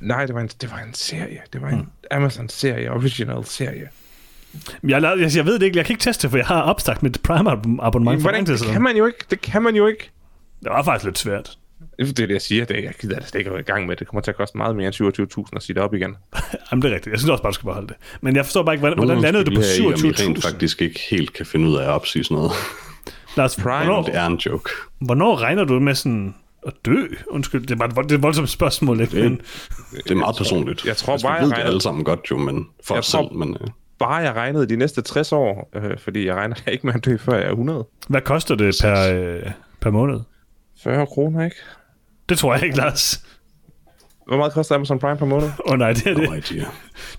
[0.00, 1.40] Nej, det var en, det var en serie.
[1.52, 3.88] Det var en Amazon-serie, original-serie.
[4.88, 7.18] Jeg, jeg, jeg ved det ikke, jeg kan ikke teste, for jeg har opsagt mit
[7.28, 8.72] Prime-abonnement for lang tid det siden.
[8.72, 9.18] kan man jo ikke.
[9.30, 10.10] Det kan man jo ikke.
[10.62, 11.56] Det var faktisk lidt svært.
[11.98, 12.64] Det er det, jeg siger.
[12.64, 13.96] Det, jeg gider altså ikke gå i gang med.
[13.96, 16.16] Det kommer til at koste meget mere end 27.000 at sige det op igen.
[16.70, 17.12] Jamen, det er rigtigt.
[17.12, 17.96] Jeg synes også bare, du skal beholde det.
[18.20, 20.38] Men jeg forstår bare ikke, hvordan, hvordan landede du på spekulerer i, om I rent
[20.38, 20.48] 27.000?
[20.48, 22.52] faktisk ikke helt kan finde ud af at opsige sådan noget.
[23.40, 24.70] Lars, Prime, hvornår, Det er en joke.
[25.00, 26.34] hvornår regner du med sådan
[26.66, 27.06] at dø?
[27.30, 29.16] Undskyld, det var et, vold- det er et voldsomt spørgsmål, ikke?
[29.22, 29.40] Det- Men
[30.04, 30.84] Det er meget personligt.
[30.86, 32.98] jeg tror altså, bare, jeg ved det regner- alle sammen godt jo, men for Jeg
[32.98, 33.38] os tror- selv.
[33.38, 33.68] Men, øh,
[33.98, 37.16] bare jeg regnede de næste 60 år, øh, fordi jeg regner ikke med at dø,
[37.16, 37.86] før jeg er 100.
[38.08, 40.20] Hvad koster det per, øh, per måned?
[40.82, 41.56] 40 kroner, ikke?
[42.28, 43.24] Det tror jeg ikke, Lars.
[44.26, 45.46] Hvor meget koster Amazon Prime per måned?
[45.66, 46.50] Åh oh, nej, det er det.
[46.50, 46.64] idea.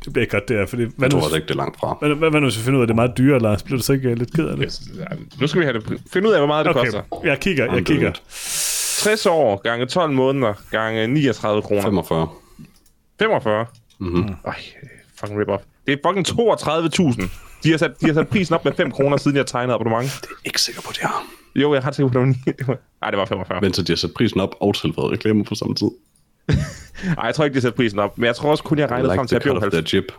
[0.05, 0.65] Det bliver ikke godt der.
[0.65, 1.97] Fordi, hvad, Jeg nu, tror altså ikke, det er langt fra.
[1.99, 3.63] hvad, hvad, hvad nu, hvis vi finder ud af, at det er meget dyrere, Lars?
[3.63, 4.79] Bliver du så ikke øh, lidt ked af det?
[5.41, 6.01] Nu skal vi have det.
[6.13, 7.21] Finde ud af, hvor meget det Okay, koster.
[7.23, 8.11] jeg kigger, jeg Jamen, kigger.
[8.11, 8.21] det
[9.03, 11.81] 60 år gange 12 måneder gange 39 kroner.
[11.81, 12.27] 45.
[13.19, 13.65] 45.
[13.99, 14.35] Mm-hmm.
[14.45, 14.55] Ej,
[15.19, 15.63] fucking rip-off.
[15.87, 16.27] Det er fucking
[17.21, 17.29] 32.000.
[17.63, 20.21] De har, sat, de har sat prisen op med 5 kroner, siden jeg tegnede abonnement.
[20.45, 21.27] Ikke sikker på det her.
[21.55, 22.27] Jo, jeg har tænkt på det.
[22.27, 23.61] var ni- Nej, det var 45.
[23.61, 25.87] Vent til de har sat prisen op og tilføjet reklamer på samme tid.
[27.17, 28.17] Nej, jeg tror ikke, de har sat prisen op.
[28.17, 29.89] Men jeg tror også kun, jeg regnede like frem til, at jeg blev of 90.
[29.91, 30.11] their jib.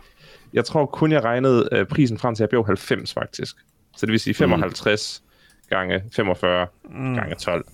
[0.53, 3.55] Jeg tror kun, jeg regnede øh, prisen frem til, at jeg blev 90, faktisk.
[3.97, 5.23] Så det vil sige 55
[5.69, 6.67] gange 45
[7.15, 7.65] gange 12.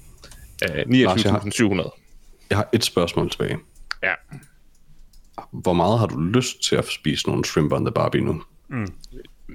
[0.64, 2.46] Øh, Lars, jeg har- 29.700.
[2.50, 3.58] Jeg har et spørgsmål tilbage.
[4.04, 4.14] Ja.
[5.52, 8.42] Hvor meget har du lyst til at spise nogle shrimp on the barbie nu?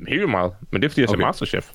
[0.09, 0.53] Helt vildt meget.
[0.71, 1.25] Men det er, fordi jeg ser Okay.
[1.25, 1.71] Masterchef.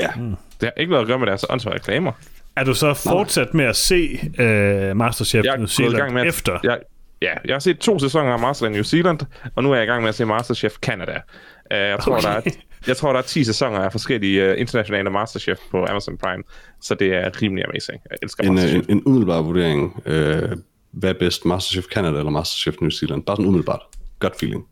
[0.00, 0.08] Ja.
[0.16, 2.12] Det har ikke noget at gøre med deres åndsvare reklamer.
[2.56, 5.92] Er du så fortsat med at se uh, Masterchef Jeg er New gået i gang
[5.96, 6.58] Zealand med at, efter?
[6.64, 6.78] Jeg,
[7.22, 9.18] ja, jeg har set to sæsoner af Master New Zealand,
[9.54, 11.12] og nu er jeg i gang med at se Masterchef Canada.
[11.12, 12.22] Uh, jeg, tror, Okay.
[12.28, 12.40] der er,
[12.86, 16.42] jeg tror, der er 10 sæsoner af forskellige uh, internationale Masterchef på Amazon Prime,
[16.80, 18.00] så det er rimelig amazing.
[18.10, 18.84] Jeg elsker En, øh, Masterchef.
[18.88, 20.02] en, en umiddelbar vurdering.
[20.06, 20.50] Øh,
[20.90, 23.22] hvad er bedst, Masterchef Canada eller Masterchef New Zealand?
[23.22, 23.80] Bare sådan umiddelbart.
[24.20, 24.64] Gut feeling.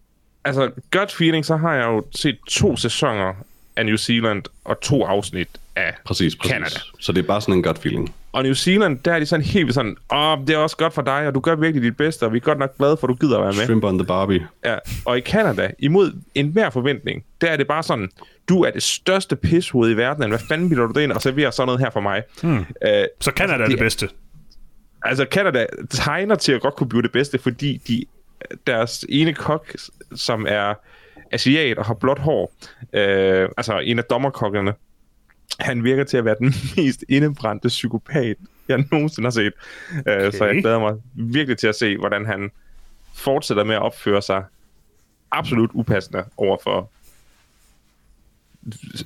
[0.45, 3.35] Altså, gut feeling, så har jeg jo set to sæsoner
[3.76, 5.49] af New Zealand og to afsnit
[5.81, 6.53] af Præcis, præcis.
[6.53, 6.81] Canada.
[7.01, 8.14] Så det er bare sådan en gut feeling.
[8.33, 10.95] Og New Zealand, der er de sådan helt vildt sådan, åh, det er også godt
[10.95, 13.07] for dig, og du gør virkelig dit bedste, og vi er godt nok glade for,
[13.07, 13.64] at du gider at være med.
[13.64, 14.47] Shrimp on the barbie.
[14.64, 18.09] Ja, og i Canada, imod enhver forventning, der er det bare sådan,
[18.49, 21.51] du er det største pishoved i verden, hvad fanden bilder du dig ind og serverer
[21.51, 22.22] sådan noget her for mig?
[22.43, 22.59] Hmm.
[22.59, 22.64] Uh,
[23.20, 24.09] Så Canada er det det bedste.
[25.03, 28.05] altså, Canada tegner til at godt kunne blive det bedste, fordi de,
[28.66, 29.74] deres ene kok,
[30.16, 30.74] som er
[31.33, 32.53] asiat og har blåt hår,
[32.93, 34.72] øh, altså en af dommerkokkerne,
[35.59, 38.37] han virker til at være den mest indebrændte psykopat,
[38.69, 39.53] jeg nogensinde har set.
[40.01, 40.27] Okay.
[40.27, 42.51] Uh, så jeg glæder mig virkelig til at se, hvordan han
[43.15, 44.45] fortsætter med at opføre sig
[45.33, 46.91] absolut upassende over for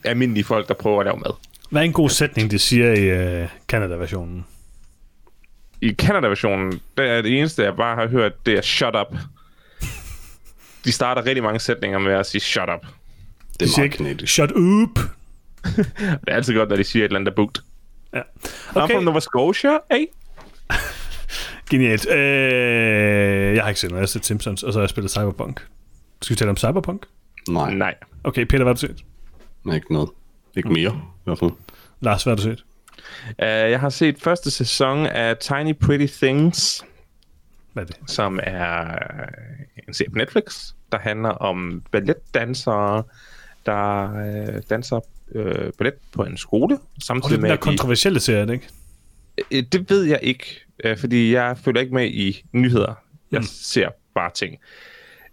[0.05, 1.33] almindelige folk, der prøver at lave mad.
[1.71, 4.45] Hvad er en god sætning, de siger i uh, Canada-versionen?
[5.81, 9.17] I Canada-versionen, der er det eneste, jeg bare har hørt, det er shut up.
[10.85, 12.81] De starter rigtig mange sætninger med at sige shut up.
[12.81, 14.33] Det De er siger meget ikke, kanadisk.
[14.33, 14.99] shut up.
[15.99, 17.61] Det er altid godt, når de siger et eller andet, der er bugt.
[18.15, 18.19] Ja.
[18.21, 18.81] Okay.
[18.81, 20.07] I'm Okay, from Nova Scotia, hey?
[21.71, 22.07] genialt.
[22.07, 25.11] Uh, jeg har ikke set noget, jeg har set Simpsons, og så har jeg spillet
[25.11, 25.67] Cyberpunk.
[26.23, 27.07] Skal vi tale om Cyberpunk?
[27.49, 27.95] Nej, Nej.
[28.25, 29.05] Okay, Peter, hvad har du set?
[29.65, 30.11] Nej, ikke noget.
[30.57, 31.51] Ikke mere, i hvert fald.
[32.01, 32.65] Lars, hvad har du set?
[33.29, 36.85] Uh, jeg har set første sæson af Tiny Pretty Things,
[37.73, 37.97] Hvad er det?
[38.07, 38.99] som er
[39.89, 43.03] en serie på Netflix, der handler om balletdansere,
[43.67, 45.01] der øh, danser
[45.35, 48.45] øh, ballet på en skole, Og det samtidig er den med, der kontroversielle serie, er
[48.45, 48.68] det ikke?
[49.51, 52.95] Øh, Det ved jeg ikke, øh, fordi jeg følger ikke med i nyheder.
[53.32, 53.47] Jeg Mm.
[53.51, 54.57] ser bare ting.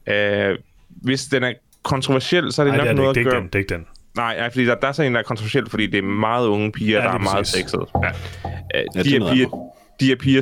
[0.08, 3.30] Øh, hvis den er kontroversiel, så er det Nej, nok det er det noget ikke.
[3.30, 3.40] Det er at ikke gøre...
[3.42, 3.48] den.
[3.48, 3.86] Det er ikke den.
[4.16, 6.48] Nej, ja, fordi der, der er sådan en, der er kontroversiel, fordi det er meget
[6.48, 7.86] unge piger, Ja, der er lige meget sexede.
[8.04, 8.08] Ja.
[8.10, 10.38] Øh, Ja, de, her piger, de her piger...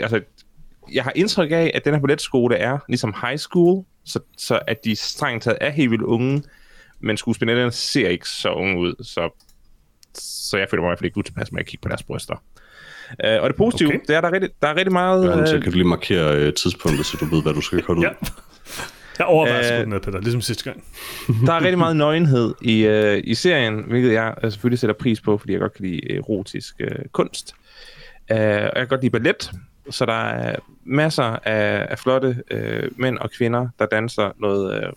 [0.00, 0.20] Altså,
[0.92, 4.84] jeg har indtryk af, at den her balletskole er ligesom high school, så, så at
[4.84, 6.42] de strengt taget er helt vildt unge,
[7.00, 9.44] men skuespillerne ser ikke så unge ud, så,
[10.14, 12.34] så jeg føler mig i hvert fald ikke utilpas med at kigge på deres bryster.
[13.24, 14.00] Uh, og det positive, Okay.
[14.08, 15.24] det er, der er rigtig, der er rigtig meget...
[15.24, 17.82] Jørgen, så øh, kan du lige markere øh, tidspunktet, så du ved, hvad du skal
[17.82, 18.04] kolde ud.
[18.04, 18.10] Ja.
[19.18, 20.84] Jeg overvejer at skrive ned, Peter, ligesom sidste gang.
[21.46, 25.38] der er rigtig meget nøgenhed i, øh, i serien, hvilket jeg selvfølgelig sætter pris på,
[25.38, 27.54] fordi jeg godt kan lide erotisk øh, kunst.
[28.30, 29.50] Øh, og jeg kan godt lide ballet,
[29.90, 34.92] så der er masser af, af flotte øh, mænd og kvinder, der danser noget øh,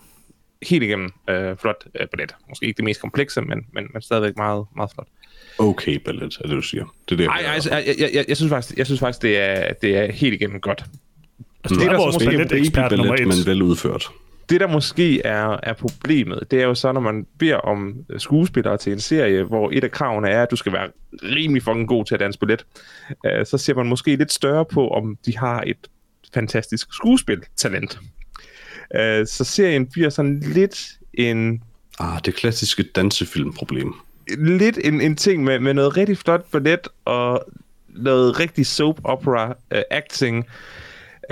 [0.70, 2.36] helt igennem øh, flot øh, ballet.
[2.50, 5.08] Måske ikke det mest komplekse, men, men, men stadigvæk meget, meget flot.
[5.60, 6.96] Okay, ballet, er det, du siger.
[7.10, 9.22] Det er det, jeg Ej, altså, jeg, jeg, jeg, jeg, synes faktisk, jeg synes faktisk
[9.22, 10.86] det, er, det er helt igennem godt.
[11.64, 13.28] Altså, det er er der vores ballet-ekspert ballet, nummer et.
[13.28, 14.10] men vel udført.
[14.50, 18.78] det, der måske er, er problemet, det er jo så, når man beder om skuespillere
[18.78, 20.90] til en serie, hvor et af kravene er, at du skal være
[21.24, 22.66] rimelig fucking god til at danse ballet,
[23.26, 25.88] øh, så ser man måske lidt større på, om de har et
[26.34, 28.00] fantastisk skuespiltalent.
[28.96, 31.64] Øh, så serien bliver sådan lidt en
[32.00, 33.94] Ah, det klassiske dansefilmproblem.
[34.38, 37.44] lidt en, en ting med, med noget rigtig flot ballet og
[37.90, 40.46] noget rigtig soap opera uh, acting,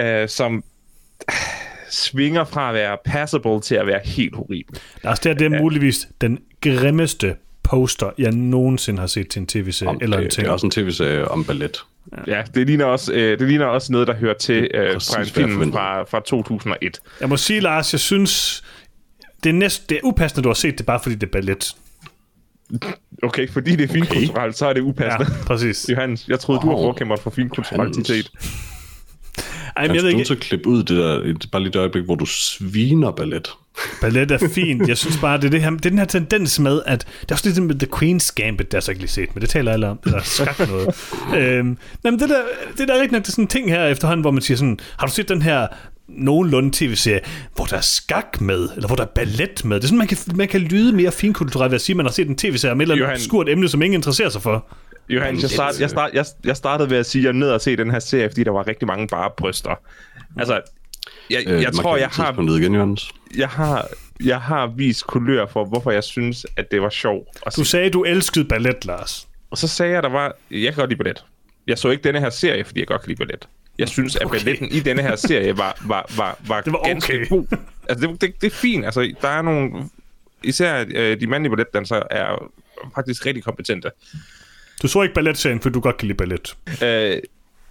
[0.02, 0.64] uh, som
[1.90, 4.80] svinger fra at være passable til at være helt horribel.
[5.04, 9.48] Lars, det, her, det er muligvis den grimmeste poster, jeg nogensinde har set til en
[9.48, 10.48] tv-serie Om, eller en det, det ting.
[10.48, 11.78] er også en tv-serie om ballet.
[12.28, 15.26] Ja, det ligner også, øh, det ligner også noget, der hører til øh, fra en
[15.28, 17.00] film fra, fra 2001.
[17.22, 18.64] Jeg må sige, Lars, jeg synes,
[19.44, 21.76] det er, næst, det er upassende, du har set det, bare fordi det er ballet.
[23.24, 25.26] Okay, fordi det er finkulturelt, så er det Ja, upassende.
[25.46, 25.86] præcis.
[25.92, 28.32] Johannes, jeg troede, du var forkæmper for finkulturalitet.
[29.78, 31.70] Ej, men jeg ved er ikke, til at klippe ud det der, et- bare lige
[31.70, 33.50] et øjeblik, hvor du sviner ballet.
[34.02, 34.88] ballet er fint.
[34.88, 37.32] Jeg synes bare, det er, det her, det er den her tendens med, at det
[37.32, 39.50] er også lidt med The Queen's Gambit, der jeg så ikke lige set, men det
[39.50, 40.00] taler alle om.
[40.04, 40.88] Det er skak noget.
[41.38, 41.68] øhm,
[42.04, 42.42] nej, men det der,
[42.78, 44.58] det der er rigtig nok, det er sådan en ting her efterhånden, hvor man siger
[44.58, 45.68] sådan, har du set den her
[46.08, 47.20] nogenlunde tv-serie,
[47.56, 49.76] hvor der er skak med, eller hvor der er ballet med.
[49.76, 52.06] Det er sådan, man kan, man kan lyde mere finkulturelt ved at sige, at man
[52.06, 54.66] har set en tv-serie om et eller andet obskurt emne, som ingen interesserer sig for.
[55.10, 57.52] Johannes, jeg, start, jeg, start, jeg, jeg startede ved at sige, at jeg er ned
[57.52, 59.76] og se den her serie, fordi der var rigtig mange bare bryster.
[60.38, 60.62] Altså,
[61.30, 62.98] jeg, Øh, jeg tror, jeg har, igen,
[63.38, 63.88] jeg har,
[64.24, 67.28] jeg har vist kulør for, hvorfor jeg synes, at det var sjovt.
[67.42, 69.28] Og Du sagde, du elskede ballet, Lars.
[69.52, 71.26] og så sagde jeg, der var, jeg kan godt lide ballet.
[71.68, 73.48] Jeg så ikke denne her serie, fordi jeg godt kan lide ballet.
[73.80, 74.38] Jeg synes, at Okay.
[74.40, 77.30] balletten i denne her serie var, var, var, var, Det var ganske okay.
[77.30, 77.58] god.
[77.90, 78.86] Altså, det, det, det er fint.
[78.86, 79.72] Altså, der er nogle...
[80.44, 82.50] Især øh, de mandlige balletdansere er
[82.96, 83.92] faktisk rigtig kompetente.
[84.82, 86.58] Du så ikke balletserien, for du godt kan lide ballet.
[86.84, 87.18] Øh,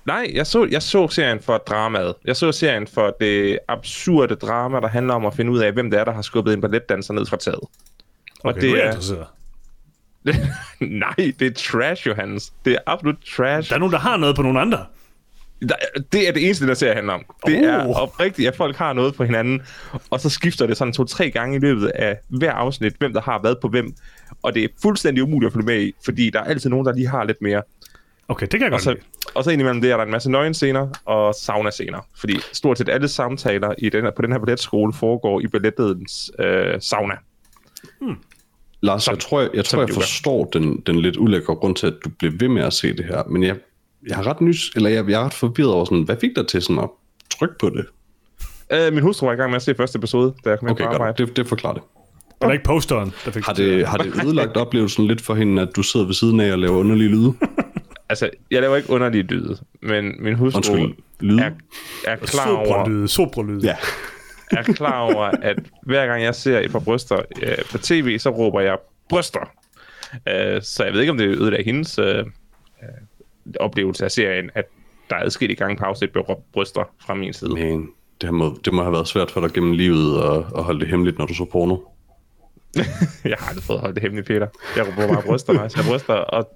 [0.06, 2.14] nej, jeg så, jeg så serien for dramaet.
[2.24, 5.90] Jeg så serien for det absurde drama, der handler om at finde ud af, hvem
[5.90, 7.60] det er, der har skubbet en balletdanser ned fra taget.
[7.60, 7.70] Og
[8.44, 9.26] Okay, det nu er jeg er, interesseret.
[11.04, 12.52] nej, det er trash, Johannes.
[12.64, 13.68] Det er absolut trash.
[13.68, 14.86] Der er nogen, der har noget på nogle andre.
[16.12, 17.24] Det er det eneste, der ser handler om.
[17.46, 17.62] Det Oh.
[17.64, 19.62] er oprigtigt, at folk har noget på hinanden,
[20.10, 23.40] og så skifter det sådan to-tre gange i løbet af hver afsnit, hvem der har
[23.42, 23.92] været på hvem.
[24.42, 26.92] Og det er fuldstændig umuligt at følge med i, fordi der er altid nogen, der
[26.92, 27.62] lige har lidt mere.
[28.28, 29.02] Okay, det kan jeg Og godt så, lide.
[29.34, 32.06] og så indimellem det er der en masse nøgenscener og sauna-scener.
[32.18, 36.30] Fordi stort set alle samtaler i den, her- på den her balletskole foregår i ballettens
[36.38, 37.14] øh, sauna.
[38.80, 41.86] Lars, Som- jeg tror, jeg, jeg, tror, jeg forstår den, den lidt ulækre grund til,
[41.86, 43.56] at du bliver ved med at se det her, men jeg,
[44.08, 46.46] jeg er ret nys, eller jeg, jeg er ret forvirret over sådan, hvad fik dig
[46.46, 46.88] til sådan at
[47.30, 47.86] trykke på det?
[48.72, 50.76] Øh, min hustru var i gang med at se første episode, da jeg kom ind
[50.76, 51.14] Okay, på arbejde.
[51.18, 51.28] godt.
[51.28, 51.82] Det, det forklarer det.
[52.40, 55.62] Det var ikke posteren, der fik Har det, har det ødelagt oplevelsen lidt for hende,
[55.62, 57.34] at du sidder ved siden af og laver underlige lyde?
[58.10, 61.40] Altså, jeg laver ikke underlige lyde, men min hustru Undskyld, lyde?
[61.42, 61.50] er,
[62.04, 63.60] er, klar over, Sobrelyde, sobrelyde.
[63.66, 63.76] Ja.
[64.50, 68.30] er klar over, at hver gang jeg ser et par bryster øh, på tv, så
[68.30, 68.78] råber jeg
[69.08, 69.50] bryster.
[70.28, 72.24] Øh, så jeg ved ikke, om det ødelagde hendes øh, øh,
[73.60, 74.64] oplevelse af serien, at
[75.10, 77.54] der er adskilt i gang på afsnit blev råbt bryster fra min side.
[77.54, 77.88] Men
[78.20, 80.88] det må, det må have været svært for dig gennem livet at, at holde det
[80.88, 81.76] hemmeligt, når du så porno.
[83.24, 84.46] Jeg har aldrig fået at holde det hemmeligt, Peter.
[84.76, 86.48] Jeg råber bare bryster, når jeg bryster, og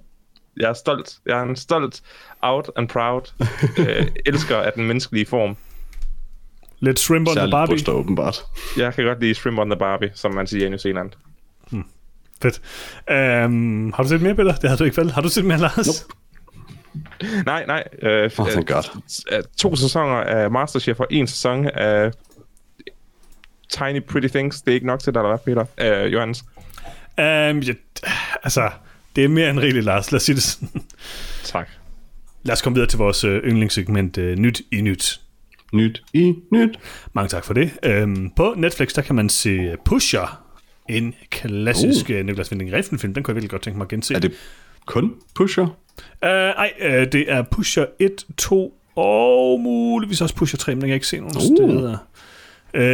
[0.57, 1.17] jeg er stolt.
[1.25, 2.01] Jeg er en stolt,
[2.41, 3.21] out and proud,
[3.79, 5.57] øh, elsker af den menneskelige form.
[6.79, 7.73] Lidt shrimp on the Særligt Barbie.
[7.73, 8.43] bryster, åbenbart.
[8.77, 11.11] Jeg kan godt lide shrimp on the Barbie, som man siger i New Zealand.
[12.41, 12.61] Fedt.
[13.45, 14.55] Um, har du set mere, Peter?
[14.55, 15.11] Det har du ikke vel?
[15.11, 16.07] Har du set mere, Lars?
[17.45, 17.83] Nej, nej.
[18.01, 19.01] Øh, Oh, thank God.
[19.31, 22.11] øh, to sæsoner af Masterchef og en sæson af
[23.69, 24.61] Tiny Pretty Things.
[24.61, 26.03] Det er ikke nok til dig, eller hvad, Peter?
[26.03, 26.43] Øh, Johannes.
[27.17, 27.73] Um, ja,
[28.43, 28.69] altså,
[29.15, 30.11] det er mere end rigeligt, Lars.
[30.11, 30.69] Lad os sige det sådan.
[31.43, 31.67] Tak.
[32.43, 35.19] Lad os komme videre til vores øh, yndlingssegment øh, Nyt i Nyt.
[35.73, 36.79] Nyt i nyt.
[37.13, 37.71] Mange tak for det.
[38.03, 40.43] Um, på Netflix, der kan man se Pusher.
[40.89, 42.15] En klassisk uh.
[42.25, 43.13] Niklas Winding Refn film.
[43.13, 44.15] Den kunne jeg virkelig godt tænke mig at gense.
[44.15, 44.33] Er det
[44.85, 45.67] kun pusher?
[46.23, 50.81] Uh, ej, uh, det er Pusher 1, 2 og muligvis også Pusher 3, men den
[50.81, 51.41] kan jeg ikke se nogen uh.
[51.41, 51.97] Steder.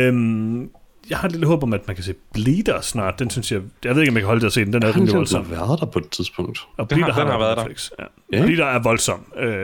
[0.10, 0.70] Um,
[1.10, 3.20] jeg har et lille håb om, at man kan se Bleeder snart.
[3.20, 3.62] Den synes jeg...
[3.84, 4.74] Jeg ved ikke, om jeg kan holde til at se den.
[4.74, 5.52] Den er Jeg har rimelig den voldsom.
[5.52, 6.60] været der på et tidspunkt.
[6.78, 7.64] Og Den har- Bleeder den har været der.
[7.64, 7.90] Netflix.
[8.00, 8.04] Ja.
[8.38, 8.46] Ja.
[8.46, 9.26] Bleeder er voldsom.
[9.38, 9.60] Øh, men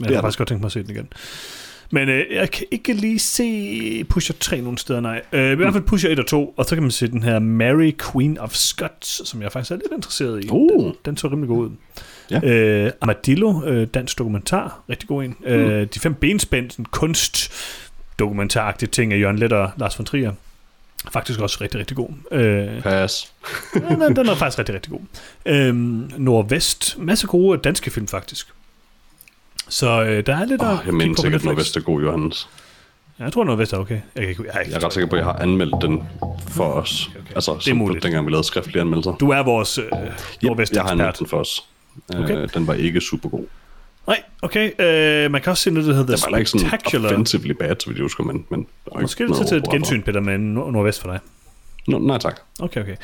[0.00, 1.08] jeg er har faktisk godt tænkt mig at se den igen.
[1.90, 5.22] Men øh, jeg kan ikke lige se Pusher 3 nogen steder, nej.
[5.32, 7.38] Øh, I hvert fald Pusher 1 og 2, og så kan man se den her
[7.38, 10.48] Mary Queen of Scots, som jeg faktisk er lidt interesseret i.
[10.50, 10.84] Uh.
[10.84, 11.70] Den, den så rimelig god ud.
[12.30, 12.40] Ja.
[12.44, 15.36] Øh, Armadillo, øh, dansk dokumentar, rigtig god en.
[15.44, 17.52] Øh, de fem benspænd, sådan kunst
[18.18, 20.32] dokumentaragtige ting af Jørgen Let og Lars von Trier.
[21.12, 22.08] Faktisk også rigtig, rigtig god.
[22.32, 23.32] Øh, Pas.
[23.74, 25.00] Den, den er faktisk rigtig, rigtig god.
[25.46, 26.98] Øhm, Nordvest.
[26.98, 28.48] Masse gode danske film, faktisk.
[29.68, 31.44] Så øh, der er lidt Oh, jeg mener sikkert.
[31.44, 32.48] Nordvest er god, Johannes.
[33.18, 33.94] Ja, jeg tror, Nordvest er okay.
[33.94, 34.28] Jeg, kan jeg,
[34.60, 36.02] ikke, Jeg er ret sikker på, at jeg har anmeldt den
[36.48, 37.10] for os.
[37.18, 37.34] okay.
[37.34, 38.02] Altså, Det er muligt.
[38.02, 39.12] dengang vi lavede skriftlige anmeldelser.
[39.16, 39.84] Du er vores øh,
[40.42, 41.64] nordvest jeg har anmeldt den for os.
[42.08, 42.22] Okay.
[42.22, 42.46] Okay.
[42.54, 43.44] Den var ikke super god.
[44.06, 44.70] Nej, okay.
[44.80, 47.10] Øh, man kan også se noget, der hedder Den var heller ikke sådan Spectacular.
[47.10, 48.44] offensively bad, så vidt jeg husker, men...
[48.50, 51.20] men var Måske er det til et gensyn, Peter, med Nord- Nordvest for dig.
[51.88, 52.40] Nå, nej tak.
[52.60, 52.96] Okay, okay.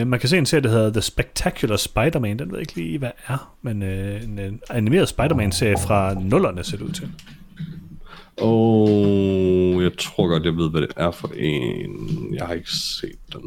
[0.00, 2.38] Øh, man kan se en serie, der hedder The Spectacular Spider-Man.
[2.38, 3.54] Den ved jeg ikke lige, hvad er.
[3.62, 7.08] Men øh, en, en animeret Spider-Man-serie fra nullerne ser det ud til.
[8.40, 12.34] Og jeg tror godt, jeg ved, hvad det er for en.
[12.34, 13.40] Jeg har ikke set den.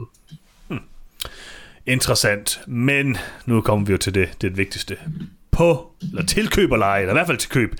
[1.88, 2.60] Interessant.
[2.68, 4.98] Men nu kommer vi jo til det, det, det vigtigste.
[5.52, 7.76] På, eller til køb og leje, eller i hvert fald til køb.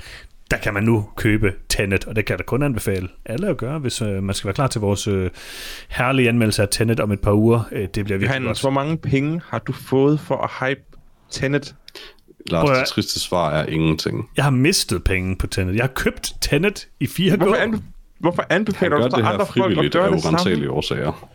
[0.52, 3.58] der kan man nu købe Tenet, og det kan jeg da kun anbefale alle at
[3.58, 5.30] gøre, hvis øh, man skal være klar til vores øh,
[5.90, 7.62] herlige anmeldelse af Tenet om et par uger.
[7.72, 8.62] Øh, det bliver virkelig Johannes, godt.
[8.62, 10.82] hvor mange penge har du fået for at hype
[11.32, 11.76] Tenet?
[12.50, 14.30] Lars, Prøv det triste svar er ingenting.
[14.38, 15.76] Jeg har mistet penge på Tenet.
[15.76, 17.58] Jeg har købt Tenet i fire Hvorfor, år.
[17.58, 17.82] anbe-
[18.20, 20.36] hvorfor anbefaler du så andre folk at gøre det samme?
[20.38, 21.30] urensagelige årsager.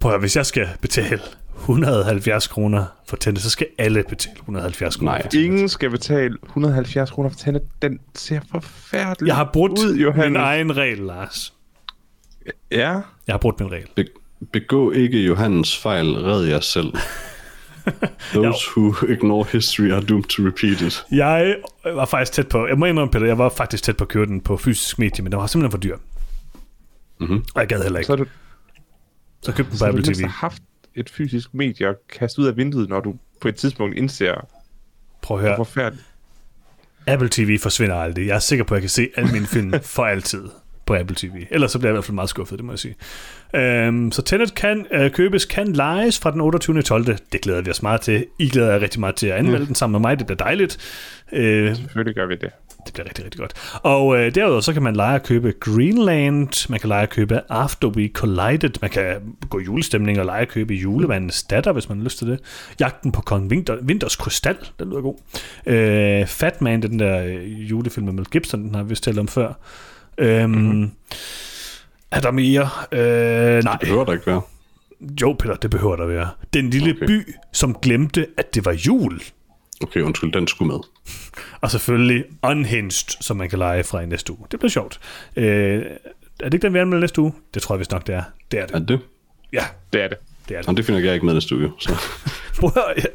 [0.00, 1.20] Prøv at, hvis jeg skal betale
[1.58, 5.28] 170 kroner for Tenet, så skal alle betale 170 kroner Nej.
[5.34, 7.62] Ingen skal betale 170 kroner for Tenet.
[7.82, 11.52] Den ser forfærdelig Jeg har brudt ud, min egen regel, Lars.
[12.70, 12.92] Ja,
[13.26, 13.86] Jeg har brudt min regel.
[13.96, 14.06] Be-
[14.52, 16.92] begå ikke Johannes fejl, red jer selv.
[18.34, 21.04] Those who ignore history are doomed to repeat it.
[21.10, 24.08] Jeg var faktisk tæt på, jeg må indrømme, Peter, jeg var faktisk tæt på at
[24.08, 25.96] købe den på fysisk medie, men den var simpelthen for dyr.
[27.20, 27.44] Mhm.
[27.54, 28.06] Og jeg gad heller ikke.
[28.06, 28.26] så du,
[29.42, 30.26] Så købte den så på Apple TV.
[30.26, 30.62] haft
[30.96, 34.46] et fysisk medie at kaste ud af vinduet, når du på et tidspunkt indser,
[35.22, 35.56] Prøv at hvor høre.
[35.56, 36.06] forfærdeligt.
[37.06, 38.26] Apple TV forsvinder aldrig.
[38.26, 40.44] Jeg er sikker på, at jeg kan se alle mine film for altid
[40.86, 41.46] på Apple TV.
[41.50, 42.94] Ellers så bliver jeg i hvert fald meget skuffet, det må jeg sige.
[43.54, 46.82] Øhm, så Tenet kan øh, købes, kan lejes fra den 28.
[46.82, 47.04] 12.
[47.32, 48.26] Det glæder vi os meget til.
[48.38, 50.18] I glæder jer rigtig meget til at anmelde den sammen med mig.
[50.18, 50.78] Det bliver dejligt.
[51.32, 52.50] Øh, Selvfølgelig gør vi det.
[52.86, 53.80] Det bliver rigtig, rigtig godt.
[53.82, 57.40] Og øh, derudover så kan man lege at købe Greenland, man kan lege at købe
[57.48, 59.16] After We Collided, man kan
[59.50, 62.40] gå i julestemning og lege at købe Julemandens datter, hvis man har lyst til det.
[62.80, 65.16] Jagten på Kong Winter, Winters Krystal, den lyder god.
[65.66, 69.18] Øh, Fat Man, den der øh, julefilm med Mel Gibson, den har vi vist talt
[69.18, 69.52] om før.
[70.18, 70.90] Øhm, mm-hmm.
[72.10, 72.68] Er der mere?
[72.92, 73.72] Øh, nej.
[73.72, 74.40] Det behøver der ikke være.
[75.22, 76.28] Jo, Peter, det behøver der være.
[76.54, 77.06] Den lille Okay.
[77.06, 79.20] by, som glemte, at det var jul.
[79.82, 80.80] Okay, undskyld, den skulle med.
[81.60, 84.46] Og selvfølgelig Unhinged, som man kan lege fra i næste uge.
[84.50, 85.00] Det bliver sjovt.
[85.36, 87.32] Øh, er det ikke den, vi anmelder næste uge?
[87.54, 88.22] Det tror jeg vist nok, det er.
[88.50, 88.88] Det er Er det.
[88.88, 89.00] det?
[89.52, 90.18] Ja, Det er det.
[90.48, 90.76] det er det.
[90.76, 91.72] det finder jeg ikke med næste uge.
[91.78, 91.92] Så.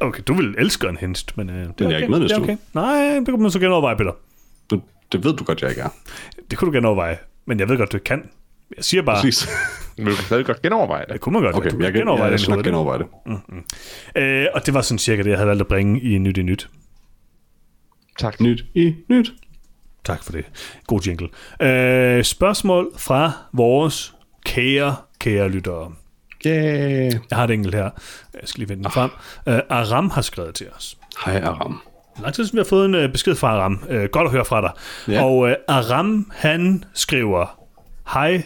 [0.00, 1.96] Okay, du vil elske Unhinged, men øh, det er jeg okay.
[1.96, 2.56] ikke med næste det er okay.
[2.74, 4.12] Nej, det kunne man så gerne overveje, Peter.
[4.70, 4.82] Du,
[5.12, 5.88] det ved du godt, jeg ikke er.
[6.50, 7.18] Det kunne du gerne overveje.
[7.46, 8.22] Men jeg ved godt, du ikke kan.
[8.76, 9.48] Jeg siger bare, Præcis.
[9.96, 11.12] Men du kan stadig godt genoverveje det.
[11.12, 11.56] det kunne man godt.
[11.56, 12.64] Okay, du jeg, kan kan, jeg, jeg, jeg måde.
[12.64, 13.06] genoverveje det.
[14.16, 16.42] Øh, og det var sådan cirka det, jeg havde valgt at bringe i Nyt i
[16.42, 16.68] Nyt.
[18.18, 18.40] Tak.
[18.40, 19.32] Nyt i nyt.
[20.04, 20.44] Tak for det.
[20.86, 21.28] God jingle.
[21.62, 25.92] Øh, spørgsmål fra vores kære, kære lyttere.
[26.46, 27.12] Yeah.
[27.30, 27.90] Jeg har et enkelt her.
[28.34, 29.10] Jeg skal lige vende den frem.
[29.46, 30.98] Uh, Aram har skrevet til os.
[31.24, 31.80] Hej, Aram.
[32.22, 33.84] Lang tid siden vi har fået en uh, besked fra Aram.
[33.90, 34.70] Uh, godt at høre fra dig.
[35.08, 35.24] Ja.
[35.24, 37.58] Og uh, Aram, han skriver,
[38.12, 38.42] Hej.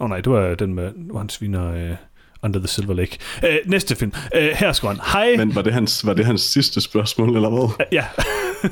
[0.00, 1.96] Åh oh, nej, det var den med, nu han sviner uh,
[2.42, 3.18] Under the Silver Lake.
[3.42, 4.12] Uh, næste film.
[4.36, 5.36] Uh, her skriver han, Hej.
[5.36, 7.62] Men var det, hans, var det hans sidste spørgsmål, eller hvad?
[7.62, 8.04] Uh, ja.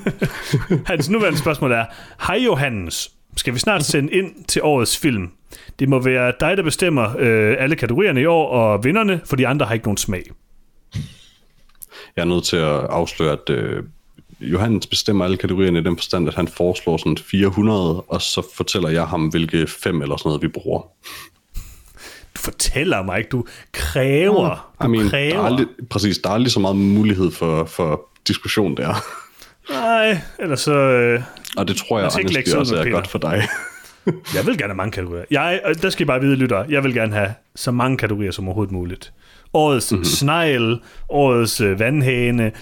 [0.92, 1.84] Hans nuværende spørgsmål er,
[2.26, 5.30] Hej Johannes, skal vi snart sende ind til årets film?
[5.78, 9.46] Det må være dig, der bestemmer øh, alle kategorierne i år, og vinderne, for de
[9.46, 10.22] andre har ikke nogen smag.
[12.16, 13.82] Jeg er nødt til at afsløre, at øh,
[14.42, 18.88] Johannes bestemmer alle kategorierne i den forstand, at han foreslår sådan 400, og så fortæller
[18.88, 20.80] jeg ham, hvilke fem eller sådan noget, vi bruger.
[22.36, 24.72] Du fortæller mig ikke, du kræver.
[24.82, 25.34] Du I mean, der kræver.
[25.34, 28.94] er aldrig, præcis, der er aldrig så meget mulighed for, for diskussion der.
[29.70, 30.74] Nej, ellers så...
[30.74, 31.22] Øh,
[31.56, 32.94] Og det tror jeg, lægge sig ud også er Peter.
[32.94, 33.42] godt for dig.
[34.36, 35.24] jeg vil gerne have mange kategorier.
[35.30, 38.30] Jeg, og der skal I bare vide, lytter, jeg vil gerne have så mange kategorier
[38.30, 39.12] som overhovedet muligt.
[39.54, 39.96] Årets Mhm.
[39.98, 40.04] mm-hmm.
[40.04, 42.52] snegl, årets øh, vandhane,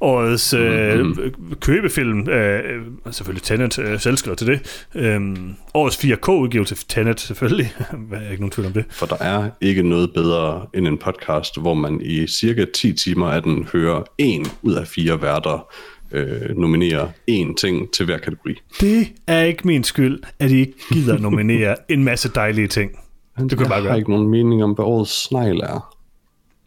[0.00, 1.06] årets øh, Mhm.
[1.06, 1.54] mm-hmm.
[1.60, 4.86] købefilm, øh, øh, selvfølgelig Tenet, øh, selvskrevet til det.
[4.94, 7.72] Øhm, årets 4K-udgivelse til Tenet, selvfølgelig.
[8.08, 8.84] Hvad er ikke nogen tvivl om det.
[8.90, 13.26] For der er ikke noget bedre end en podcast, hvor man i cirka 10 timer
[13.28, 15.66] af den hører en ud af fire værter
[16.12, 18.54] øh, nominere én ting til hver kategori.
[18.80, 22.90] Det er ikke min skyld, at I ikke gider nominere en masse dejlige ting.
[23.38, 23.98] Det kan jeg bare har gøre.
[23.98, 25.94] ikke nogen mening om, hvad årets snegl er.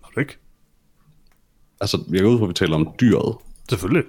[0.03, 0.37] Har du ikke?
[1.81, 3.35] Altså, jeg går ud fra, at vi taler om dyret.
[3.69, 4.03] Selvfølgelig.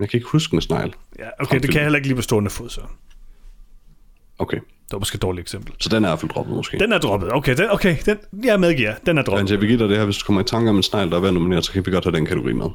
[0.00, 0.94] Jeg kan ikke huske en snegl.
[1.18, 2.80] Ja, okay, det kan jeg heller ikke lige på stående fod, så.
[4.38, 5.74] Okay, Det var måske et dårligt eksempel.
[5.80, 6.78] så den er i hvert fald droppet måske.
[6.78, 7.32] Den er droppet.
[7.32, 8.94] Okay, den, okay den, jeg medgiver.
[9.06, 9.44] Den er droppet.
[9.44, 11.10] Men jeg vil give dig det her, hvis du kommer i tanke om en snegl,
[11.10, 12.66] der er ved at nominere, så kan vi godt have den kategori med.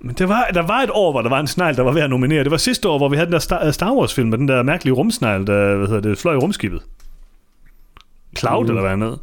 [0.00, 2.02] Men det var, der var et år, hvor der var en snegl, der var ved
[2.02, 2.42] at nominere.
[2.44, 4.62] Det var sidste år, hvor vi havde den der Star, Star Wars-film med den der
[4.62, 6.82] mærkelige rumsnegl, der hvad hedder det, fløj i rumskibet.
[8.38, 8.68] Cloud, mm.
[8.70, 9.18] eller hvad andet?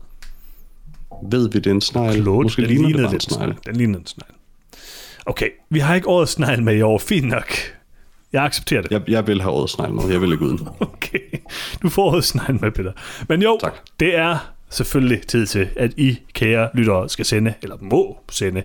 [1.31, 2.21] Ved vi, det er en snegl?
[2.21, 3.39] Claude, Måske den ligner det lignede bare en snegl.
[3.53, 3.57] snegl.
[3.65, 4.31] Den lignede en snegl.
[5.25, 6.97] Okay, vi har ikke årets snegl med i år.
[6.97, 7.51] Fint nok.
[8.33, 8.91] Jeg accepterer det.
[8.91, 10.09] Jeg, jeg vil have årets snegl med.
[10.11, 10.67] Jeg vil ikke uden.
[10.79, 11.19] Okay,
[11.81, 12.91] du får årets snegl med, Peter.
[13.29, 13.73] Men jo, Tak.
[13.99, 18.63] det er selvfølgelig tid til, at I, kære lyttere, skal sende, eller må sende,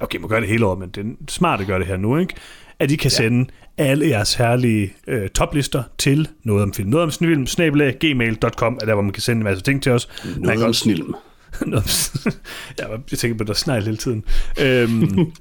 [0.00, 2.16] okay, må gøre det hele året, men det er smart at gøre det her nu,
[2.18, 2.34] ikke?
[2.78, 3.16] At I kan ja.
[3.16, 6.88] sende alle jeres herlige øh, toplister til noget om film.
[6.90, 9.92] Noget om film, snabelag, gmail.com, er der, hvor man kan sende en masse ting til
[9.92, 10.08] os.
[10.24, 11.14] Man Noget kan om også- snilm.
[12.78, 14.24] Ja, jeg tænker på, der snegl hele tiden.
[14.60, 15.32] Øhm,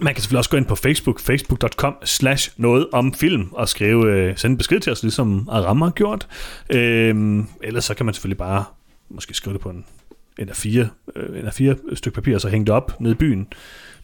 [0.00, 4.12] Man kan selvfølgelig også gå ind på Facebook, facebook.com slash noget om film, og skrive,
[4.12, 6.28] øh, sende en besked til os, ligesom Aram har gjort.
[6.70, 8.64] Øhm, ellers så kan man selvfølgelig bare
[9.08, 9.84] måske skrive det på en,
[10.38, 13.12] en af fire, øh, en af fire stykke papir, og så hænge det op nede
[13.12, 13.46] i byen,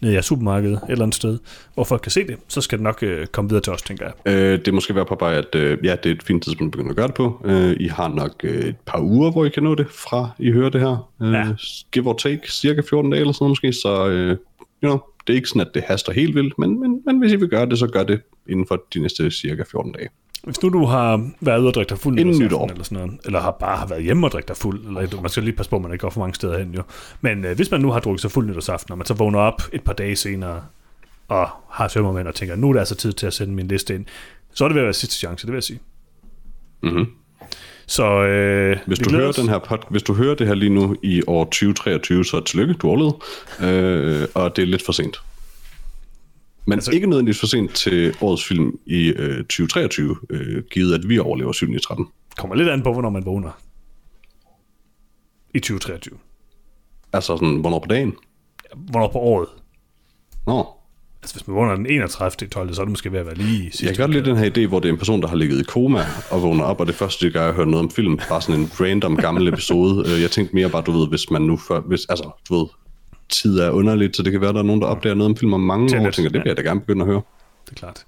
[0.01, 1.39] nede i jeres supermarked, et eller andet sted,
[1.74, 2.36] hvor folk kan se det.
[2.48, 4.35] Så skal det nok øh, komme videre til os, tænker jeg.
[4.35, 6.72] Øh, det måske være på bare, at øh, ja, det er et fint tidspunkt at
[6.72, 7.43] begynde at gøre det på.
[7.44, 10.51] Øh, I har nok øh, et par uger, hvor I kan nå det, fra I
[10.52, 11.10] hører det her.
[11.22, 11.47] Øh, Ja.
[11.93, 14.36] Give or take, cirka 14 dage eller sådan noget måske, så øh, you
[14.81, 17.36] know, det er ikke sådan, at det haster helt vildt, men, men, men hvis I
[17.36, 20.09] vil gøre det, så gør det inden for de næste cirka 14 dage.
[20.45, 22.67] Hvis nu du har været ude og drikke dig fuld Inden nytår.
[22.71, 25.31] eller sådan noget, eller har bare har været hjemme og drikke dig fuld, eller man
[25.31, 26.83] skal lige passe på, at man ikke går for mange steder hen jo.
[27.21, 29.62] Men øh, hvis man nu har drukket sig fuld nytårsaften, og man så vågner op
[29.73, 30.62] et par dage senere,
[31.29, 33.95] og har sømmermænd og tænker, nu er det altså tid til at sende min liste
[33.95, 34.05] ind,
[34.55, 35.81] så er det ved at være sidste chance, det vil jeg sige.
[36.83, 37.07] Mhm.
[37.87, 39.37] Så øh, Hvis vi du, hører os.
[39.37, 42.75] den her pod, hvis du hører det her lige nu i år 2023, så tillykke,
[42.75, 43.17] du overlevede.
[44.23, 45.21] Øh, og det er lidt for sent.
[46.71, 51.09] Men Altså- ikke nødvendigvis for sent til årets film i øh, 2023, øh, givet at
[51.09, 52.07] vi overlever 7 i 13.
[52.39, 53.51] kommer lidt an på, hvornår man vågner.
[55.55, 56.19] I 2023.
[57.13, 58.15] Altså sådan, hvornår på dagen?
[58.77, 59.49] Hvornår på året.
[60.47, 60.67] Nå,
[61.23, 62.49] Altså hvis man vågner den 31.
[62.49, 62.75] 12.
[62.75, 64.51] så er det måske ved at være lige sidste jeg kan godt lide den her
[64.51, 66.87] idé, hvor det er en person, der har ligget i koma og vågner op, og
[66.87, 68.19] det første, gør, er at høre noget om film.
[68.29, 70.11] Bare sådan en random gammel episode.
[70.13, 72.67] Øh, Jeg tænkte mere bare, du ved, hvis man nu før, hvis, altså, du ved,
[73.31, 75.52] tid er underligt, så det kan være, der er nogen, der opdager noget om film
[75.52, 77.23] om mange år, Tenet, og tænker, det vil jeg da gerne begynde at høre.
[77.65, 78.05] det er klart.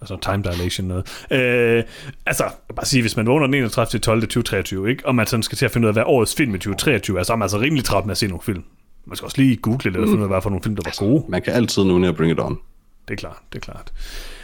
[0.00, 1.24] Altså time dilation noget.
[1.30, 1.84] Øh,
[2.26, 2.44] altså,
[2.76, 3.90] bare sige, hvis man vågner den 31.
[3.90, 4.20] til 12.
[4.20, 5.06] 2023, ikke?
[5.06, 7.22] og man sådan skal til at finde ud af, hvad årets film i 2023 er,
[7.22, 8.64] så er man altså rimelig travlt med at se nogle film.
[9.06, 10.82] Man skal også lige google lidt, og finde ud af, hvad for nogle film, der
[10.84, 11.24] var gode.
[11.28, 12.58] Man kan altid nu bring it on.
[13.08, 13.92] Det er klart, det er klart.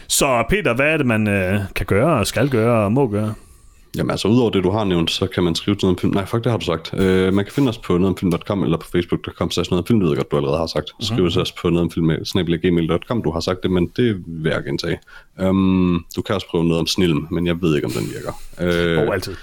[0.09, 3.35] Så Peter, hvad er det, man øh, kan gøre, og skal gøre, og må gøre?
[3.97, 6.15] Jamen altså, udover det, du har nævnt, så kan man skrive til noget om film.
[6.15, 6.95] Nej, fuck, det har du sagt.
[6.95, 10.09] Øh, man kan finde os på nogetomfilm.com eller på facebook.com, så noget om film, ved
[10.09, 10.91] jeg godt, du allerede har sagt.
[11.01, 14.51] Skriv til os på noget om film, snabelaggmail.com, du har sagt det, men det vil
[14.51, 14.99] jeg gentage.
[15.43, 18.33] Um, du kan også prøve noget om snilm, men jeg ved ikke, om den virker.
[18.61, 19.35] Øh, Og altid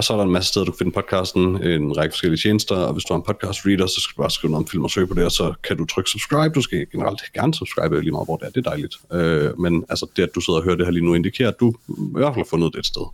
[0.00, 2.76] og så er der en masse steder, du kan finde podcasten, en række forskellige tjenester,
[2.76, 4.84] og hvis du har en podcast reader, så skal du bare skrive noget om film
[4.84, 6.54] og søge på det, og så kan du trykke subscribe.
[6.54, 8.50] Du skal generelt gerne subscribe lige meget, hvor det er.
[8.50, 8.94] Det er dejligt.
[9.12, 11.60] Øh, men altså det, at du sidder og hører det her lige nu, indikerer, at
[11.60, 13.06] du i hvert fald har fundet det et sted.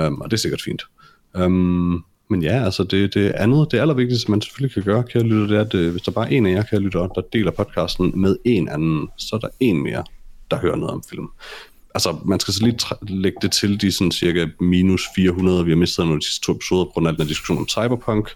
[0.00, 0.82] Um, og det er sikkert fint.
[1.34, 5.46] Um, men ja, altså det, det andet, det allervigtigste, man selvfølgelig kan gøre, kære lytter,
[5.46, 7.50] det er, at øh, hvis der bare er en af jer, kære lytter, der deler
[7.50, 10.04] podcasten med en anden, så er der en mere,
[10.50, 11.28] der hører noget om film
[11.94, 15.76] altså, man skal så lige lægge det til de sådan cirka minus 400, vi har
[15.76, 18.28] mistet nogle af de sidste to episoder på grund af den diskussion om cyberpunk.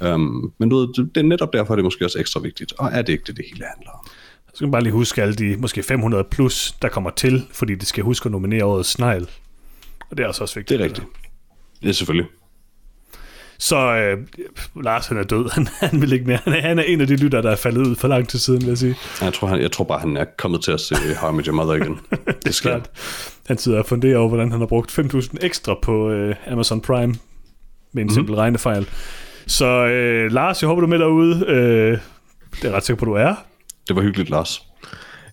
[0.00, 2.72] Um, men du ved, det, det er netop derfor, det er måske også ekstra vigtigt.
[2.78, 4.06] Og er det ikke det, det hele handler om?
[4.46, 7.74] Så skal man bare lige huske alle de måske 500 plus, der kommer til, fordi
[7.74, 9.28] de skal huske at nominere årets snegl.
[10.10, 10.78] Og det er altså også vigtigt.
[10.78, 11.06] Det er rigtigt.
[11.82, 12.30] Det er selvfølgelig.
[13.58, 14.18] Så øh,
[14.82, 15.50] Lars, han er død.
[15.50, 16.38] Han, han vil ikke mere.
[16.44, 18.38] Han er, han er en af de lytter, der er faldet ud for lang tid
[18.38, 18.96] siden, vil jeg sige.
[19.22, 21.46] Jeg tror, han, jeg tror bare, han er kommet til at se How I Met
[21.46, 22.00] Your Mother igen.
[22.44, 22.70] det sker.
[22.70, 22.90] Klart.
[23.46, 27.14] Han sidder og funderer over, hvordan han har brugt 5.000 ekstra på øh, Amazon Prime
[27.92, 28.14] med en mm.
[28.14, 28.88] simpel regnefejl.
[29.46, 31.44] Så øh, Lars, jeg håber, du er med derude.
[31.46, 31.98] Øh,
[32.62, 33.34] det er ret sikker på, du er.
[33.88, 34.62] Det var hyggeligt, Lars.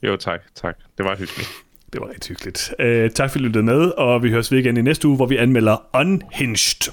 [0.03, 0.75] Jo, tak, tak.
[0.97, 1.49] Det var hyggeligt.
[1.93, 2.73] Det var rigtig hyggeligt.
[2.79, 5.25] Øh, tak fordi du lyttede med, og vi høres ved igen i næste uge, hvor
[5.25, 6.91] vi anmelder Unhinged.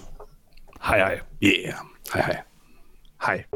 [0.89, 1.23] Hei, hei.
[1.41, 1.87] Yeah.
[2.15, 2.43] Hei, hei.
[3.27, 3.47] Hei.